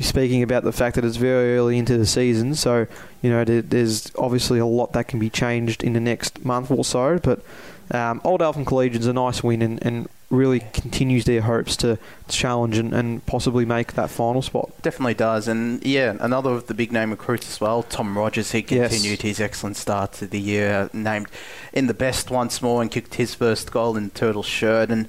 speaking 0.00 0.44
about 0.44 0.62
the 0.62 0.72
fact 0.72 0.94
that 0.94 1.04
it's 1.04 1.16
very 1.16 1.56
early 1.56 1.76
into 1.76 1.98
the 1.98 2.06
season, 2.06 2.54
so 2.54 2.86
you 3.22 3.30
know 3.30 3.44
there's 3.44 4.12
obviously 4.16 4.58
a 4.58 4.66
lot 4.66 4.92
that 4.92 5.08
can 5.08 5.18
be 5.18 5.30
changed 5.30 5.82
in 5.82 5.92
the 5.92 6.00
next 6.00 6.44
month 6.44 6.70
or 6.70 6.84
so. 6.84 7.18
But 7.18 7.40
um, 7.90 8.20
Old 8.24 8.42
Eltham 8.42 8.64
Collegian's 8.64 9.06
a 9.06 9.12
nice 9.12 9.42
win 9.42 9.62
and, 9.62 9.84
and 9.84 10.08
really 10.30 10.60
continues 10.60 11.24
their 11.24 11.40
hopes 11.40 11.76
to 11.78 11.98
challenge 12.28 12.76
and, 12.76 12.92
and, 12.92 13.24
possibly 13.24 13.64
make 13.64 13.94
that 13.94 14.10
final 14.10 14.42
spot. 14.42 14.70
Definitely 14.82 15.14
does. 15.14 15.48
And 15.48 15.82
yeah, 15.84 16.16
another 16.20 16.50
of 16.50 16.66
the 16.66 16.74
big 16.74 16.92
name 16.92 17.10
recruits 17.10 17.48
as 17.48 17.60
well, 17.60 17.82
Tom 17.82 18.16
Rogers. 18.16 18.52
He 18.52 18.62
continued 18.62 19.20
yes. 19.20 19.20
his 19.22 19.40
excellent 19.40 19.78
start 19.78 20.12
to 20.14 20.26
the 20.26 20.40
year, 20.40 20.90
named 20.92 21.28
in 21.72 21.86
the 21.86 21.94
best 21.94 22.30
once 22.30 22.60
more 22.60 22.82
and 22.82 22.90
kicked 22.90 23.14
his 23.14 23.34
first 23.34 23.72
goal 23.72 23.96
in 23.96 24.10
Turtle 24.10 24.42
shirt. 24.42 24.90
And 24.90 25.08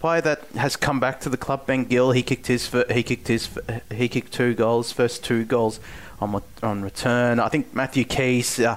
player 0.00 0.22
that 0.22 0.44
has 0.56 0.76
come 0.76 0.98
back 0.98 1.20
to 1.20 1.28
the 1.28 1.36
club, 1.36 1.66
Ben 1.66 1.84
Gill, 1.84 2.12
he 2.12 2.22
kicked 2.22 2.46
his 2.46 2.70
he 2.90 3.02
kicked 3.02 3.28
his 3.28 3.50
he 3.90 4.08
kicked 4.08 4.32
two 4.32 4.54
goals, 4.54 4.92
first 4.92 5.22
two 5.22 5.44
goals 5.44 5.78
on 6.20 6.42
on 6.62 6.82
return. 6.82 7.38
I 7.38 7.48
think 7.48 7.74
Matthew 7.74 8.04
Keys. 8.04 8.60
Uh, 8.60 8.76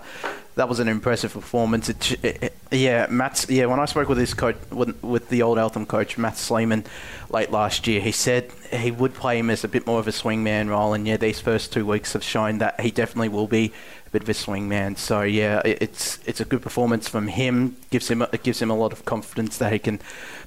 that 0.58 0.67
was 0.67 0.80
an 0.80 0.88
impressive 0.88 1.34
performance. 1.34 1.88
It, 1.89 2.24
it, 2.24 2.54
yeah, 2.72 3.08
Matt's. 3.10 3.50
Yeah, 3.50 3.67
when 3.67 3.80
I 3.80 3.86
spoke 3.86 4.10
with 4.10 4.17
his 4.17 4.34
coach, 4.34 4.58
with, 4.72 5.02
with 5.04 5.30
the 5.30 5.43
old 5.43 5.58
Eltham 5.58 5.86
coach, 5.86 6.17
Matt 6.17 6.38
Sleeman, 6.38 6.86
late 7.30 7.52
last 7.52 7.88
year, 7.88 8.02
he 8.02 8.12
said 8.12 8.52
he 8.72 8.91
would 8.91 9.13
play 9.13 9.38
him 9.38 9.50
as 9.50 9.63
a 9.63 9.67
bit 9.67 9.88
more 9.88 10.00
of 10.00 10.08
a 10.08 10.12
swingman 10.12 10.70
role. 10.70 10.93
And 10.93 11.08
yeah, 11.08 11.17
these 11.17 11.39
first 11.39 11.72
two 11.72 11.86
weeks 11.86 12.13
have 12.13 12.24
shown 12.24 12.58
that 12.58 12.82
he 12.82 12.91
definitely 12.91 13.30
will 13.30 13.48
be 13.48 13.72
a 14.08 14.10
bit 14.12 14.24
of 14.24 14.30
a 14.30 14.34
swing 14.34 14.67
man. 14.70 14.96
So 14.96 15.22
yeah, 15.22 15.62
it's 15.65 16.20
it's 16.26 16.39
a 16.39 16.46
good 16.46 16.62
performance 16.62 17.08
from 17.08 17.28
him. 17.28 17.76
gives 17.89 18.10
him 18.10 18.22
it 18.22 18.43
gives 18.43 18.62
him 18.62 18.72
a 18.72 18.76
lot 18.76 18.93
of 18.93 19.06
confidence 19.06 19.58
that 19.58 19.74
he 19.74 19.80
can 19.80 20.00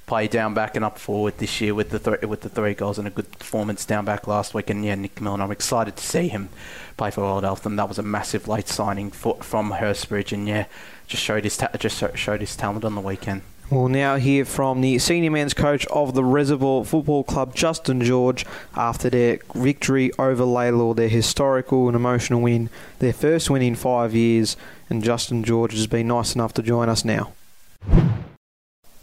play 0.07 0.27
down 0.27 0.55
back 0.55 0.75
and 0.75 0.85
up 0.85 0.99
forward 0.99 1.39
this 1.39 1.61
year 1.61 1.75
with 1.75 1.91
the 1.91 1.99
th- 1.99 2.23
with 2.23 2.41
the 2.41 2.49
three 2.49 2.75
goals 2.75 2.99
and 2.99 3.07
a 3.07 3.11
good 3.11 3.31
performance 3.39 3.85
down 3.85 4.05
back 4.05 4.27
last 4.27 4.55
week. 4.55 4.71
And 4.71 4.85
yeah, 4.85 4.95
Nick 4.95 5.21
Millen, 5.21 5.41
I'm 5.41 5.53
excited 5.53 5.97
to 5.97 6.05
see 6.05 6.29
him 6.29 6.49
play 6.97 7.11
for 7.11 7.23
Old 7.23 7.45
Eltham. 7.45 7.77
That 7.77 7.89
was 7.89 7.99
a 7.99 8.03
massive 8.03 8.49
late 8.49 8.69
signing 8.69 9.11
for, 9.11 9.37
from 9.37 9.73
Hurstbridge, 9.73 10.33
and 10.33 10.49
yeah, 10.49 10.67
just 11.07 11.23
showed 11.23 11.45
his 11.45 11.57
ta- 11.57 11.71
just 11.79 12.03
showed 12.17 12.41
his 12.41 12.57
talent 12.57 12.85
on 12.85 12.95
the 12.95 13.01
weekend. 13.01 13.43
We'll 13.71 13.87
now 13.87 14.17
hear 14.17 14.45
from 14.45 14.81
the 14.81 14.99
senior 14.99 15.31
men's 15.31 15.55
coach 15.55 15.87
of 15.87 16.15
the 16.15 16.25
Reservoir 16.25 16.85
Football 16.85 17.23
Club, 17.23 17.55
Justin 17.55 18.03
George, 18.03 18.45
after 18.75 19.09
their 19.09 19.39
victory 19.55 20.11
over 20.19 20.43
Lalor, 20.43 20.97
their 20.97 21.09
historical 21.09 21.87
and 21.87 21.95
emotional 21.95 22.41
win, 22.41 22.69
their 22.99 23.13
first 23.13 23.49
win 23.49 23.63
in 23.63 23.77
five 23.77 24.13
years. 24.13 24.57
And 24.89 25.05
Justin 25.05 25.45
George 25.45 25.73
has 25.75 25.87
been 25.87 26.09
nice 26.09 26.35
enough 26.35 26.53
to 26.55 26.63
join 26.63 26.89
us 26.89 27.05
now. 27.05 27.33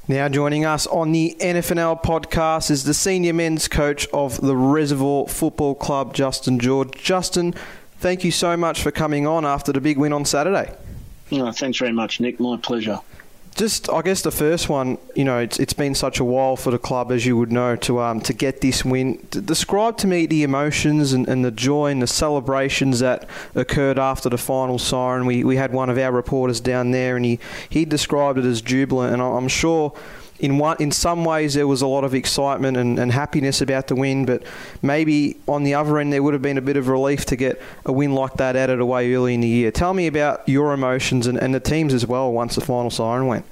Now 0.10 0.28
joining 0.28 0.66
us 0.66 0.86
on 0.88 1.14
the 1.14 1.38
NFNL 1.40 2.04
podcast 2.04 2.70
is 2.70 2.84
the 2.84 2.94
senior 2.94 3.34
men's 3.34 3.70
coach 3.70 4.06
of 4.10 4.42
the 4.42 4.56
Reservoir 4.58 5.30
Football 5.30 5.76
Club, 5.76 6.14
Justin 6.14 6.60
George. 6.60 6.92
Justin, 6.92 7.54
thank 8.00 8.26
you 8.26 8.32
so 8.32 8.58
much 8.58 8.84
for 8.84 8.92
coming 8.92 9.26
on 9.26 9.46
after 9.46 9.72
the 9.72 9.80
big 9.80 9.98
win 9.98 10.12
on 10.12 10.26
Saturday. 10.26 10.76
No, 11.32 11.54
thanks 11.54 11.78
very 11.78 11.94
much, 11.94 12.20
Nick. 12.20 12.38
My 12.42 12.58
pleasure 12.58 13.00
just 13.58 13.90
I 13.90 14.02
guess 14.04 14.22
the 14.22 14.32
first 14.32 14.70
one, 14.70 14.98
you 15.16 15.24
know, 15.24 15.40
it's, 15.40 15.60
it's 15.60 15.74
been 15.74 15.96
such 15.96 16.20
a 16.20 16.24
while 16.24 16.56
for 16.56 16.72
the 16.72 16.78
club, 16.78 17.12
as 17.12 17.26
you 17.26 17.36
would 17.36 17.52
know, 17.52 17.76
to 17.78 18.00
um 18.00 18.22
to 18.22 18.34
get 18.34 18.62
this 18.62 18.86
win. 18.86 19.26
describe 19.32 19.98
to 19.98 20.08
me 20.08 20.28
the 20.28 20.44
emotions 20.44 21.12
and, 21.12 21.28
and 21.28 21.44
the 21.44 21.52
joy 21.52 21.92
and 21.92 22.02
the 22.02 22.08
celebrations 22.08 23.00
that 23.00 23.28
occurred 23.56 23.98
after 23.98 24.30
the 24.30 24.38
final 24.38 24.78
siren. 24.78 25.26
We 25.26 25.44
we 25.44 25.56
had 25.56 25.74
one 25.74 25.90
of 25.90 25.98
our 25.98 26.12
reporters 26.12 26.62
down 26.62 26.92
there, 26.92 27.16
and 27.16 27.26
he 27.26 27.40
he 27.70 27.84
described 27.84 28.38
it 28.38 28.46
as 28.46 28.62
jubilant, 28.62 29.14
and 29.14 29.22
I'm 29.22 29.48
sure. 29.48 29.94
In 30.40 30.58
one, 30.58 30.78
in 30.80 30.92
some 30.92 31.26
ways, 31.26 31.56
there 31.56 31.68
was 31.68 31.82
a 31.82 31.88
lot 31.88 32.04
of 32.04 32.14
excitement 32.14 32.78
and, 32.78 33.00
and 33.00 33.12
happiness 33.12 33.62
about 33.62 33.88
the 33.88 33.96
win, 33.96 34.26
but 34.26 34.44
maybe 34.82 35.38
on 35.48 35.64
the 35.64 35.74
other 35.74 35.98
end, 35.98 36.14
there 36.14 36.22
would 36.22 36.34
have 36.34 36.44
been 36.44 36.58
a 36.58 36.62
bit 36.62 36.78
of 36.78 36.88
relief 36.88 37.26
to 37.26 37.36
get 37.36 37.62
a 37.86 37.92
win 37.92 38.14
like 38.14 38.34
that 38.34 38.56
added 38.56 38.80
away 38.80 39.14
early 39.14 39.34
in 39.34 39.42
the 39.42 39.48
year. 39.48 39.72
Tell 39.72 39.94
me 39.94 40.06
about 40.08 40.48
your 40.48 40.74
emotions 40.74 41.26
and, 41.26 41.38
and 41.38 41.56
the 41.56 41.60
teams 41.60 41.94
as 41.94 42.06
well 42.06 42.32
once 42.32 42.56
the 42.56 42.62
final 42.62 42.92
siren 42.92 43.26
went. 43.28 43.46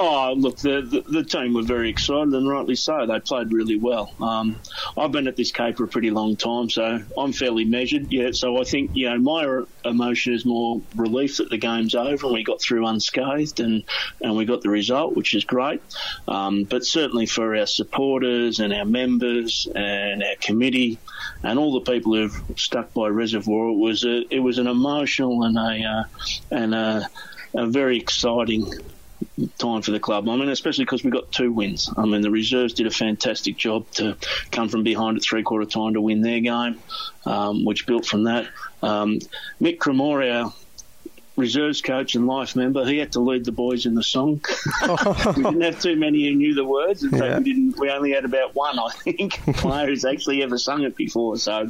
Oh, 0.00 0.32
look, 0.36 0.58
the, 0.58 0.80
the, 0.82 1.00
the 1.10 1.24
team 1.24 1.54
were 1.54 1.62
very 1.62 1.90
excited, 1.90 2.32
and 2.32 2.48
rightly 2.48 2.76
so. 2.76 3.04
They 3.04 3.18
played 3.18 3.52
really 3.52 3.76
well. 3.76 4.12
Um, 4.20 4.60
I've 4.96 5.10
been 5.10 5.26
at 5.26 5.34
this 5.34 5.50
Cape 5.50 5.76
for 5.76 5.84
a 5.84 5.88
pretty 5.88 6.12
long 6.12 6.36
time, 6.36 6.70
so 6.70 7.00
I'm 7.16 7.32
fairly 7.32 7.64
measured. 7.64 8.12
Yeah, 8.12 8.30
so 8.30 8.60
I 8.60 8.64
think 8.64 8.92
you 8.94 9.10
know 9.10 9.18
my 9.18 9.64
emotion 9.84 10.34
is 10.34 10.44
more 10.44 10.80
relief 10.94 11.38
that 11.38 11.50
the 11.50 11.58
game's 11.58 11.96
over 11.96 12.26
and 12.26 12.34
we 12.34 12.44
got 12.44 12.60
through 12.60 12.86
unscathed, 12.86 13.58
and 13.58 13.82
and 14.22 14.36
we 14.36 14.44
got 14.44 14.62
the 14.62 14.70
result, 14.70 15.16
which 15.16 15.34
is 15.34 15.44
great. 15.44 15.82
Um, 16.28 16.62
but 16.62 16.84
certainly 16.84 17.26
for 17.26 17.56
our 17.56 17.66
supporters 17.66 18.60
and 18.60 18.72
our 18.72 18.84
members 18.84 19.66
and 19.74 20.22
our 20.22 20.36
committee 20.40 20.98
and 21.42 21.58
all 21.58 21.72
the 21.72 21.90
people 21.90 22.14
who've 22.14 22.40
stuck 22.56 22.94
by 22.94 23.08
Reservoir, 23.08 23.70
it 23.70 23.78
was 23.78 24.04
a, 24.04 24.22
it 24.32 24.38
was 24.38 24.58
an 24.58 24.68
emotional 24.68 25.42
and 25.42 25.56
a 25.56 25.88
uh, 25.88 26.04
and 26.52 26.72
a, 26.72 27.08
a 27.54 27.66
very 27.66 27.98
exciting 27.98 28.72
time 29.58 29.82
for 29.82 29.90
the 29.90 30.00
club. 30.00 30.28
I 30.28 30.36
mean, 30.36 30.48
especially 30.48 30.84
because 30.84 31.04
we 31.04 31.10
got 31.10 31.30
two 31.30 31.52
wins. 31.52 31.90
I 31.96 32.04
mean, 32.04 32.20
the 32.20 32.30
reserves 32.30 32.74
did 32.74 32.86
a 32.86 32.90
fantastic 32.90 33.56
job 33.56 33.90
to 33.92 34.16
come 34.50 34.68
from 34.68 34.82
behind 34.82 35.16
at 35.16 35.22
three 35.22 35.42
quarter 35.42 35.66
time 35.66 35.94
to 35.94 36.00
win 36.00 36.22
their 36.22 36.40
game, 36.40 36.80
um, 37.26 37.64
which 37.64 37.86
built 37.86 38.06
from 38.06 38.24
that. 38.24 38.48
Um, 38.82 39.18
Mick 39.60 39.78
Cremore, 39.78 40.44
our 40.44 40.52
reserves 41.38 41.80
coach 41.80 42.16
and 42.16 42.26
life 42.26 42.56
member, 42.56 42.84
he 42.84 42.98
had 42.98 43.12
to 43.12 43.20
lead 43.20 43.44
the 43.44 43.52
boys 43.52 43.86
in 43.86 43.94
the 43.94 44.02
song. 44.02 44.40
we 45.36 45.42
didn't 45.42 45.60
have 45.60 45.80
too 45.80 45.96
many 45.96 46.28
who 46.28 46.34
knew 46.34 46.54
the 46.54 46.64
words. 46.64 47.02
Fact, 47.08 47.22
yeah. 47.22 47.38
we 47.38 47.44
didn't. 47.44 47.78
We 47.78 47.90
only 47.90 48.12
had 48.12 48.24
about 48.24 48.54
one, 48.54 48.78
I 48.78 48.90
think, 48.90 49.32
player 49.56 49.86
who's 49.86 50.04
actually 50.04 50.42
ever 50.42 50.58
sung 50.58 50.82
it 50.82 50.96
before. 50.96 51.36
So 51.36 51.68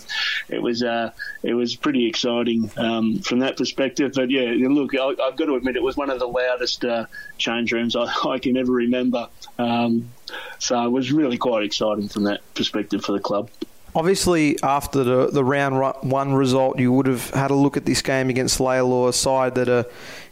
it 0.48 0.60
was 0.60 0.82
uh, 0.82 1.12
it 1.42 1.54
was 1.54 1.76
pretty 1.76 2.08
exciting 2.08 2.70
um, 2.78 3.18
from 3.18 3.40
that 3.40 3.56
perspective. 3.56 4.12
But 4.14 4.30
yeah, 4.30 4.54
look, 4.68 4.94
I, 4.94 5.08
have 5.08 5.36
got 5.36 5.44
to 5.44 5.54
admit, 5.54 5.76
it 5.76 5.82
was 5.82 5.96
one 5.96 6.10
of 6.10 6.18
the 6.18 6.28
loudest 6.28 6.84
uh, 6.84 7.06
change 7.36 7.72
rooms 7.72 7.94
I, 7.94 8.12
I 8.26 8.38
can 8.38 8.56
ever 8.56 8.72
remember. 8.72 9.28
Um, 9.58 10.10
so 10.58 10.82
it 10.84 10.90
was 10.90 11.12
really 11.12 11.38
quite 11.38 11.62
exciting 11.62 12.08
from 12.08 12.24
that 12.24 12.40
perspective 12.54 13.04
for 13.04 13.12
the 13.12 13.20
club. 13.20 13.50
Obviously, 13.98 14.56
after 14.62 15.02
the, 15.02 15.26
the 15.26 15.42
round 15.42 15.74
one 16.08 16.32
result, 16.32 16.78
you 16.78 16.92
would 16.92 17.06
have 17.06 17.30
had 17.30 17.50
a 17.50 17.54
look 17.56 17.76
at 17.76 17.84
this 17.84 18.00
game 18.00 18.30
against 18.30 18.60
Lalor, 18.60 19.08
a 19.08 19.12
side 19.12 19.56
that 19.56 19.68
are 19.68 19.86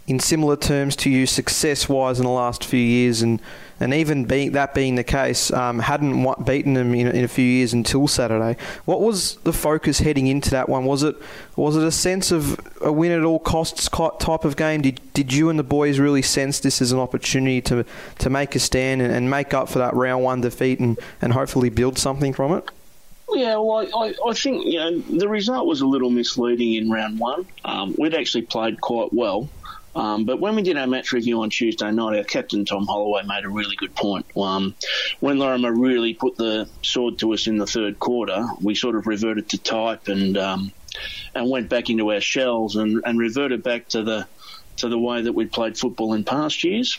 in 0.07 0.21
similar 0.21 0.55
terms 0.55 0.95
to 0.95 1.11
you 1.11 1.27
success 1.27 1.89
wise 1.89 2.21
in 2.21 2.27
the 2.27 2.31
last 2.31 2.65
few 2.65 2.79
years, 2.79 3.23
and, 3.23 3.43
and 3.81 3.93
even 3.93 4.29
that 4.53 4.73
being 4.73 4.95
the 4.95 5.03
case, 5.03 5.53
um, 5.53 5.81
hadn't 5.81 6.45
beaten 6.45 6.75
them 6.75 6.95
in, 6.95 7.09
in, 7.09 7.25
a 7.25 7.29
few 7.29 7.45
years 7.45 7.73
until 7.73 8.07
Saturday. 8.07 8.57
What 8.85 9.01
was 9.01 9.35
the 9.39 9.53
focus 9.53 9.99
heading 9.99 10.29
into 10.29 10.51
that 10.51 10.69
one? 10.69 10.85
Was 10.85 11.03
it 11.03 11.17
was 11.57 11.77
it 11.77 11.83
a 11.83 11.91
sense 11.91 12.31
of 12.31 12.61
a 12.81 12.93
win 12.93 13.11
at 13.11 13.25
all 13.25 13.41
costs 13.41 13.89
type 13.89 14.45
of 14.45 14.55
game? 14.55 14.81
Did 14.81 15.01
did 15.13 15.33
you 15.33 15.51
and 15.51 15.59
the 15.59 15.65
boys 15.65 15.99
really 15.99 16.23
sense 16.23 16.61
this 16.61 16.81
as 16.81 16.93
an 16.93 17.01
opportunity 17.01 17.61
to 17.63 17.85
to 18.21 18.31
make 18.31 18.55
a 18.55 18.61
stand 18.61 19.03
and, 19.03 19.13
and 19.13 19.29
make 19.29 19.53
up 19.53 19.69
for 19.69 19.81
that 19.81 19.93
round 19.95 20.23
one 20.23 20.41
defeat 20.41 20.79
and, 20.79 20.97
and 21.21 21.33
hopefully 21.33 21.69
build 21.69 21.99
something 21.99 22.33
from 22.33 22.53
it? 22.53 22.71
Yeah, 23.33 23.57
well, 23.57 23.89
I, 23.95 24.15
I 24.27 24.33
think 24.35 24.65
you 24.67 24.79
know 24.79 25.03
the 25.19 25.29
result 25.29 25.67
was 25.67 25.81
a 25.81 25.87
little 25.87 26.11
misleading 26.11 26.75
in 26.75 26.91
round 26.91 27.19
one. 27.19 27.45
Um, 27.65 27.95
we'd 27.99 28.15
actually 28.15 28.43
played 28.43 28.81
quite 28.81 29.09
well, 29.13 29.51
um, 29.97 30.27
but 30.27 30.41
when 30.41 30.55
we 30.55 30.63
did 30.63 30.77
our 30.77 30.87
match 30.87 31.13
review 31.13 31.43
on 31.43 31.51
Tuesday 31.51 31.91
night, 31.91 32.19
our 32.19 32.25
captain 32.25 32.65
Tom 32.65 32.87
Holloway 32.87 33.23
made 33.27 33.45
a 33.45 33.51
really 33.51 33.75
good 33.77 33.95
point. 33.97 34.27
Um, 34.37 34.77
when 35.21 35.39
Laurimar 35.39 35.73
really 35.77 36.15
put 36.15 36.37
the 36.37 36.69
sword 36.85 37.19
to 37.21 37.33
us 37.33 37.49
in 37.49 37.57
the 37.57 37.67
third 37.67 37.99
quarter, 37.99 38.45
we 38.63 38.75
sort 38.77 38.95
of 38.97 39.07
reverted 39.07 39.49
to 39.51 39.63
type 39.63 40.03
and 40.07 40.39
um, 40.39 40.73
and 41.35 41.51
went 41.51 41.69
back 41.69 41.91
into 41.91 42.13
our 42.13 42.21
shells 42.21 42.77
and, 42.77 43.03
and 43.05 43.19
reverted 43.19 43.63
back 43.63 43.89
to 43.89 44.03
the 44.05 44.29
to 44.79 44.89
the 44.89 44.99
way 44.99 45.23
that 45.23 45.33
we'd 45.33 45.51
played 45.51 45.77
football 45.79 46.13
in 46.15 46.25
past 46.25 46.63
years. 46.63 46.99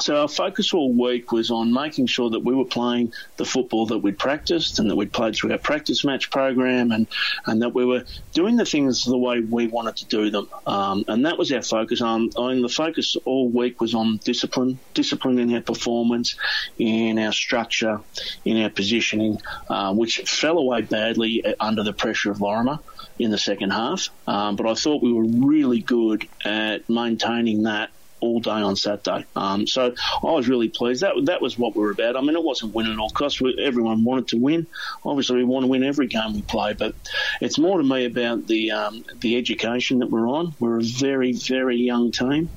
So 0.00 0.20
our 0.20 0.28
focus 0.28 0.72
all 0.72 0.92
week 0.92 1.32
was 1.32 1.50
on 1.50 1.72
making 1.72 2.06
sure 2.06 2.30
that 2.30 2.40
we 2.40 2.54
were 2.54 2.64
playing 2.64 3.12
the 3.36 3.44
football 3.44 3.86
that 3.86 3.98
we'd 3.98 4.18
practiced 4.18 4.78
and 4.78 4.88
that 4.90 4.96
we'd 4.96 5.12
played 5.12 5.34
through 5.34 5.52
our 5.52 5.58
practice 5.58 6.04
match 6.04 6.30
program 6.30 6.92
and, 6.92 7.08
and 7.46 7.62
that 7.62 7.74
we 7.74 7.84
were 7.84 8.04
doing 8.32 8.56
the 8.56 8.64
things 8.64 9.04
the 9.04 9.18
way 9.18 9.40
we 9.40 9.66
wanted 9.66 9.96
to 9.96 10.06
do 10.06 10.30
them. 10.30 10.48
Um, 10.66 11.04
and 11.08 11.26
that 11.26 11.36
was 11.36 11.50
our 11.50 11.62
focus. 11.62 12.00
Um, 12.00 12.30
I 12.38 12.52
mean, 12.52 12.62
the 12.62 12.68
focus 12.68 13.16
all 13.24 13.48
week 13.48 13.80
was 13.80 13.94
on 13.94 14.18
discipline, 14.18 14.78
discipline 14.94 15.38
in 15.38 15.52
our 15.54 15.62
performance, 15.62 16.36
in 16.78 17.18
our 17.18 17.32
structure, 17.32 18.00
in 18.44 18.62
our 18.62 18.70
positioning, 18.70 19.40
uh, 19.68 19.92
which 19.94 20.18
fell 20.18 20.58
away 20.58 20.82
badly 20.82 21.44
under 21.58 21.82
the 21.82 21.92
pressure 21.92 22.30
of 22.30 22.38
Laurimar 22.38 22.78
in 23.18 23.32
the 23.32 23.38
second 23.38 23.70
half. 23.70 24.10
Um, 24.28 24.54
but 24.54 24.66
I 24.66 24.74
thought 24.74 25.02
we 25.02 25.12
were 25.12 25.24
really 25.24 25.80
good 25.80 26.28
at 26.44 26.88
maintaining 26.88 27.64
that 27.64 27.90
all 28.20 28.40
day 28.40 28.50
on 28.50 28.76
Saturday. 28.76 29.26
Um, 29.36 29.66
so 29.66 29.94
I 30.22 30.30
was 30.32 30.48
really 30.48 30.68
pleased. 30.68 31.02
That 31.02 31.14
that 31.26 31.42
was 31.42 31.58
what 31.58 31.76
we 31.76 31.82
were 31.82 31.90
about. 31.90 32.16
I 32.16 32.20
mean, 32.20 32.36
it 32.36 32.42
wasn't 32.42 32.74
winning 32.74 32.98
all 32.98 33.10
costs. 33.10 33.40
Everyone 33.60 34.04
wanted 34.04 34.28
to 34.28 34.38
win. 34.38 34.66
Obviously, 35.04 35.36
we 35.36 35.44
want 35.44 35.64
to 35.64 35.68
win 35.68 35.84
every 35.84 36.06
game 36.06 36.34
we 36.34 36.42
play, 36.42 36.74
but 36.74 36.94
it's 37.40 37.58
more 37.58 37.78
to 37.78 37.84
me 37.84 38.04
about 38.04 38.46
the 38.46 38.72
um, 38.72 39.04
the 39.20 39.36
education 39.36 40.00
that 40.00 40.10
we're 40.10 40.28
on. 40.28 40.54
We're 40.58 40.80
a 40.80 40.84
very 40.84 41.32
very 41.32 41.76
young 41.76 42.12
team. 42.12 42.50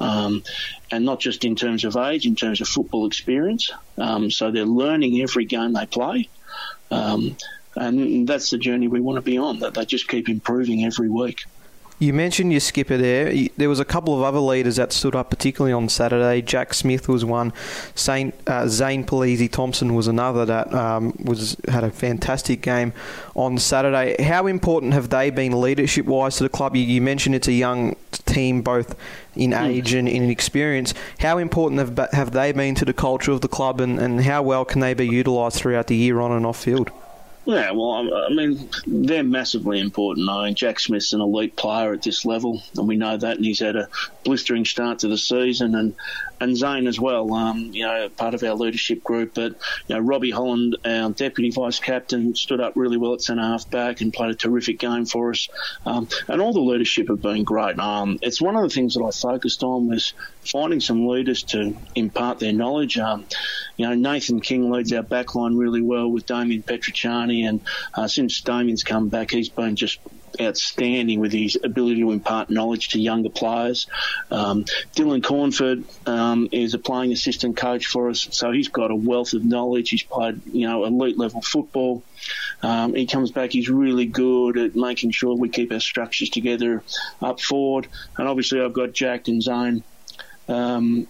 Um, 0.00 0.44
and 0.92 1.04
not 1.04 1.18
just 1.18 1.44
in 1.44 1.56
terms 1.56 1.84
of 1.84 1.96
age, 1.96 2.24
in 2.24 2.36
terms 2.36 2.60
of 2.60 2.68
football 2.68 3.06
experience. 3.06 3.70
Um, 3.96 4.30
so 4.30 4.52
they're 4.52 4.64
learning 4.64 5.20
every 5.20 5.44
game 5.44 5.72
they 5.72 5.86
play. 5.86 6.30
Um, 6.92 7.36
and 7.74 8.26
that's 8.26 8.50
the 8.50 8.58
journey 8.58 8.86
we 8.88 9.00
want 9.00 9.16
to 9.16 9.22
be 9.22 9.38
on, 9.38 9.58
that 9.60 9.74
they 9.74 9.84
just 9.84 10.08
keep 10.08 10.28
improving 10.28 10.84
every 10.84 11.08
week. 11.08 11.38
You 12.00 12.12
mentioned 12.12 12.52
your 12.52 12.60
skipper 12.60 12.96
there. 12.96 13.48
There 13.56 13.68
was 13.68 13.80
a 13.80 13.84
couple 13.84 14.14
of 14.14 14.22
other 14.22 14.38
leaders 14.38 14.76
that 14.76 14.92
stood 14.92 15.16
up, 15.16 15.30
particularly 15.30 15.72
on 15.72 15.88
Saturday. 15.88 16.42
Jack 16.42 16.72
Smith 16.72 17.08
was 17.08 17.24
one. 17.24 17.52
Saint 17.96 18.34
uh, 18.46 18.68
Zane 18.68 19.04
Palese 19.04 19.50
Thompson 19.50 19.94
was 19.94 20.06
another 20.06 20.44
that 20.44 20.72
um, 20.72 21.12
was 21.18 21.56
had 21.66 21.82
a 21.82 21.90
fantastic 21.90 22.62
game 22.62 22.92
on 23.34 23.58
Saturday. 23.58 24.22
How 24.22 24.46
important 24.46 24.92
have 24.92 25.10
they 25.10 25.30
been 25.30 25.60
leadership 25.60 26.06
wise 26.06 26.36
to 26.36 26.44
the 26.44 26.48
club? 26.48 26.76
You, 26.76 26.82
you, 26.82 27.02
mentioned 27.02 27.34
it's 27.34 27.48
a 27.48 27.52
young 27.52 27.96
team, 28.26 28.62
both 28.62 28.94
in 29.34 29.50
hmm. 29.50 29.64
age 29.64 29.92
and 29.92 30.08
in 30.08 30.30
experience. 30.30 30.94
How 31.18 31.38
important 31.38 31.80
have, 31.80 32.12
have 32.12 32.30
they 32.30 32.52
been 32.52 32.76
to 32.76 32.84
the 32.84 32.92
culture 32.92 33.32
of 33.32 33.40
the 33.40 33.48
club, 33.48 33.80
and, 33.80 33.98
and 33.98 34.22
how 34.22 34.42
well 34.42 34.64
can 34.64 34.80
they 34.80 34.94
be 34.94 35.06
utilised 35.06 35.58
throughout 35.58 35.88
the 35.88 35.96
year 35.96 36.20
on 36.20 36.30
and 36.30 36.46
off 36.46 36.62
field? 36.62 36.92
Yeah, 37.48 37.70
well, 37.70 38.14
I 38.14 38.28
mean, 38.28 38.68
they're 38.86 39.24
massively 39.24 39.80
important. 39.80 40.28
I 40.28 40.44
mean, 40.44 40.54
Jack 40.54 40.78
Smith's 40.78 41.14
an 41.14 41.22
elite 41.22 41.56
player 41.56 41.94
at 41.94 42.02
this 42.02 42.26
level, 42.26 42.62
and 42.76 42.86
we 42.86 42.98
know 42.98 43.16
that, 43.16 43.36
and 43.38 43.44
he's 43.44 43.60
had 43.60 43.74
a 43.74 43.88
blistering 44.22 44.66
start 44.66 44.98
to 44.98 45.08
the 45.08 45.16
season, 45.16 45.74
and 45.74 45.94
and 46.40 46.56
Zane 46.56 46.86
as 46.86 47.00
well. 47.00 47.32
Um, 47.32 47.70
you 47.72 47.84
know, 47.84 48.10
part 48.10 48.34
of 48.34 48.42
our 48.42 48.54
leadership 48.54 49.02
group, 49.02 49.34
but 49.34 49.52
you 49.86 49.94
know, 49.94 50.00
Robbie 50.00 50.30
Holland, 50.30 50.76
our 50.84 51.10
deputy 51.10 51.50
vice 51.50 51.78
captain, 51.78 52.34
stood 52.34 52.60
up 52.60 52.74
really 52.76 52.98
well 52.98 53.14
at 53.14 53.22
centre 53.22 53.42
half 53.42 53.68
back 53.70 54.02
and 54.02 54.12
played 54.12 54.30
a 54.30 54.34
terrific 54.34 54.78
game 54.78 55.06
for 55.06 55.30
us. 55.30 55.48
Um, 55.86 56.06
and 56.28 56.42
all 56.42 56.52
the 56.52 56.60
leadership 56.60 57.08
have 57.08 57.22
been 57.22 57.44
great. 57.44 57.78
Um, 57.78 58.18
it's 58.22 58.42
one 58.42 58.56
of 58.56 58.62
the 58.62 58.68
things 58.68 58.94
that 58.94 59.02
I 59.02 59.10
focused 59.10 59.62
on 59.62 59.88
was 59.88 60.12
finding 60.42 60.80
some 60.80 61.06
leaders 61.08 61.42
to 61.44 61.76
impart 61.94 62.38
their 62.38 62.52
knowledge. 62.52 62.98
Um, 62.98 63.26
you 63.76 63.86
know, 63.86 63.94
Nathan 63.94 64.40
King 64.40 64.70
leads 64.70 64.92
our 64.92 65.02
backline 65.02 65.58
really 65.58 65.82
well 65.82 66.10
with 66.10 66.26
Damien 66.26 66.62
And 67.44 67.60
uh, 67.94 68.08
since 68.08 68.40
Damien's 68.40 68.84
come 68.84 69.08
back, 69.08 69.30
he's 69.30 69.48
been 69.48 69.76
just 69.76 69.98
outstanding 70.40 71.20
with 71.20 71.32
his 71.32 71.58
ability 71.62 72.00
to 72.00 72.10
impart 72.12 72.50
knowledge 72.50 72.90
to 72.90 73.00
younger 73.00 73.30
players. 73.30 73.86
Um, 74.30 74.64
Dylan 74.94 75.22
Cornford 75.22 75.84
um, 76.06 76.48
is 76.52 76.74
a 76.74 76.78
playing 76.78 77.12
assistant 77.12 77.56
coach 77.56 77.86
for 77.86 78.10
us, 78.10 78.28
so 78.30 78.52
he's 78.52 78.68
got 78.68 78.90
a 78.90 78.94
wealth 78.94 79.32
of 79.32 79.44
knowledge. 79.44 79.90
He's 79.90 80.02
played, 80.02 80.40
you 80.52 80.68
know, 80.68 80.84
elite 80.84 81.18
level 81.18 81.40
football. 81.40 82.02
Um, 82.62 82.94
he 82.94 83.06
comes 83.06 83.30
back, 83.30 83.50
he's 83.50 83.68
really 83.68 84.06
good 84.06 84.58
at 84.58 84.76
making 84.76 85.12
sure 85.12 85.34
we 85.34 85.48
keep 85.48 85.72
our 85.72 85.80
structures 85.80 86.30
together 86.30 86.82
up 87.22 87.40
forward. 87.40 87.88
And 88.16 88.28
obviously, 88.28 88.60
I've 88.60 88.72
got 88.72 88.92
Jack 88.92 89.28
and 89.28 89.42
Zane 89.42 89.82
um, 90.48 91.06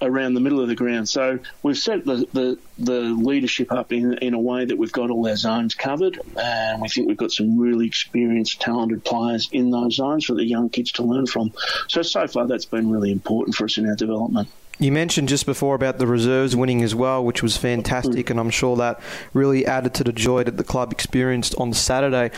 around 0.00 0.34
the 0.34 0.40
middle 0.40 0.60
of 0.60 0.68
the 0.68 0.74
ground. 0.74 1.08
So 1.08 1.38
we've 1.62 1.76
set 1.76 2.04
the, 2.04 2.26
the, 2.32 2.58
the, 2.78 3.00
leadership 3.00 3.72
up 3.72 3.92
in, 3.92 4.14
in 4.18 4.34
a 4.34 4.38
way 4.38 4.64
that 4.64 4.76
we've 4.76 4.92
got 4.92 5.10
all 5.10 5.26
our 5.28 5.36
zones 5.36 5.74
covered, 5.74 6.20
and 6.36 6.80
we 6.80 6.88
think 6.88 7.08
we've 7.08 7.16
got 7.16 7.32
some 7.32 7.58
really 7.58 7.86
experienced, 7.86 8.60
talented 8.60 9.04
players 9.04 9.48
in 9.52 9.70
those 9.70 9.96
zones 9.96 10.24
for 10.24 10.34
the 10.34 10.44
young 10.44 10.68
kids 10.68 10.92
to 10.92 11.02
learn 11.02 11.26
from. 11.26 11.52
So, 11.88 12.02
so 12.02 12.26
far, 12.26 12.46
that's 12.46 12.64
been 12.64 12.90
really 12.90 13.10
important 13.10 13.56
for 13.56 13.64
us 13.64 13.78
in 13.78 13.88
our 13.88 13.96
development. 13.96 14.48
You 14.80 14.92
mentioned 14.92 15.28
just 15.28 15.44
before 15.44 15.74
about 15.74 15.98
the 15.98 16.06
reserves 16.06 16.54
winning 16.54 16.84
as 16.84 16.94
well, 16.94 17.24
which 17.24 17.42
was 17.42 17.56
fantastic, 17.56 18.26
mm. 18.26 18.30
and 18.30 18.40
I'm 18.40 18.50
sure 18.50 18.76
that 18.76 19.00
really 19.32 19.66
added 19.66 19.94
to 19.94 20.04
the 20.04 20.12
joy 20.12 20.44
that 20.44 20.56
the 20.56 20.64
club 20.64 20.92
experienced 20.92 21.56
on 21.56 21.72
Saturday. 21.72 22.30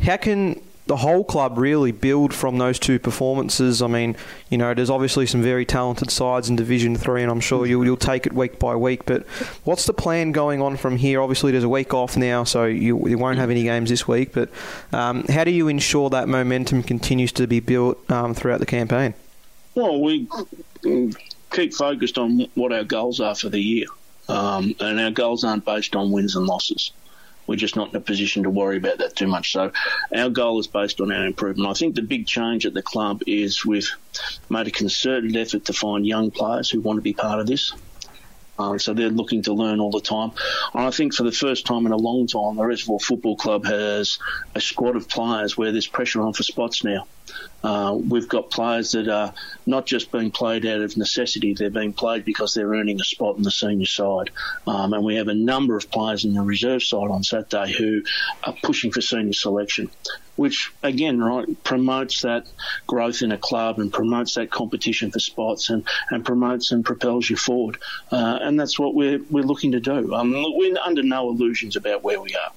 How 0.00 0.16
can 0.16 0.60
the 0.86 0.96
whole 0.96 1.24
club 1.24 1.56
really 1.56 1.92
build 1.92 2.34
from 2.34 2.58
those 2.58 2.78
two 2.78 2.98
performances. 2.98 3.80
I 3.80 3.86
mean, 3.86 4.16
you 4.50 4.58
know, 4.58 4.74
there's 4.74 4.90
obviously 4.90 5.24
some 5.24 5.40
very 5.40 5.64
talented 5.64 6.10
sides 6.10 6.50
in 6.50 6.56
Division 6.56 6.96
Three, 6.96 7.22
and 7.22 7.30
I'm 7.30 7.40
sure 7.40 7.64
you'll, 7.64 7.84
you'll 7.84 7.96
take 7.96 8.26
it 8.26 8.34
week 8.34 8.58
by 8.58 8.76
week. 8.76 9.06
But 9.06 9.26
what's 9.64 9.86
the 9.86 9.94
plan 9.94 10.32
going 10.32 10.60
on 10.60 10.76
from 10.76 10.96
here? 10.96 11.22
Obviously, 11.22 11.52
there's 11.52 11.64
a 11.64 11.68
week 11.68 11.94
off 11.94 12.16
now, 12.16 12.44
so 12.44 12.64
you, 12.66 13.08
you 13.08 13.16
won't 13.16 13.38
have 13.38 13.50
any 13.50 13.62
games 13.62 13.88
this 13.88 14.06
week. 14.06 14.32
But 14.32 14.50
um, 14.92 15.24
how 15.24 15.44
do 15.44 15.50
you 15.50 15.68
ensure 15.68 16.10
that 16.10 16.28
momentum 16.28 16.82
continues 16.82 17.32
to 17.32 17.46
be 17.46 17.60
built 17.60 18.10
um, 18.10 18.34
throughout 18.34 18.60
the 18.60 18.66
campaign? 18.66 19.14
Well, 19.74 20.02
we 20.02 20.28
keep 21.50 21.72
focused 21.72 22.18
on 22.18 22.46
what 22.54 22.72
our 22.72 22.84
goals 22.84 23.20
are 23.20 23.34
for 23.34 23.48
the 23.48 23.60
year, 23.60 23.86
um, 24.28 24.74
and 24.80 25.00
our 25.00 25.10
goals 25.10 25.44
aren't 25.44 25.64
based 25.64 25.96
on 25.96 26.12
wins 26.12 26.36
and 26.36 26.46
losses 26.46 26.92
we're 27.46 27.56
just 27.56 27.76
not 27.76 27.90
in 27.90 27.96
a 27.96 28.00
position 28.00 28.44
to 28.44 28.50
worry 28.50 28.76
about 28.76 28.98
that 28.98 29.16
too 29.16 29.26
much. 29.26 29.52
So 29.52 29.72
our 30.14 30.30
goal 30.30 30.58
is 30.60 30.66
based 30.66 31.00
on 31.00 31.12
our 31.12 31.26
improvement. 31.26 31.68
I 31.68 31.74
think 31.74 31.94
the 31.94 32.02
big 32.02 32.26
change 32.26 32.66
at 32.66 32.74
the 32.74 32.82
club 32.82 33.20
is 33.26 33.64
we've 33.64 33.90
made 34.48 34.66
a 34.66 34.70
concerted 34.70 35.36
effort 35.36 35.66
to 35.66 35.72
find 35.72 36.06
young 36.06 36.30
players 36.30 36.70
who 36.70 36.80
want 36.80 36.98
to 36.98 37.02
be 37.02 37.14
part 37.14 37.40
of 37.40 37.46
this. 37.46 37.72
Um, 38.58 38.78
so 38.78 38.94
they're 38.94 39.10
looking 39.10 39.42
to 39.42 39.52
learn 39.52 39.80
all 39.80 39.90
the 39.90 40.00
time. 40.00 40.32
And 40.74 40.84
I 40.84 40.90
think 40.90 41.14
for 41.14 41.24
the 41.24 41.32
first 41.32 41.66
time 41.66 41.86
in 41.86 41.92
a 41.92 41.96
long 41.96 42.26
time, 42.26 42.56
the 42.56 42.64
Reservoir 42.64 43.00
Football 43.00 43.36
Club 43.36 43.64
has 43.66 44.18
a 44.54 44.60
squad 44.60 44.96
of 44.96 45.08
players 45.08 45.56
where 45.56 45.72
there's 45.72 45.86
pressure 45.86 46.22
on 46.22 46.32
for 46.32 46.42
spots 46.42 46.84
now. 46.84 47.06
Uh, 47.62 47.96
we've 48.08 48.28
got 48.28 48.50
players 48.50 48.92
that 48.92 49.08
are 49.08 49.32
not 49.64 49.86
just 49.86 50.12
being 50.12 50.30
played 50.30 50.66
out 50.66 50.82
of 50.82 50.96
necessity, 50.96 51.54
they're 51.54 51.70
being 51.70 51.94
played 51.94 52.24
because 52.24 52.52
they're 52.52 52.68
earning 52.68 53.00
a 53.00 53.04
spot 53.04 53.36
in 53.36 53.42
the 53.42 53.50
senior 53.50 53.86
side. 53.86 54.30
Um, 54.66 54.92
and 54.92 55.02
we 55.02 55.16
have 55.16 55.28
a 55.28 55.34
number 55.34 55.76
of 55.76 55.90
players 55.90 56.24
in 56.24 56.34
the 56.34 56.42
reserve 56.42 56.82
side 56.82 57.10
on 57.10 57.22
Saturday 57.22 57.72
who 57.72 58.02
are 58.44 58.54
pushing 58.62 58.92
for 58.92 59.00
senior 59.00 59.32
selection, 59.32 59.90
which 60.36 60.72
again, 60.82 61.20
right, 61.20 61.46
promotes 61.64 62.22
that 62.22 62.46
growth 62.86 63.22
in 63.22 63.32
a 63.32 63.38
club 63.38 63.78
and 63.78 63.92
promotes 63.92 64.34
that 64.34 64.50
competition 64.50 65.10
for 65.10 65.18
spots 65.18 65.70
and, 65.70 65.86
and 66.10 66.24
promotes 66.24 66.72
and 66.72 66.84
propels 66.84 67.28
you 67.28 67.36
forward. 67.36 67.78
Uh, 68.10 68.38
and 68.40 68.58
that's 68.58 68.78
what 68.78 68.94
we're, 68.94 69.20
we're 69.30 69.44
looking 69.44 69.72
to 69.72 69.80
do. 69.80 70.12
Um, 70.14 70.32
we're 70.32 70.76
under 70.78 71.02
no 71.02 71.30
illusions 71.30 71.76
about 71.76 72.02
where 72.02 72.20
we 72.20 72.34
are 72.34 72.52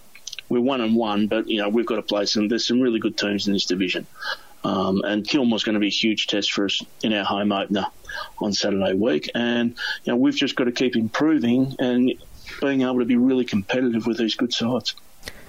we're 0.50 0.62
one 0.62 0.82
and 0.82 0.96
one, 0.96 1.28
but 1.28 1.48
you 1.48 1.62
know 1.62 1.70
we've 1.70 1.86
got 1.86 1.96
to 1.96 2.02
play 2.02 2.26
some. 2.26 2.48
There's 2.48 2.68
some 2.68 2.80
really 2.80 3.00
good 3.00 3.18
teams 3.18 3.48
in 3.48 3.54
this 3.54 3.66
division. 3.66 4.08
Um, 4.64 5.02
and 5.04 5.28
Kilmore's 5.28 5.64
going 5.64 5.76
to 5.76 5.80
be 5.80 5.88
a 5.88 5.92
huge 5.92 6.28
test 6.28 6.52
for 6.52 6.66
us 6.66 6.82
in 7.04 7.14
our 7.14 7.24
home 7.24 7.52
opener 7.52 7.86
on 8.40 8.54
Saturday 8.54 8.94
week. 8.94 9.30
And 9.36 9.78
you 10.04 10.14
know, 10.14 10.18
we've 10.18 10.36
just 10.36 10.56
got 10.56 10.66
to 10.66 10.72
keep 10.72 10.96
improving 10.96 11.76
and 11.80 12.12
being 12.62 12.82
able 12.82 13.00
to 13.00 13.06
be 13.06 13.18
really 13.18 13.46
competitive 13.46 14.08
with 14.08 14.18
these 14.18 14.36
good 14.36 14.54
sides. 14.54 14.96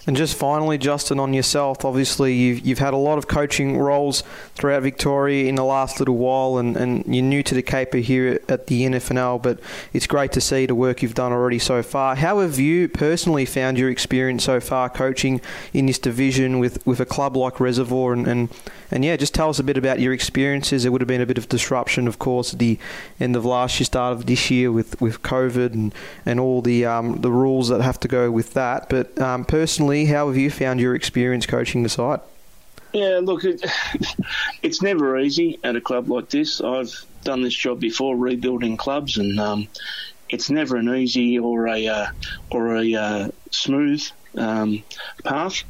And 0.09 0.17
just 0.17 0.39
finally, 0.39 0.79
Justin, 0.79 1.21
on 1.21 1.35
yourself, 1.35 1.85
obviously 1.85 2.35
you've, 2.35 2.67
you've 2.67 2.79
had 2.79 2.95
a 2.95 2.97
lot 2.97 3.19
of 3.19 3.29
coaching 3.29 3.77
roles 3.77 4.23
throughout 4.55 4.83
Victoria 4.83 5.45
in 5.45 5.55
the 5.57 5.65
last 5.65 5.99
little 5.99 6.17
while, 6.17 6.57
and, 6.57 6.79
and 6.79 7.15
you're 7.15 7.23
new 7.23 7.43
to 7.43 7.55
the 7.55 7.61
caper 7.61 7.99
here 7.99 8.41
at 8.49 8.69
the 8.69 8.85
NFNL, 8.87 9.43
but 9.43 9.61
it's 9.93 10.07
great 10.07 10.33
to 10.33 10.41
see 10.41 10.65
the 10.65 10.75
work 10.75 11.03
you've 11.03 11.13
done 11.13 11.31
already 11.31 11.59
so 11.59 11.83
far. 11.83 12.15
How 12.17 12.41
have 12.41 12.59
you 12.59 12.89
personally 12.89 13.45
found 13.45 13.79
your 13.79 13.91
experience 13.91 14.45
so 14.45 14.61
far 14.61 14.89
coaching 14.89 15.43
in 15.75 15.85
this 15.85 15.99
division 15.99 16.59
with, 16.59 16.87
with 16.87 17.01
a 17.01 17.07
club 17.07 17.37
like 17.37 17.61
Reservoir? 17.61 18.15
And, 18.15 18.27
and, 18.27 18.49
and 18.91 19.05
yeah, 19.05 19.15
just 19.17 19.35
tell 19.35 19.51
us 19.51 19.59
a 19.59 19.63
bit 19.63 19.77
about 19.77 20.01
your 20.01 20.15
experiences. 20.15 20.85
There 20.85 20.91
would 20.91 21.03
have 21.03 21.09
been 21.09 21.21
a 21.21 21.27
bit 21.27 21.37
of 21.37 21.51
disruption, 21.51 22.09
of 22.09 22.19
course, 22.19 22.55
at 22.55 22.59
the 22.59 22.79
end 23.21 23.37
of 23.37 23.45
last 23.45 23.79
year, 23.79 23.85
start 23.85 24.15
of 24.15 24.25
this 24.25 24.51
year 24.51 24.73
with, 24.73 24.99
with 25.03 25.21
COVID 25.21 25.75
and, 25.75 25.95
and 26.25 26.41
all 26.41 26.63
the, 26.63 26.87
um, 26.87 27.21
the 27.21 27.31
rules 27.31 27.69
that 27.69 27.83
have 27.83 28.01
to 28.01 28.09
go 28.09 28.31
with 28.31 28.55
that. 28.55 28.89
But 28.89 29.21
um, 29.21 29.45
personally, 29.45 29.98
how 30.07 30.29
have 30.29 30.37
you 30.37 30.51
found 30.51 30.81
your 30.81 30.95
experience 30.95 31.47
coaching 31.47 31.83
the 31.83 31.89
side? 31.89 32.21
Yeah, 32.93 33.21
look, 33.23 33.45
it, 33.45 33.65
it's 34.63 34.83
never 34.83 35.19
easy 35.19 35.59
at 35.63 35.77
a 35.77 35.81
club 35.81 36.09
like 36.09 36.31
this. 36.31 36.61
I've 36.61 36.93
done 37.25 37.43
this 37.43 37.55
job 37.55 37.81
before, 37.81 38.17
rebuilding 38.17 38.77
clubs, 38.77 39.19
and 39.19 39.39
um, 39.39 39.69
it's 40.29 40.51
never 40.51 40.77
an 40.77 40.95
easy 40.95 41.39
or 41.39 41.69
a 41.69 41.87
uh, 41.87 42.07
or 42.51 42.77
a 42.77 42.95
uh, 42.95 43.29
smooth 43.51 44.05
um, 44.37 44.83
path 45.25 45.65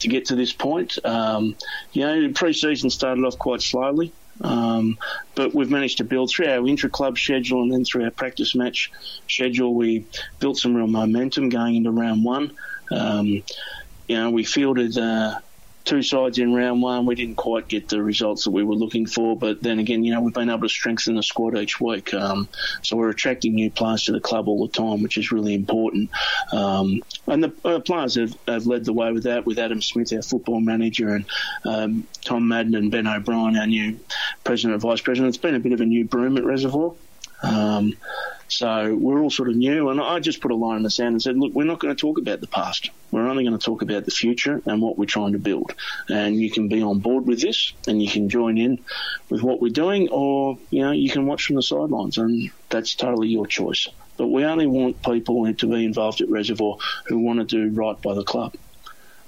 to 0.00 0.08
get 0.08 0.26
to 0.26 0.34
this 0.34 0.52
point. 0.52 0.98
Um, 1.04 1.56
you 1.92 2.02
know, 2.02 2.32
pre-season 2.34 2.90
started 2.90 3.24
off 3.24 3.38
quite 3.38 3.62
slowly. 3.62 4.12
Um, 4.40 4.98
but 5.34 5.54
we've 5.54 5.70
managed 5.70 5.98
to 5.98 6.04
build 6.04 6.30
through 6.30 6.48
our 6.48 6.66
intra-club 6.66 7.18
schedule 7.18 7.62
and 7.62 7.72
then 7.72 7.84
through 7.84 8.04
our 8.04 8.10
practice 8.10 8.54
match 8.54 8.90
schedule. 9.28 9.74
We 9.74 10.06
built 10.40 10.56
some 10.56 10.74
real 10.74 10.86
momentum 10.86 11.48
going 11.48 11.76
into 11.76 11.90
round 11.90 12.24
one. 12.24 12.52
Um, 12.90 13.26
you 13.26 14.16
know, 14.16 14.30
we 14.30 14.44
fielded 14.44 14.98
uh, 14.98 15.38
two 15.84 16.02
sides 16.02 16.38
in 16.38 16.52
round 16.52 16.82
one. 16.82 17.06
We 17.06 17.14
didn't 17.14 17.36
quite 17.36 17.68
get 17.68 17.88
the 17.88 18.02
results 18.02 18.44
that 18.44 18.50
we 18.50 18.64
were 18.64 18.74
looking 18.74 19.06
for, 19.06 19.36
but 19.36 19.62
then 19.62 19.78
again, 19.78 20.04
you 20.04 20.12
know, 20.12 20.20
we've 20.20 20.34
been 20.34 20.50
able 20.50 20.62
to 20.62 20.68
strengthen 20.68 21.16
the 21.16 21.22
squad 21.22 21.56
each 21.56 21.80
week. 21.80 22.12
Um, 22.14 22.48
so 22.82 22.96
we're 22.96 23.10
attracting 23.10 23.54
new 23.54 23.70
players 23.70 24.04
to 24.04 24.12
the 24.12 24.20
club 24.20 24.48
all 24.48 24.66
the 24.66 24.72
time, 24.72 25.02
which 25.02 25.16
is 25.16 25.32
really 25.32 25.54
important. 25.54 26.10
Um, 26.52 27.02
and 27.26 27.44
the 27.44 27.52
uh, 27.64 27.80
players 27.80 28.16
have, 28.16 28.36
have, 28.46 28.66
led 28.66 28.84
the 28.84 28.92
way 28.92 29.12
with 29.12 29.24
that, 29.24 29.46
with 29.46 29.58
Adam 29.58 29.82
Smith, 29.82 30.12
our 30.12 30.22
football 30.22 30.60
manager, 30.60 31.14
and 31.14 31.24
um, 31.64 32.06
Tom 32.24 32.48
Madden 32.48 32.74
and 32.74 32.90
Ben 32.90 33.06
O'Brien, 33.06 33.56
our 33.56 33.66
new 33.66 33.98
president 34.44 34.74
and 34.74 34.82
vice 34.82 35.00
president. 35.00 35.34
It's 35.34 35.42
been 35.42 35.54
a 35.54 35.60
bit 35.60 35.72
of 35.72 35.80
a 35.80 35.86
new 35.86 36.04
broom 36.04 36.36
at 36.36 36.44
Reservoir. 36.44 36.94
Um, 37.42 37.94
so 38.48 38.94
we're 38.94 39.20
all 39.20 39.30
sort 39.30 39.48
of 39.48 39.56
new, 39.56 39.88
and 39.88 40.00
I 40.00 40.20
just 40.20 40.42
put 40.42 40.50
a 40.50 40.54
line 40.54 40.76
in 40.76 40.82
the 40.82 40.90
sand 40.90 41.14
and 41.14 41.22
said, 41.22 41.38
look, 41.38 41.52
we're 41.54 41.64
not 41.64 41.80
going 41.80 41.94
to 41.94 42.00
talk 42.00 42.18
about 42.18 42.40
the 42.40 42.46
past. 42.46 42.90
We're 43.10 43.26
only 43.26 43.44
going 43.44 43.58
to 43.58 43.64
talk 43.64 43.80
about 43.82 44.04
the 44.04 44.10
future 44.10 44.60
and 44.66 44.82
what 44.82 44.98
we're 44.98 45.06
trying 45.06 45.32
to 45.32 45.38
build. 45.38 45.74
And 46.08 46.36
you 46.36 46.50
can 46.50 46.68
be 46.68 46.82
on 46.82 46.98
board 46.98 47.26
with 47.26 47.40
this, 47.40 47.72
and 47.86 48.02
you 48.02 48.10
can 48.10 48.28
join 48.28 48.58
in 48.58 48.84
with 49.30 49.42
what 49.42 49.60
we're 49.60 49.70
doing, 49.70 50.08
or 50.10 50.58
you 50.70 50.82
know, 50.82 50.92
you 50.92 51.10
can 51.10 51.26
watch 51.26 51.44
from 51.46 51.56
the 51.56 51.62
sidelines, 51.62 52.18
and 52.18 52.50
that's 52.68 52.94
totally 52.94 53.28
your 53.28 53.46
choice. 53.46 53.88
But 54.18 54.28
we 54.28 54.44
only 54.44 54.66
want 54.66 55.02
people 55.02 55.52
to 55.52 55.66
be 55.66 55.84
involved 55.84 56.20
at 56.20 56.28
Reservoir 56.28 56.76
who 57.06 57.20
want 57.20 57.38
to 57.38 57.44
do 57.44 57.74
right 57.74 58.00
by 58.02 58.14
the 58.14 58.24
club. 58.24 58.54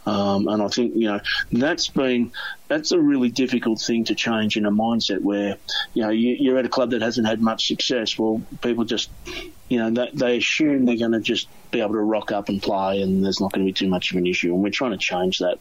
Um, 0.07 0.49
and 0.49 0.63
I 0.63 0.69
think 0.69 0.93
you 0.95 1.09
know 1.09 1.21
that's 1.51 1.89
been 1.89 2.33
that's 2.69 2.93
a 2.93 3.01
really 3.01 3.31
difficult 3.31 3.81
thing 3.81 4.05
to 4.05 4.15
change 4.15 4.57
in 4.57 4.67
a 4.67 4.71
mindset 4.71 5.21
where 5.21 5.57
you 5.95 6.03
know 6.03 6.11
you, 6.11 6.55
are 6.55 6.59
at 6.59 6.67
a 6.67 6.69
club 6.69 6.91
that 6.91 7.03
hasn't 7.03 7.27
had 7.27 7.41
much 7.41 7.67
success. 7.67 8.19
Well, 8.19 8.43
people 8.63 8.85
just 8.85 9.11
you 9.69 9.79
know 9.79 9.91
they, 9.91 10.11
they 10.13 10.37
assume 10.39 10.85
they're 10.85 10.97
going 10.97 11.13
to 11.13 11.21
just 11.21 11.49
be 11.71 11.81
able 11.81 11.95
to 11.95 12.01
rock 12.01 12.33
up 12.33 12.49
and 12.49 12.63
play, 12.63 13.01
and 13.01 13.25
there's 13.25 13.41
not 13.41 13.53
going 13.53 13.67
to 13.67 13.69
be 13.69 13.73
too 13.73 13.89
much 13.89 14.13
of 14.13 14.19
an 14.19 14.27
issue. 14.27 14.53
And 14.53 14.63
we're 14.63 14.71
trying 14.71 14.93
to 14.93 14.99
change 14.99 15.39
that. 15.39 15.59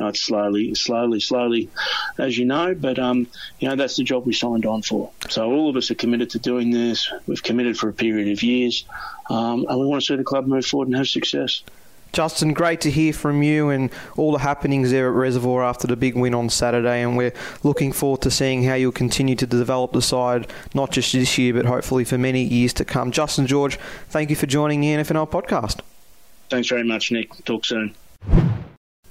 Uh, 0.00 0.08
it's 0.08 0.24
slowly, 0.24 0.74
slowly, 0.74 1.20
slowly, 1.20 1.70
as 2.18 2.36
you 2.36 2.44
know. 2.44 2.74
But 2.74 2.98
um, 2.98 3.26
you 3.58 3.68
know 3.68 3.76
that's 3.76 3.96
the 3.96 4.04
job 4.04 4.26
we 4.26 4.34
signed 4.34 4.66
on 4.66 4.82
for. 4.82 5.12
So 5.28 5.50
all 5.50 5.70
of 5.70 5.76
us 5.76 5.90
are 5.90 5.94
committed 5.94 6.30
to 6.30 6.38
doing 6.38 6.70
this. 6.70 7.10
We've 7.26 7.42
committed 7.42 7.78
for 7.78 7.88
a 7.88 7.94
period 7.94 8.30
of 8.30 8.42
years, 8.42 8.84
um, 9.30 9.64
and 9.68 9.80
we 9.80 9.86
want 9.86 10.02
to 10.02 10.06
see 10.06 10.16
the 10.16 10.24
club 10.24 10.46
move 10.46 10.66
forward 10.66 10.88
and 10.88 10.96
have 10.96 11.08
success. 11.08 11.62
Justin, 12.16 12.54
great 12.54 12.80
to 12.80 12.90
hear 12.90 13.12
from 13.12 13.42
you 13.42 13.68
and 13.68 13.90
all 14.16 14.32
the 14.32 14.38
happenings 14.38 14.90
there 14.90 15.06
at 15.08 15.14
Reservoir 15.14 15.62
after 15.62 15.86
the 15.86 15.96
big 15.96 16.16
win 16.16 16.32
on 16.32 16.48
Saturday. 16.48 17.02
And 17.02 17.14
we're 17.14 17.34
looking 17.62 17.92
forward 17.92 18.22
to 18.22 18.30
seeing 18.30 18.62
how 18.62 18.72
you'll 18.72 18.90
continue 18.90 19.34
to 19.34 19.46
develop 19.46 19.92
the 19.92 20.00
side, 20.00 20.50
not 20.72 20.90
just 20.90 21.12
this 21.12 21.36
year, 21.36 21.52
but 21.52 21.66
hopefully 21.66 22.04
for 22.04 22.16
many 22.16 22.42
years 22.42 22.72
to 22.72 22.86
come. 22.86 23.10
Justin 23.10 23.46
George, 23.46 23.78
thank 24.08 24.30
you 24.30 24.36
for 24.36 24.46
joining 24.46 24.80
the 24.80 24.94
NFNL 24.94 25.28
podcast. 25.28 25.82
Thanks 26.48 26.68
very 26.68 26.84
much, 26.84 27.12
Nick. 27.12 27.44
Talk 27.44 27.66
soon. 27.66 27.94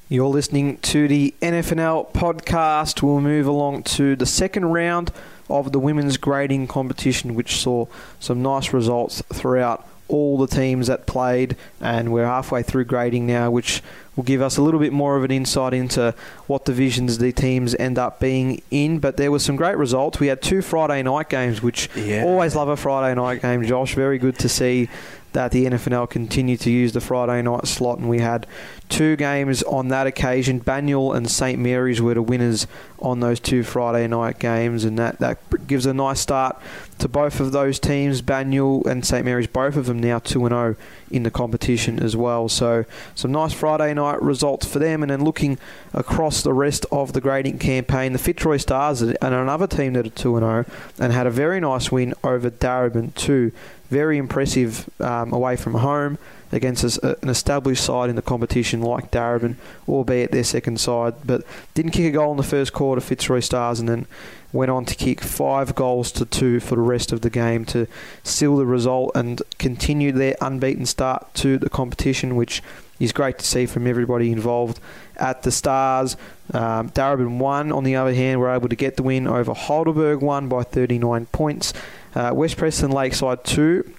You're 0.09 0.25
listening 0.25 0.77
to 0.77 1.07
the 1.07 1.35
NFNL 1.43 2.11
podcast. 2.11 3.03
We'll 3.03 3.21
move 3.21 3.45
along 3.45 3.83
to 3.83 4.15
the 4.15 4.25
second 4.25 4.65
round 4.65 5.11
of 5.47 5.71
the 5.71 5.79
women's 5.79 6.17
grading 6.17 6.65
competition, 6.69 7.35
which 7.35 7.57
saw 7.57 7.85
some 8.19 8.41
nice 8.41 8.73
results 8.73 9.21
throughout 9.31 9.87
all 10.07 10.37
the 10.37 10.47
teams 10.47 10.87
that 10.87 11.05
played, 11.05 11.55
and 11.81 12.11
we're 12.11 12.25
halfway 12.25 12.63
through 12.63 12.85
grading 12.85 13.25
now, 13.25 13.49
which 13.49 13.81
will 14.15 14.23
give 14.23 14.41
us 14.41 14.57
a 14.57 14.61
little 14.61 14.79
bit 14.79 14.93
more 14.93 15.17
of 15.17 15.23
an 15.23 15.31
insight 15.31 15.73
into 15.73 16.13
what 16.47 16.65
divisions 16.65 17.17
the 17.17 17.31
teams 17.31 17.75
end 17.75 17.97
up 17.97 18.19
being 18.19 18.61
in. 18.71 18.99
But 18.99 19.17
there 19.17 19.31
were 19.31 19.39
some 19.39 19.55
great 19.55 19.77
results. 19.77 20.19
We 20.19 20.27
had 20.27 20.41
two 20.41 20.61
Friday 20.61 21.01
night 21.03 21.29
games, 21.29 21.61
which 21.61 21.89
yeah. 21.95 22.23
always 22.23 22.55
love 22.55 22.69
a 22.69 22.77
Friday 22.77 23.15
night 23.15 23.41
game. 23.41 23.63
Josh, 23.65 23.95
very 23.95 24.17
good 24.17 24.37
to 24.39 24.49
see 24.49 24.89
that 25.35 25.51
the 25.51 25.65
NFNL 25.65 26.09
continued 26.09 26.61
to 26.61 26.71
use 26.71 26.93
the 26.93 27.01
Friday 27.01 27.41
night 27.41 27.67
slot, 27.67 27.99
and 27.99 28.09
we 28.09 28.19
had 28.19 28.47
two 28.87 29.17
games 29.17 29.63
on 29.63 29.89
that 29.89 30.07
occasion. 30.07 30.61
Banyule 30.61 31.15
and 31.15 31.29
St 31.29 31.59
Mary's 31.59 32.01
were 32.01 32.13
the 32.13 32.21
winners 32.21 32.67
on 32.99 33.19
those 33.19 33.41
two 33.41 33.61
Friday 33.61 34.07
night 34.07 34.39
games, 34.39 34.85
and 34.85 34.97
that, 34.97 35.19
that 35.19 35.67
gives 35.67 35.85
a 35.85 35.93
nice 35.93 36.21
start 36.21 36.57
to 36.99 37.09
both 37.09 37.41
of 37.41 37.51
those 37.51 37.79
teams. 37.79 38.21
Banyule 38.21 38.85
and 38.85 39.05
St 39.05 39.25
Mary's, 39.25 39.47
both 39.47 39.75
of 39.75 39.87
them 39.87 39.99
now 39.99 40.19
2 40.19 40.39
0 40.47 40.75
in 41.11 41.23
the 41.23 41.31
competition 41.31 42.01
as 42.01 42.15
well. 42.15 42.47
So, 42.47 42.85
some 43.13 43.33
nice 43.33 43.51
Friday 43.53 43.93
night 43.93 44.21
results 44.21 44.65
for 44.65 44.79
them. 44.79 45.03
And 45.03 45.11
then 45.11 45.23
looking 45.23 45.57
across 45.93 46.41
the 46.41 46.53
rest 46.53 46.85
of 46.93 47.11
the 47.11 47.19
grading 47.19 47.59
campaign, 47.59 48.13
the 48.13 48.19
Fitzroy 48.19 48.57
Stars 48.57 49.01
and 49.01 49.17
another 49.21 49.67
team 49.67 49.93
that 49.93 50.07
are 50.07 50.11
2 50.11 50.39
0 50.39 50.65
and 50.97 51.11
had 51.11 51.27
a 51.27 51.31
very 51.31 51.59
nice 51.59 51.91
win 51.91 52.13
over 52.23 52.49
Darebin 52.49 53.13
too. 53.15 53.51
Very 53.95 54.17
impressive 54.17 54.89
um, 54.99 55.31
away 55.31 55.55
from 55.55 55.75
home 55.75 56.17
against 56.51 56.97
an 56.97 57.29
established 57.29 57.83
side 57.83 58.09
in 58.09 58.17
the 58.17 58.21
competition 58.21 58.81
like 58.81 59.09
Darebin, 59.09 59.55
albeit 59.87 60.31
their 60.31 60.43
second 60.43 60.81
side, 60.81 61.13
but 61.23 61.45
didn't 61.73 61.91
kick 61.91 62.05
a 62.05 62.11
goal 62.11 62.31
in 62.31 62.37
the 62.37 62.43
first 62.43 62.73
quarter, 62.73 62.99
Fitzroy 62.99 63.39
Stars, 63.39 63.79
and 63.79 63.87
then 63.87 64.05
went 64.51 64.69
on 64.69 64.83
to 64.85 64.95
kick 64.95 65.21
five 65.21 65.75
goals 65.75 66.11
to 66.13 66.25
two 66.25 66.59
for 66.59 66.75
the 66.75 66.81
rest 66.81 67.13
of 67.13 67.21
the 67.21 67.29
game 67.29 67.63
to 67.65 67.87
seal 68.23 68.57
the 68.57 68.65
result 68.65 69.11
and 69.15 69.41
continue 69.59 70.11
their 70.11 70.35
unbeaten 70.41 70.85
start 70.85 71.33
to 71.35 71.57
the 71.57 71.69
competition, 71.69 72.35
which 72.35 72.61
is 72.99 73.11
great 73.11 73.37
to 73.37 73.45
see 73.45 73.65
from 73.65 73.87
everybody 73.87 74.31
involved 74.31 74.79
at 75.17 75.43
the 75.43 75.51
Stars. 75.51 76.15
Um, 76.53 76.89
Darebin 76.89 77.37
won, 77.37 77.71
on 77.71 77.83
the 77.83 77.95
other 77.95 78.13
hand, 78.13 78.39
were 78.39 78.53
able 78.53 78.69
to 78.69 78.75
get 78.75 78.97
the 78.97 79.03
win 79.03 79.27
over 79.27 79.53
Heidelberg, 79.53 80.21
won 80.21 80.47
by 80.47 80.63
39 80.63 81.25
points. 81.27 81.73
Uh, 82.15 82.31
West 82.33 82.57
Preston 82.57 82.91
Lakeside 82.91 83.43
2 83.43 83.93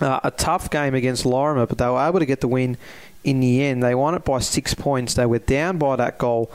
uh, 0.00 0.20
a 0.24 0.30
tough 0.30 0.70
game 0.70 0.94
against 0.94 1.24
Laurimar, 1.24 1.68
but 1.68 1.78
they 1.78 1.88
were 1.88 2.00
able 2.00 2.18
to 2.18 2.26
get 2.26 2.40
the 2.40 2.48
win 2.48 2.76
in 3.24 3.40
the 3.40 3.62
end. 3.62 3.82
They 3.82 3.94
won 3.94 4.14
it 4.14 4.24
by 4.24 4.38
six 4.40 4.74
points. 4.74 5.14
They 5.14 5.26
were 5.26 5.38
down 5.38 5.78
by 5.78 5.96
that 5.96 6.18
goal 6.18 6.50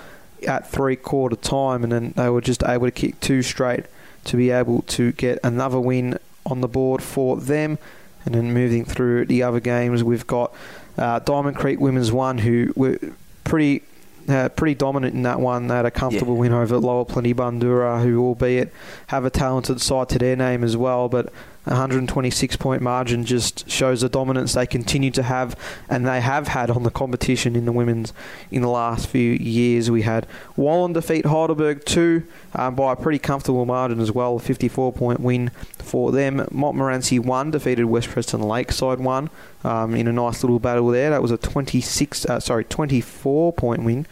at 0.48 0.68
three 0.68 0.96
quarter 0.96 1.36
time, 1.36 1.84
and 1.84 1.92
then 1.92 2.14
they 2.16 2.30
were 2.30 2.42
just 2.42 2.64
able 2.64 2.88
to 2.88 2.92
kick 2.92 3.20
two 3.20 3.42
straight 3.42 3.86
to 4.26 4.38
be 4.38 4.50
able 4.50 4.82
to 4.84 5.12
get 5.12 5.40
another 5.44 5.80
win 5.80 6.18
on 6.46 6.62
the 6.62 6.68
board 6.68 7.04
for 7.04 7.38
them. 7.38 7.78
And 8.26 8.34
then 8.34 8.54
moving 8.54 8.86
through 8.86 9.26
the 9.26 9.44
other 9.44 9.60
games, 9.60 10.04
we've 10.04 10.26
got 10.26 10.52
uh, 10.98 11.20
Diamond 11.20 11.56
Creek 11.56 11.80
Women's 11.80 12.12
One, 12.12 12.40
who 12.40 12.74
were 12.76 12.98
pretty 13.44 13.84
uh, 14.28 14.50
pretty 14.50 14.76
dominant 14.76 15.14
in 15.16 15.24
that 15.24 15.40
one. 15.40 15.68
They 15.68 15.76
had 15.76 15.86
a 15.86 15.92
comfortable 15.92 16.34
yeah. 16.36 16.40
win 16.42 16.54
over 16.54 16.78
Lower 16.78 17.06
Plenty 17.06 17.34
Bundoora, 17.34 18.02
who 18.02 18.24
albeit 18.24 18.74
have 19.08 19.26
a 19.26 19.30
talented 19.30 19.82
side 19.82 20.10
to 20.10 20.20
their 20.20 20.36
name 20.36 20.64
as 20.64 20.76
well, 20.76 21.10
but 21.10 21.32
126 21.66 22.56
point 22.58 22.82
margin 22.82 23.26
just 23.26 23.70
shows 23.70 24.02
the 24.02 24.10
dominance 24.10 24.54
they 24.54 24.66
continue 24.68 25.12
to 25.12 25.24
have 25.24 25.56
and 25.90 26.06
they 26.06 26.22
have 26.22 26.50
had 26.50 26.70
on 26.70 26.84
the 26.84 26.92
competition 26.92 27.56
in 27.56 27.66
the 27.66 27.72
women's 27.72 28.14
in 28.52 28.62
the 28.62 28.70
last 28.70 29.08
few 29.08 29.32
years. 29.34 29.90
We 29.90 30.04
had 30.04 30.28
Wallan 30.58 30.94
defeat 30.94 31.26
Heidelberg 31.26 31.86
2 31.86 32.24
um, 32.54 32.76
by 32.76 32.94
a 32.94 32.96
pretty 32.96 33.20
comfortable 33.20 33.66
margin 33.66 34.00
as 34.00 34.12
well, 34.12 34.36
a 34.36 34.40
54 34.40 34.94
point 34.94 35.20
win 35.20 35.50
for 35.78 36.12
them. 36.12 36.48
Montmorency 36.52 37.20
1 37.20 37.52
defeated 37.52 37.86
West 37.86 38.10
Preston 38.10 38.42
Lakeside 38.42 39.00
1 39.00 39.30
um, 39.64 39.96
in 39.96 40.08
a 40.08 40.14
nice 40.14 40.44
little 40.44 40.60
battle 40.60 40.88
there. 40.90 41.10
That 41.10 41.22
was 41.22 41.32
a 41.32 41.38
26, 41.38 42.26
uh, 42.26 42.40
sorry, 42.40 42.64
24 42.64 43.54
point 43.54 43.84
win 43.84 44.06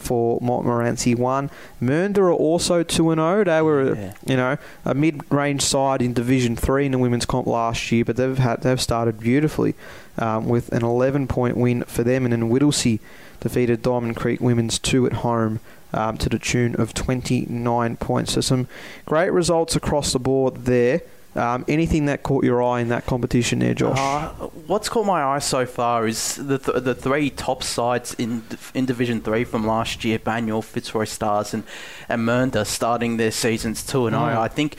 for 0.00 0.38
Montmorency 0.40 1.14
one. 1.14 1.50
Mernda 1.80 2.18
are 2.18 2.32
also 2.32 2.82
two 2.82 3.10
and 3.10 3.18
zero. 3.18 3.40
Oh. 3.40 3.44
They 3.44 3.62
were 3.62 3.94
yeah. 3.94 4.14
you 4.26 4.36
know 4.36 4.56
a 4.84 4.94
mid 4.94 5.30
range 5.32 5.62
side 5.62 6.02
in 6.02 6.12
Division 6.12 6.56
three 6.56 6.86
in 6.86 6.92
the 6.92 6.98
women's 6.98 7.26
comp 7.26 7.46
last 7.46 7.90
year, 7.92 8.04
but 8.04 8.16
they've 8.16 8.38
had 8.38 8.62
they've 8.62 8.80
started 8.80 9.20
beautifully 9.20 9.74
um, 10.18 10.48
with 10.48 10.72
an 10.72 10.84
11 10.84 11.28
point 11.28 11.56
win 11.56 11.84
for 11.84 12.02
them, 12.02 12.24
and 12.24 12.32
then 12.32 12.50
Whittlesea 12.50 12.98
defeated 13.40 13.82
Diamond 13.82 14.16
Creek 14.16 14.40
Women's 14.40 14.78
two 14.78 15.06
at 15.06 15.14
home. 15.14 15.60
Um, 15.92 16.16
to 16.18 16.28
the 16.28 16.38
tune 16.38 16.76
of 16.76 16.94
29 16.94 17.96
points. 17.96 18.34
So, 18.34 18.40
some 18.40 18.68
great 19.06 19.30
results 19.30 19.74
across 19.74 20.12
the 20.12 20.20
board 20.20 20.66
there. 20.66 21.00
Um, 21.36 21.64
anything 21.68 22.06
that 22.06 22.24
caught 22.24 22.42
your 22.42 22.60
eye 22.60 22.80
in 22.80 22.88
that 22.88 23.06
competition 23.06 23.60
there, 23.60 23.72
Josh? 23.72 23.98
Uh, 23.98 24.30
what's 24.66 24.88
caught 24.88 25.06
my 25.06 25.22
eye 25.22 25.38
so 25.38 25.64
far 25.64 26.08
is 26.08 26.34
the 26.34 26.58
th- 26.58 26.82
the 26.82 26.94
three 26.94 27.30
top 27.30 27.62
sides 27.62 28.14
in 28.14 28.42
in 28.74 28.84
Division 28.84 29.20
Three 29.20 29.44
from 29.44 29.64
last 29.64 30.04
year: 30.04 30.18
Banyule, 30.18 30.64
Fitzroy 30.64 31.04
Stars, 31.04 31.54
and 31.54 31.62
and 32.08 32.22
Mernda, 32.22 32.66
starting 32.66 33.16
their 33.16 33.30
seasons 33.30 33.86
two 33.86 34.06
and 34.06 34.14
zero. 34.14 34.26
Oh. 34.26 34.34
Mm. 34.34 34.38
I 34.38 34.48
think 34.48 34.76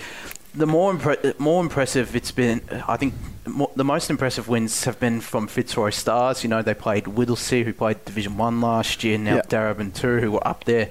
the 0.53 0.67
more 0.67 0.93
impre- 0.93 1.39
more 1.39 1.63
impressive 1.63 2.15
it's 2.17 2.31
been. 2.31 2.61
I 2.85 2.97
think 2.97 3.13
more, 3.45 3.71
the 3.77 3.85
most 3.85 4.09
impressive 4.09 4.49
wins 4.49 4.83
have 4.83 4.99
been 4.99 5.21
from 5.21 5.47
Fitzroy 5.47 5.91
Stars. 5.91 6.43
You 6.43 6.49
know, 6.49 6.61
they 6.61 6.73
played 6.73 7.05
Whittlesea, 7.05 7.63
who 7.63 7.73
played 7.73 8.03
Division 8.03 8.35
One 8.37 8.59
last 8.59 9.05
year. 9.05 9.17
Now 9.17 9.35
yep. 9.35 9.49
Darebin 9.49 9.93
Two, 9.93 10.19
who 10.19 10.31
were 10.33 10.45
up 10.45 10.65
there 10.65 10.89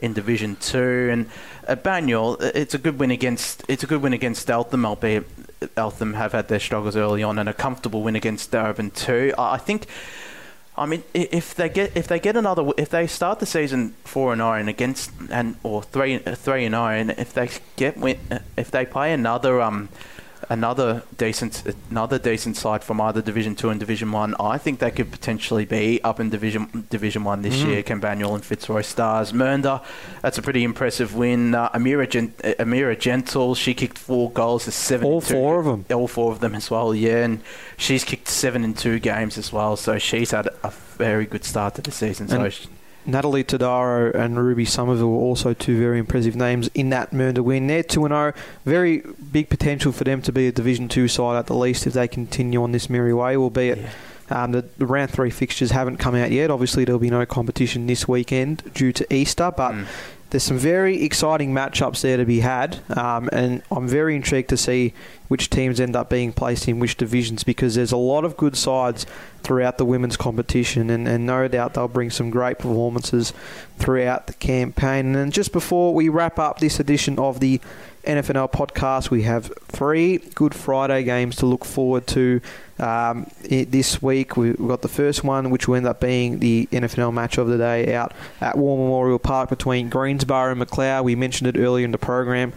in 0.00 0.12
Division 0.12 0.56
Two, 0.56 1.08
and 1.12 1.26
uh, 1.68 1.72
at 1.72 1.84
Banyule, 1.84 2.40
uh, 2.40 2.50
it's 2.54 2.74
a 2.74 2.78
good 2.78 2.98
win 2.98 3.10
against 3.10 3.64
it's 3.68 3.82
a 3.82 3.86
good 3.86 4.02
win 4.02 4.12
against 4.12 4.50
Eltham, 4.50 4.84
albeit 4.84 5.26
uh, 5.62 5.66
Eltham 5.76 6.14
have 6.14 6.32
had 6.32 6.48
their 6.48 6.60
struggles 6.60 6.96
early 6.96 7.22
on, 7.22 7.38
and 7.38 7.48
a 7.48 7.54
comfortable 7.54 8.02
win 8.02 8.16
against 8.16 8.50
Darebin 8.50 8.94
too. 8.94 9.32
I 9.38 9.58
think. 9.58 9.86
I 10.78 10.86
mean, 10.86 11.02
if 11.12 11.54
they 11.54 11.68
get 11.68 11.94
if 11.94 12.08
they 12.08 12.18
get 12.18 12.36
another 12.36 12.70
if 12.78 12.88
they 12.88 13.06
start 13.06 13.38
the 13.38 13.44
season 13.44 13.94
four 14.04 14.32
and 14.32 14.38
nine 14.38 14.66
against 14.66 15.10
and 15.30 15.56
or 15.62 15.82
three 15.82 16.18
three 16.18 16.64
and 16.64 16.72
nine, 16.72 17.10
if 17.10 17.34
they 17.34 17.50
get 17.76 17.96
if 18.56 18.70
they 18.70 18.86
play 18.86 19.12
another 19.12 19.60
um 19.60 19.90
another 20.48 21.02
decent 21.16 21.62
another 21.90 22.18
decent 22.18 22.56
side 22.56 22.82
from 22.82 23.00
either 23.00 23.20
Division 23.20 23.54
Two 23.54 23.70
and 23.70 23.78
Division 23.78 24.10
One. 24.12 24.34
I 24.40 24.58
think 24.58 24.78
they 24.78 24.90
could 24.90 25.10
potentially 25.10 25.64
be 25.64 26.02
up 26.02 26.20
in 26.20 26.30
Division 26.30 26.86
Division 26.90 27.24
One 27.24 27.42
this 27.42 27.62
mm. 27.62 27.66
year. 27.66 27.82
Cambanuel 27.82 28.34
and 28.34 28.44
Fitzroy 28.44 28.82
Stars. 28.82 29.32
Mernda, 29.32 29.84
that's 30.22 30.38
a 30.38 30.42
pretty 30.42 30.64
impressive 30.64 31.14
win. 31.14 31.54
Uh, 31.54 31.68
Amira, 31.70 32.08
Gen- 32.08 32.32
Amira 32.42 32.98
Gentle, 32.98 33.54
she 33.54 33.74
kicked 33.74 33.98
four 33.98 34.30
goals 34.30 34.64
to 34.64 34.70
seven. 34.70 35.06
All 35.06 35.20
four 35.20 35.60
of 35.60 35.66
them. 35.66 35.84
All 35.94 36.08
four 36.08 36.32
of 36.32 36.40
them 36.40 36.54
as 36.54 36.70
well. 36.70 36.94
Yeah, 36.94 37.24
and 37.24 37.42
she's 37.76 38.04
kicked 38.04 38.28
seven 38.28 38.64
in 38.64 38.74
two 38.74 38.98
games 38.98 39.36
as 39.38 39.52
well. 39.52 39.76
So 39.76 39.98
she's 39.98 40.30
had 40.30 40.48
a 40.62 40.70
very 40.96 41.26
good 41.26 41.44
start 41.44 41.74
to 41.76 41.82
the 41.82 41.90
season. 41.90 42.28
So. 42.28 42.50
Natalie 43.06 43.44
Todaro 43.44 44.14
and 44.14 44.38
Ruby 44.38 44.64
Somerville 44.64 45.10
were 45.10 45.18
also 45.18 45.54
two 45.54 45.78
very 45.78 45.98
impressive 45.98 46.36
names 46.36 46.68
in 46.74 46.90
that 46.90 47.10
Mernda 47.12 47.40
win. 47.40 47.66
They're 47.66 47.82
2 47.82 48.02
0. 48.08 48.32
Very 48.64 49.02
big 49.32 49.48
potential 49.48 49.92
for 49.92 50.04
them 50.04 50.22
to 50.22 50.32
be 50.32 50.46
a 50.46 50.52
Division 50.52 50.88
2 50.88 51.08
side 51.08 51.38
at 51.38 51.46
the 51.46 51.54
least 51.54 51.86
if 51.86 51.94
they 51.94 52.08
continue 52.08 52.62
on 52.62 52.72
this 52.72 52.90
merry 52.90 53.14
way, 53.14 53.36
albeit. 53.36 53.78
Yeah. 53.78 53.90
Um, 54.32 54.52
the, 54.52 54.62
the, 54.78 54.86
round 54.86 55.10
three 55.10 55.30
fixtures 55.30 55.72
haven't 55.72 55.96
come 55.96 56.14
out 56.14 56.30
yet. 56.30 56.52
Obviously, 56.52 56.84
there'll 56.84 57.00
be 57.00 57.10
no 57.10 57.26
competition 57.26 57.88
this 57.88 58.06
weekend 58.06 58.62
due 58.74 58.92
to 58.92 59.12
Easter, 59.12 59.50
but 59.50 59.72
mm 59.72 59.86
there's 60.30 60.44
some 60.44 60.58
very 60.58 61.02
exciting 61.02 61.52
matchups 61.52 62.00
there 62.00 62.16
to 62.16 62.24
be 62.24 62.40
had, 62.40 62.78
um, 62.96 63.28
and 63.32 63.62
I'm 63.70 63.88
very 63.88 64.14
intrigued 64.14 64.48
to 64.50 64.56
see 64.56 64.94
which 65.28 65.50
teams 65.50 65.80
end 65.80 65.94
up 65.94 66.08
being 66.08 66.32
placed 66.32 66.66
in 66.68 66.78
which 66.78 66.96
divisions 66.96 67.44
because 67.44 67.74
there's 67.74 67.92
a 67.92 67.96
lot 67.96 68.24
of 68.24 68.36
good 68.36 68.56
sides 68.56 69.06
throughout 69.42 69.78
the 69.78 69.84
women's 69.84 70.16
competition, 70.16 70.88
and, 70.90 71.06
and 71.08 71.26
no 71.26 71.48
doubt 71.48 71.74
they'll 71.74 71.88
bring 71.88 72.10
some 72.10 72.30
great 72.30 72.58
performances 72.58 73.32
throughout 73.78 74.26
the 74.28 74.32
campaign. 74.34 75.14
And 75.16 75.32
just 75.32 75.52
before 75.52 75.94
we 75.94 76.08
wrap 76.08 76.38
up 76.38 76.58
this 76.58 76.80
edition 76.80 77.18
of 77.18 77.40
the 77.40 77.60
NFNL 78.04 78.50
podcast. 78.50 79.10
We 79.10 79.22
have 79.22 79.52
three 79.68 80.18
Good 80.18 80.54
Friday 80.54 81.02
games 81.04 81.36
to 81.36 81.46
look 81.46 81.64
forward 81.64 82.06
to 82.08 82.40
um, 82.78 83.30
this 83.42 84.00
week. 84.02 84.36
We've 84.36 84.56
got 84.56 84.82
the 84.82 84.88
first 84.88 85.24
one, 85.24 85.50
which 85.50 85.68
will 85.68 85.76
end 85.76 85.86
up 85.86 86.00
being 86.00 86.38
the 86.38 86.68
NFNL 86.72 87.12
match 87.12 87.38
of 87.38 87.48
the 87.48 87.58
day 87.58 87.94
out 87.94 88.12
at 88.40 88.56
War 88.56 88.78
Memorial 88.78 89.18
Park 89.18 89.50
between 89.50 89.88
Greensborough 89.88 90.50
and 90.50 90.58
Macleod. 90.58 91.04
We 91.04 91.14
mentioned 91.14 91.54
it 91.54 91.58
earlier 91.58 91.84
in 91.84 91.92
the 91.92 91.98
program. 91.98 92.52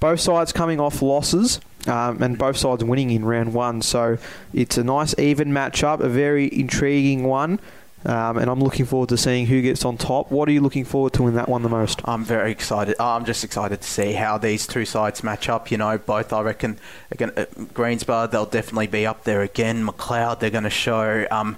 Both 0.00 0.20
sides 0.20 0.52
coming 0.52 0.80
off 0.80 1.02
losses. 1.02 1.60
Um, 1.86 2.22
and 2.22 2.36
both 2.36 2.58
sides 2.58 2.84
winning 2.84 3.10
in 3.10 3.24
round 3.24 3.54
one, 3.54 3.80
so 3.80 4.18
it's 4.52 4.76
a 4.76 4.84
nice 4.84 5.18
even 5.18 5.48
matchup, 5.48 6.00
a 6.00 6.10
very 6.10 6.46
intriguing 6.52 7.24
one. 7.24 7.58
Um, 8.04 8.38
and 8.38 8.50
I'm 8.50 8.60
looking 8.60 8.86
forward 8.86 9.10
to 9.10 9.18
seeing 9.18 9.46
who 9.46 9.60
gets 9.60 9.84
on 9.84 9.98
top. 9.98 10.30
What 10.30 10.48
are 10.48 10.52
you 10.52 10.62
looking 10.62 10.86
forward 10.86 11.12
to 11.14 11.28
in 11.28 11.34
that 11.34 11.50
one 11.50 11.62
the 11.62 11.68
most? 11.68 12.00
I'm 12.06 12.24
very 12.24 12.50
excited. 12.50 12.96
I'm 12.98 13.26
just 13.26 13.44
excited 13.44 13.82
to 13.82 13.86
see 13.86 14.12
how 14.12 14.38
these 14.38 14.66
two 14.66 14.86
sides 14.86 15.22
match 15.22 15.50
up. 15.50 15.70
You 15.70 15.76
know, 15.76 15.98
both 15.98 16.32
I 16.32 16.40
reckon 16.40 16.78
again, 17.10 17.32
uh, 17.36 18.26
they'll 18.26 18.46
definitely 18.46 18.86
be 18.86 19.06
up 19.06 19.24
there 19.24 19.42
again. 19.42 19.84
Macleod 19.84 20.40
they're 20.40 20.48
going 20.48 20.64
to 20.64 20.70
show. 20.70 21.26
Um, 21.30 21.56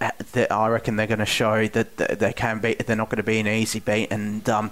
I 0.00 0.68
reckon 0.68 0.96
they're 0.96 1.06
going 1.06 1.18
to 1.18 1.26
show 1.26 1.66
that 1.68 1.96
they 1.96 2.32
can 2.34 2.58
beat. 2.58 2.86
They're 2.86 2.94
not 2.94 3.08
going 3.08 3.16
to 3.16 3.22
be 3.22 3.40
an 3.40 3.48
easy 3.48 3.80
beat, 3.80 4.12
and 4.12 4.46
um, 4.50 4.70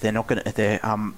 they're 0.00 0.12
not 0.12 0.26
going 0.26 0.42
to. 0.42 0.52
They're 0.52 0.84
um, 0.84 1.14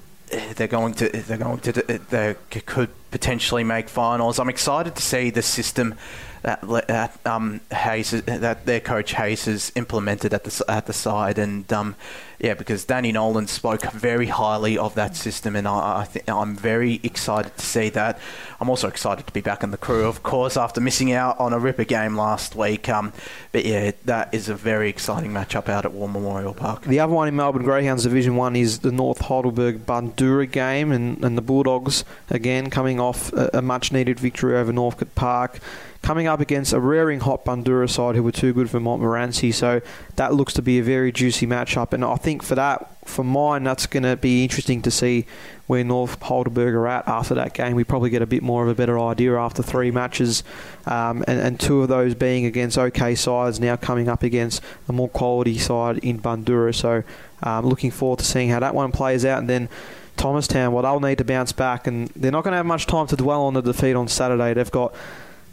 they're 0.56 0.68
going 0.68 0.94
to 0.94 1.08
they're 1.08 1.38
going 1.38 1.60
to 1.60 1.72
they 2.10 2.36
could 2.50 2.90
potentially 3.10 3.64
make 3.64 3.88
finals. 3.88 4.38
I'm 4.38 4.50
excited 4.50 4.94
to 4.96 5.02
see 5.02 5.30
the 5.30 5.42
system 5.42 5.94
that, 6.42 6.60
that 6.88 7.18
um, 7.26 7.60
Hayes 7.72 8.10
that 8.10 8.66
their 8.66 8.80
coach 8.80 9.14
Hayes 9.14 9.46
has 9.46 9.72
implemented 9.74 10.32
at 10.32 10.44
the 10.44 10.64
at 10.68 10.86
the 10.86 10.92
side, 10.92 11.38
and 11.38 11.70
um, 11.72 11.96
yeah, 12.38 12.54
because 12.54 12.84
Danny 12.84 13.10
Nolan 13.10 13.48
spoke 13.48 13.82
very 13.90 14.26
highly 14.26 14.78
of 14.78 14.94
that 14.94 15.16
system, 15.16 15.56
and 15.56 15.66
I, 15.66 16.00
I 16.00 16.04
think 16.04 16.28
I'm 16.28 16.54
very 16.54 17.00
excited 17.02 17.56
to 17.56 17.66
see 17.66 17.88
that. 17.90 18.18
I'm 18.60 18.68
also 18.68 18.86
excited 18.86 19.26
to 19.26 19.32
be 19.32 19.40
back 19.40 19.64
in 19.64 19.72
the 19.72 19.76
crew, 19.76 20.06
of 20.06 20.22
course, 20.22 20.56
after 20.56 20.80
missing 20.80 21.12
out 21.12 21.38
on 21.40 21.52
a 21.52 21.58
Ripper 21.58 21.84
game 21.84 22.16
last 22.16 22.54
week. 22.54 22.88
Um, 22.88 23.12
but 23.50 23.64
yeah, 23.64 23.90
that 24.04 24.32
is 24.32 24.48
a 24.48 24.54
very 24.54 24.88
exciting 24.88 25.32
matchup 25.32 25.68
out 25.68 25.84
at 25.84 25.92
War 25.92 26.08
Memorial 26.08 26.54
Park. 26.54 26.82
The 26.84 27.00
other 27.00 27.12
one 27.12 27.26
in 27.26 27.34
Melbourne 27.34 27.64
Greyhounds 27.64 28.04
Division 28.04 28.36
One 28.36 28.54
is 28.54 28.80
the 28.80 28.92
North 28.92 29.22
Heidelberg 29.22 29.84
Bundoora 29.84 30.50
game, 30.50 30.92
and, 30.92 31.24
and 31.24 31.36
the 31.36 31.42
Bulldogs 31.42 32.04
again 32.30 32.70
coming 32.70 33.00
off 33.00 33.32
a, 33.32 33.50
a 33.54 33.62
much 33.62 33.90
needed 33.90 34.20
victory 34.20 34.56
over 34.56 34.72
Northcote 34.72 35.14
Park 35.16 35.60
coming 36.02 36.26
up 36.26 36.40
against 36.40 36.72
a 36.72 36.80
rearing 36.80 37.20
hot 37.20 37.44
Bundoora 37.44 37.90
side 37.90 38.14
who 38.14 38.22
were 38.22 38.32
too 38.32 38.52
good 38.52 38.70
for 38.70 38.80
Montmorency. 38.80 39.52
So 39.52 39.80
that 40.16 40.32
looks 40.32 40.52
to 40.54 40.62
be 40.62 40.78
a 40.78 40.82
very 40.82 41.12
juicy 41.12 41.46
matchup. 41.46 41.92
And 41.92 42.04
I 42.04 42.16
think 42.16 42.42
for 42.42 42.54
that, 42.54 42.90
for 43.06 43.24
mine, 43.24 43.64
that's 43.64 43.86
going 43.86 44.04
to 44.04 44.16
be 44.16 44.42
interesting 44.42 44.80
to 44.82 44.90
see 44.90 45.26
where 45.66 45.84
North 45.84 46.20
Heidelberg 46.22 46.74
are 46.74 46.86
at 46.86 47.06
after 47.08 47.34
that 47.34 47.52
game. 47.52 47.74
We 47.74 47.84
probably 47.84 48.10
get 48.10 48.22
a 48.22 48.26
bit 48.26 48.42
more 48.42 48.62
of 48.62 48.68
a 48.68 48.74
better 48.74 48.98
idea 48.98 49.36
after 49.36 49.62
three 49.62 49.90
matches, 49.90 50.42
um, 50.86 51.24
and, 51.26 51.40
and, 51.40 51.60
two 51.60 51.82
of 51.82 51.88
those 51.88 52.14
being 52.14 52.46
against 52.46 52.78
okay 52.78 53.14
sides, 53.14 53.60
now 53.60 53.76
coming 53.76 54.08
up 54.08 54.22
against 54.22 54.62
a 54.88 54.92
more 54.92 55.08
quality 55.08 55.58
side 55.58 55.98
in 55.98 56.20
Bundoora. 56.20 56.74
So 56.74 57.02
um, 57.42 57.66
looking 57.66 57.90
forward 57.90 58.20
to 58.20 58.24
seeing 58.24 58.48
how 58.48 58.60
that 58.60 58.74
one 58.74 58.92
plays 58.92 59.24
out. 59.24 59.40
And 59.40 59.48
then 59.48 59.68
Thomastown, 60.16 60.72
well, 60.72 60.82
they'll 60.82 61.00
need 61.00 61.18
to 61.18 61.24
bounce 61.24 61.52
back, 61.52 61.86
and 61.86 62.08
they're 62.08 62.32
not 62.32 62.44
going 62.44 62.52
to 62.52 62.58
have 62.58 62.66
much 62.66 62.86
time 62.86 63.06
to 63.08 63.16
dwell 63.16 63.42
on 63.42 63.54
the 63.54 63.60
defeat 63.60 63.94
on 63.94 64.08
Saturday. 64.08 64.54
They've 64.54 64.70
got 64.70 64.94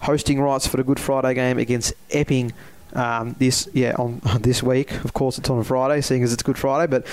hosting 0.05 0.39
rights 0.39 0.67
for 0.67 0.77
the 0.77 0.83
Good 0.83 0.99
Friday 0.99 1.33
game 1.33 1.57
against 1.57 1.93
Epping 2.11 2.53
um, 2.93 3.35
this 3.39 3.67
yeah 3.73 3.95
on 3.97 4.21
this 4.39 4.63
week. 4.63 4.91
Of 5.03 5.13
course, 5.13 5.37
it's 5.37 5.49
on 5.49 5.59
a 5.59 5.63
Friday, 5.63 6.01
seeing 6.01 6.23
as 6.23 6.33
it's 6.33 6.43
Good 6.43 6.57
Friday, 6.57 6.89
but. 6.89 7.05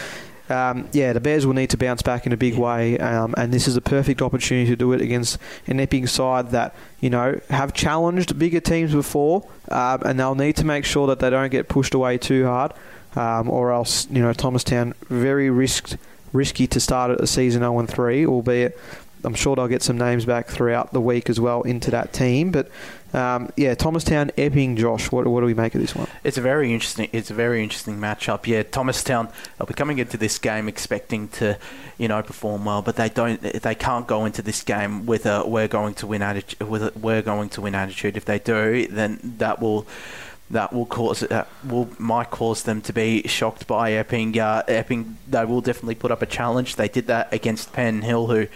Um, 0.51 0.89
yeah, 0.93 1.15
the 1.15 1.21
Bears 1.21 1.47
will 1.47 1.55
need 1.55 1.71
to 1.71 1.79
bounce 1.79 2.03
back 2.03 2.27
in 2.27 2.33
a 2.33 2.37
big 2.37 2.59
way, 2.59 2.99
um, 2.99 3.33
and 3.39 3.55
this 3.55 3.67
is 3.67 3.77
a 3.77 3.81
perfect 3.81 4.21
opportunity 4.21 4.69
to 4.69 4.77
do 4.77 4.93
it 4.93 5.01
against 5.01 5.39
an 5.67 5.81
Epping 5.81 6.07
side 6.07 6.51
that 6.51 6.75
you 7.01 7.09
know 7.09 7.41
have 7.49 7.73
challenged 7.73 8.39
bigger 8.39 8.61
teams 8.61 8.93
before, 8.93 9.49
um, 9.71 10.03
and 10.05 10.21
they'll 10.21 10.35
need 10.35 10.57
to 10.57 10.67
make 10.67 10.85
sure 10.85 11.07
that 11.07 11.21
they 11.21 11.31
don't 11.31 11.51
get 11.51 11.69
pushed 11.69 11.95
away 11.95 12.19
too 12.19 12.45
hard, 12.45 12.75
um, 13.17 13.49
or 13.49 13.73
else 13.73 14.07
you 14.11 14.21
know 14.21 14.35
Thomastown 14.35 14.93
very 15.09 15.49
risked 15.49 15.97
risky 16.33 16.67
to 16.67 16.81
start 16.81 17.11
at 17.11 17.21
a 17.21 17.27
season 17.27 17.61
0 17.61 17.87
3, 17.87 18.27
albeit 18.27 18.79
I'm 19.25 19.35
sure 19.35 19.57
they'll 19.57 19.69
get 19.69 19.83
some 19.83 19.99
names 19.99 20.25
back 20.25 20.49
throughout 20.49 20.93
the 20.93 21.01
week 21.01 21.31
as 21.31 21.39
well 21.39 21.63
into 21.63 21.91
that 21.93 22.13
team. 22.13 22.51
But 22.51 22.69
um, 23.13 23.53
yeah, 23.57 23.75
Thomastown, 23.75 24.31
Epping, 24.37 24.77
Josh. 24.77 25.13
What, 25.13 25.27
what 25.27 25.41
do 25.41 25.47
we 25.47 25.55
make 25.55 25.75
of 25.75 25.81
this 25.81 25.95
one? 25.95 26.09
It's 26.25 26.39
a 26.39 26.41
very 26.41 26.73
interesting. 26.73 27.09
It's 27.13 27.31
a 27.31 27.35
very 27.35 27.63
interesting 27.63 27.99
matchup. 27.99 28.47
Yeah, 28.47 28.63
Thomastown. 28.63 29.29
They'll 29.59 29.67
be 29.67 29.75
coming 29.75 29.99
into 29.99 30.17
this 30.17 30.39
game 30.39 30.69
expecting 30.69 31.29
to, 31.29 31.59
you 31.99 32.09
know, 32.09 32.23
perform 32.23 32.65
well, 32.65 32.83
but 32.83 32.97
they 32.97 33.09
don't. 33.09 33.41
They 33.41 33.75
can't 33.75 34.07
go 34.07 34.25
into 34.25 34.43
this 34.43 34.63
game 34.63 35.07
with 35.07 35.27
a 35.27 35.47
"we're 35.47 35.69
going 35.69 35.95
to 35.95 36.07
win" 36.07 36.23
attitude. 36.23 36.69
With 36.69 36.83
a 36.83 36.93
"we're 36.99 37.23
going 37.23 37.51
to 37.51 37.61
win" 37.61 37.75
attitude. 37.75 38.17
If 38.17 38.25
they 38.25 38.39
do, 38.39 38.87
then 38.89 39.21
that 39.39 39.61
will 39.61 39.87
that 40.53 40.73
will 40.73 40.87
cause 40.87 41.21
that 41.21 41.49
will 41.65 41.89
might 41.99 42.31
cause 42.31 42.63
them 42.63 42.81
to 42.83 42.93
be 42.93 43.27
shocked 43.27 43.67
by 43.67 43.93
Epping. 43.93 44.39
Uh, 44.39 44.63
Epping 44.69 45.17
they 45.29 45.45
will 45.45 45.61
definitely 45.61 45.95
put 45.95 46.11
up 46.11 46.23
a 46.23 46.27
challenge. 46.27 46.77
They 46.77 46.89
did 46.89 47.07
that 47.09 47.33
against 47.33 47.73
Panton 47.73 48.03
Hill, 48.03 48.27
who 48.29 48.47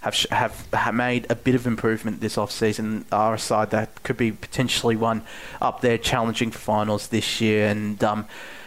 have 0.00 0.16
have, 0.30 0.66
have 0.72 0.94
made 0.94 1.26
a 1.30 1.34
bit 1.34 1.54
of 1.54 1.66
improvement 1.66 2.20
this 2.20 2.38
off 2.38 2.50
season. 2.50 3.04
Are 3.12 3.34
a 3.34 3.38
side 3.38 3.70
that 3.70 4.02
could 4.02 4.16
be 4.16 4.32
potentially 4.32 4.96
one 4.96 5.22
up 5.60 5.80
there 5.80 5.98
challenging 5.98 6.50
for 6.50 6.58
finals 6.58 7.08
this 7.08 7.40
year, 7.40 7.68
and 7.68 8.02
um, 8.02 8.26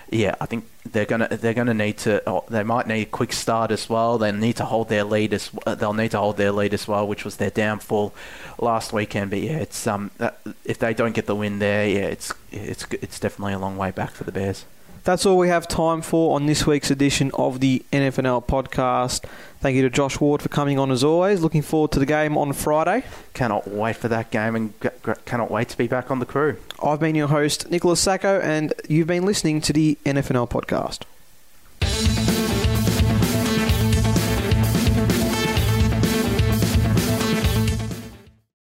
yeah, 0.10 0.36
I 0.40 0.46
think 0.46 0.66
they're 0.86 1.06
gonna 1.06 1.28
they're 1.30 1.56
gonna 1.56 1.74
need 1.74 1.98
to. 2.00 2.22
Oh, 2.30 2.44
they 2.50 2.64
might 2.64 2.88
need 2.88 3.02
a 3.02 3.06
quick 3.06 3.34
start 3.34 3.72
as 3.72 3.90
well. 3.90 4.18
They 4.18 4.32
need 4.32 4.58
to 4.58 4.66
hold 4.66 4.90
their 4.90 5.04
lead 5.04 5.34
as 5.34 5.50
they'll 5.66 5.94
need 5.94 6.12
to 6.12 6.20
hold 6.20 6.38
their 6.38 6.52
lead 6.52 6.74
as 6.74 6.88
well, 6.88 7.08
which 7.08 7.26
was 7.26 7.38
their 7.38 7.50
downfall 7.50 8.14
last 8.60 8.94
weekend. 8.94 9.32
But 9.32 9.40
yeah, 9.42 9.58
it's 9.58 9.88
um 9.88 10.12
that, 10.18 10.40
if 10.66 10.78
they 10.78 10.94
don't 10.94 11.14
get 11.16 11.26
the 11.26 11.36
win 11.36 11.60
there, 11.60 11.88
yeah, 11.88 12.06
it's 12.06 12.32
it's 12.52 12.86
it's 12.92 13.20
definitely 13.20 13.54
a 13.54 13.60
long 13.60 13.76
way 13.76 13.90
back 13.90 14.12
for 14.12 14.24
the 14.24 14.32
Bears. 14.32 14.66
That's 15.04 15.26
all 15.26 15.38
we 15.38 15.50
have 15.50 15.68
time 15.68 16.02
for 16.02 16.34
on 16.36 16.46
this 16.46 16.66
week's 16.66 16.90
edition 16.90 17.30
of 17.34 17.60
the 17.60 17.84
NFNL 17.92 18.46
podcast. 18.46 19.26
Thank 19.60 19.76
you 19.76 19.82
to 19.82 19.90
Josh 19.90 20.22
Ward 20.22 20.42
for 20.42 20.48
coming 20.48 20.80
on 20.80 20.92
as 20.92 21.04
always. 21.04 21.42
Looking 21.42 21.62
forward 21.62 21.92
to 21.92 22.00
the 22.00 22.06
game 22.06 22.38
on 22.38 22.54
Friday. 22.54 23.04
Cannot 23.34 23.68
wait 23.68 23.98
for 23.98 24.08
that 24.08 24.32
game 24.32 24.56
and 24.56 24.74
cannot 25.26 25.52
wait 25.52 25.68
to 25.70 25.78
be 25.78 25.88
back 25.88 26.10
on 26.10 26.20
the 26.20 26.26
crew. 26.26 26.56
I've 26.82 27.02
been 27.02 27.16
your 27.16 27.28
host, 27.28 27.70
Nicholas 27.70 28.00
Sacco, 28.00 28.40
and 28.40 28.74
you've 28.88 29.08
been 29.08 29.26
listening 29.26 29.60
to 29.62 29.74
the 29.74 29.98
NFNL 30.06 30.50
podcast. 30.50 31.04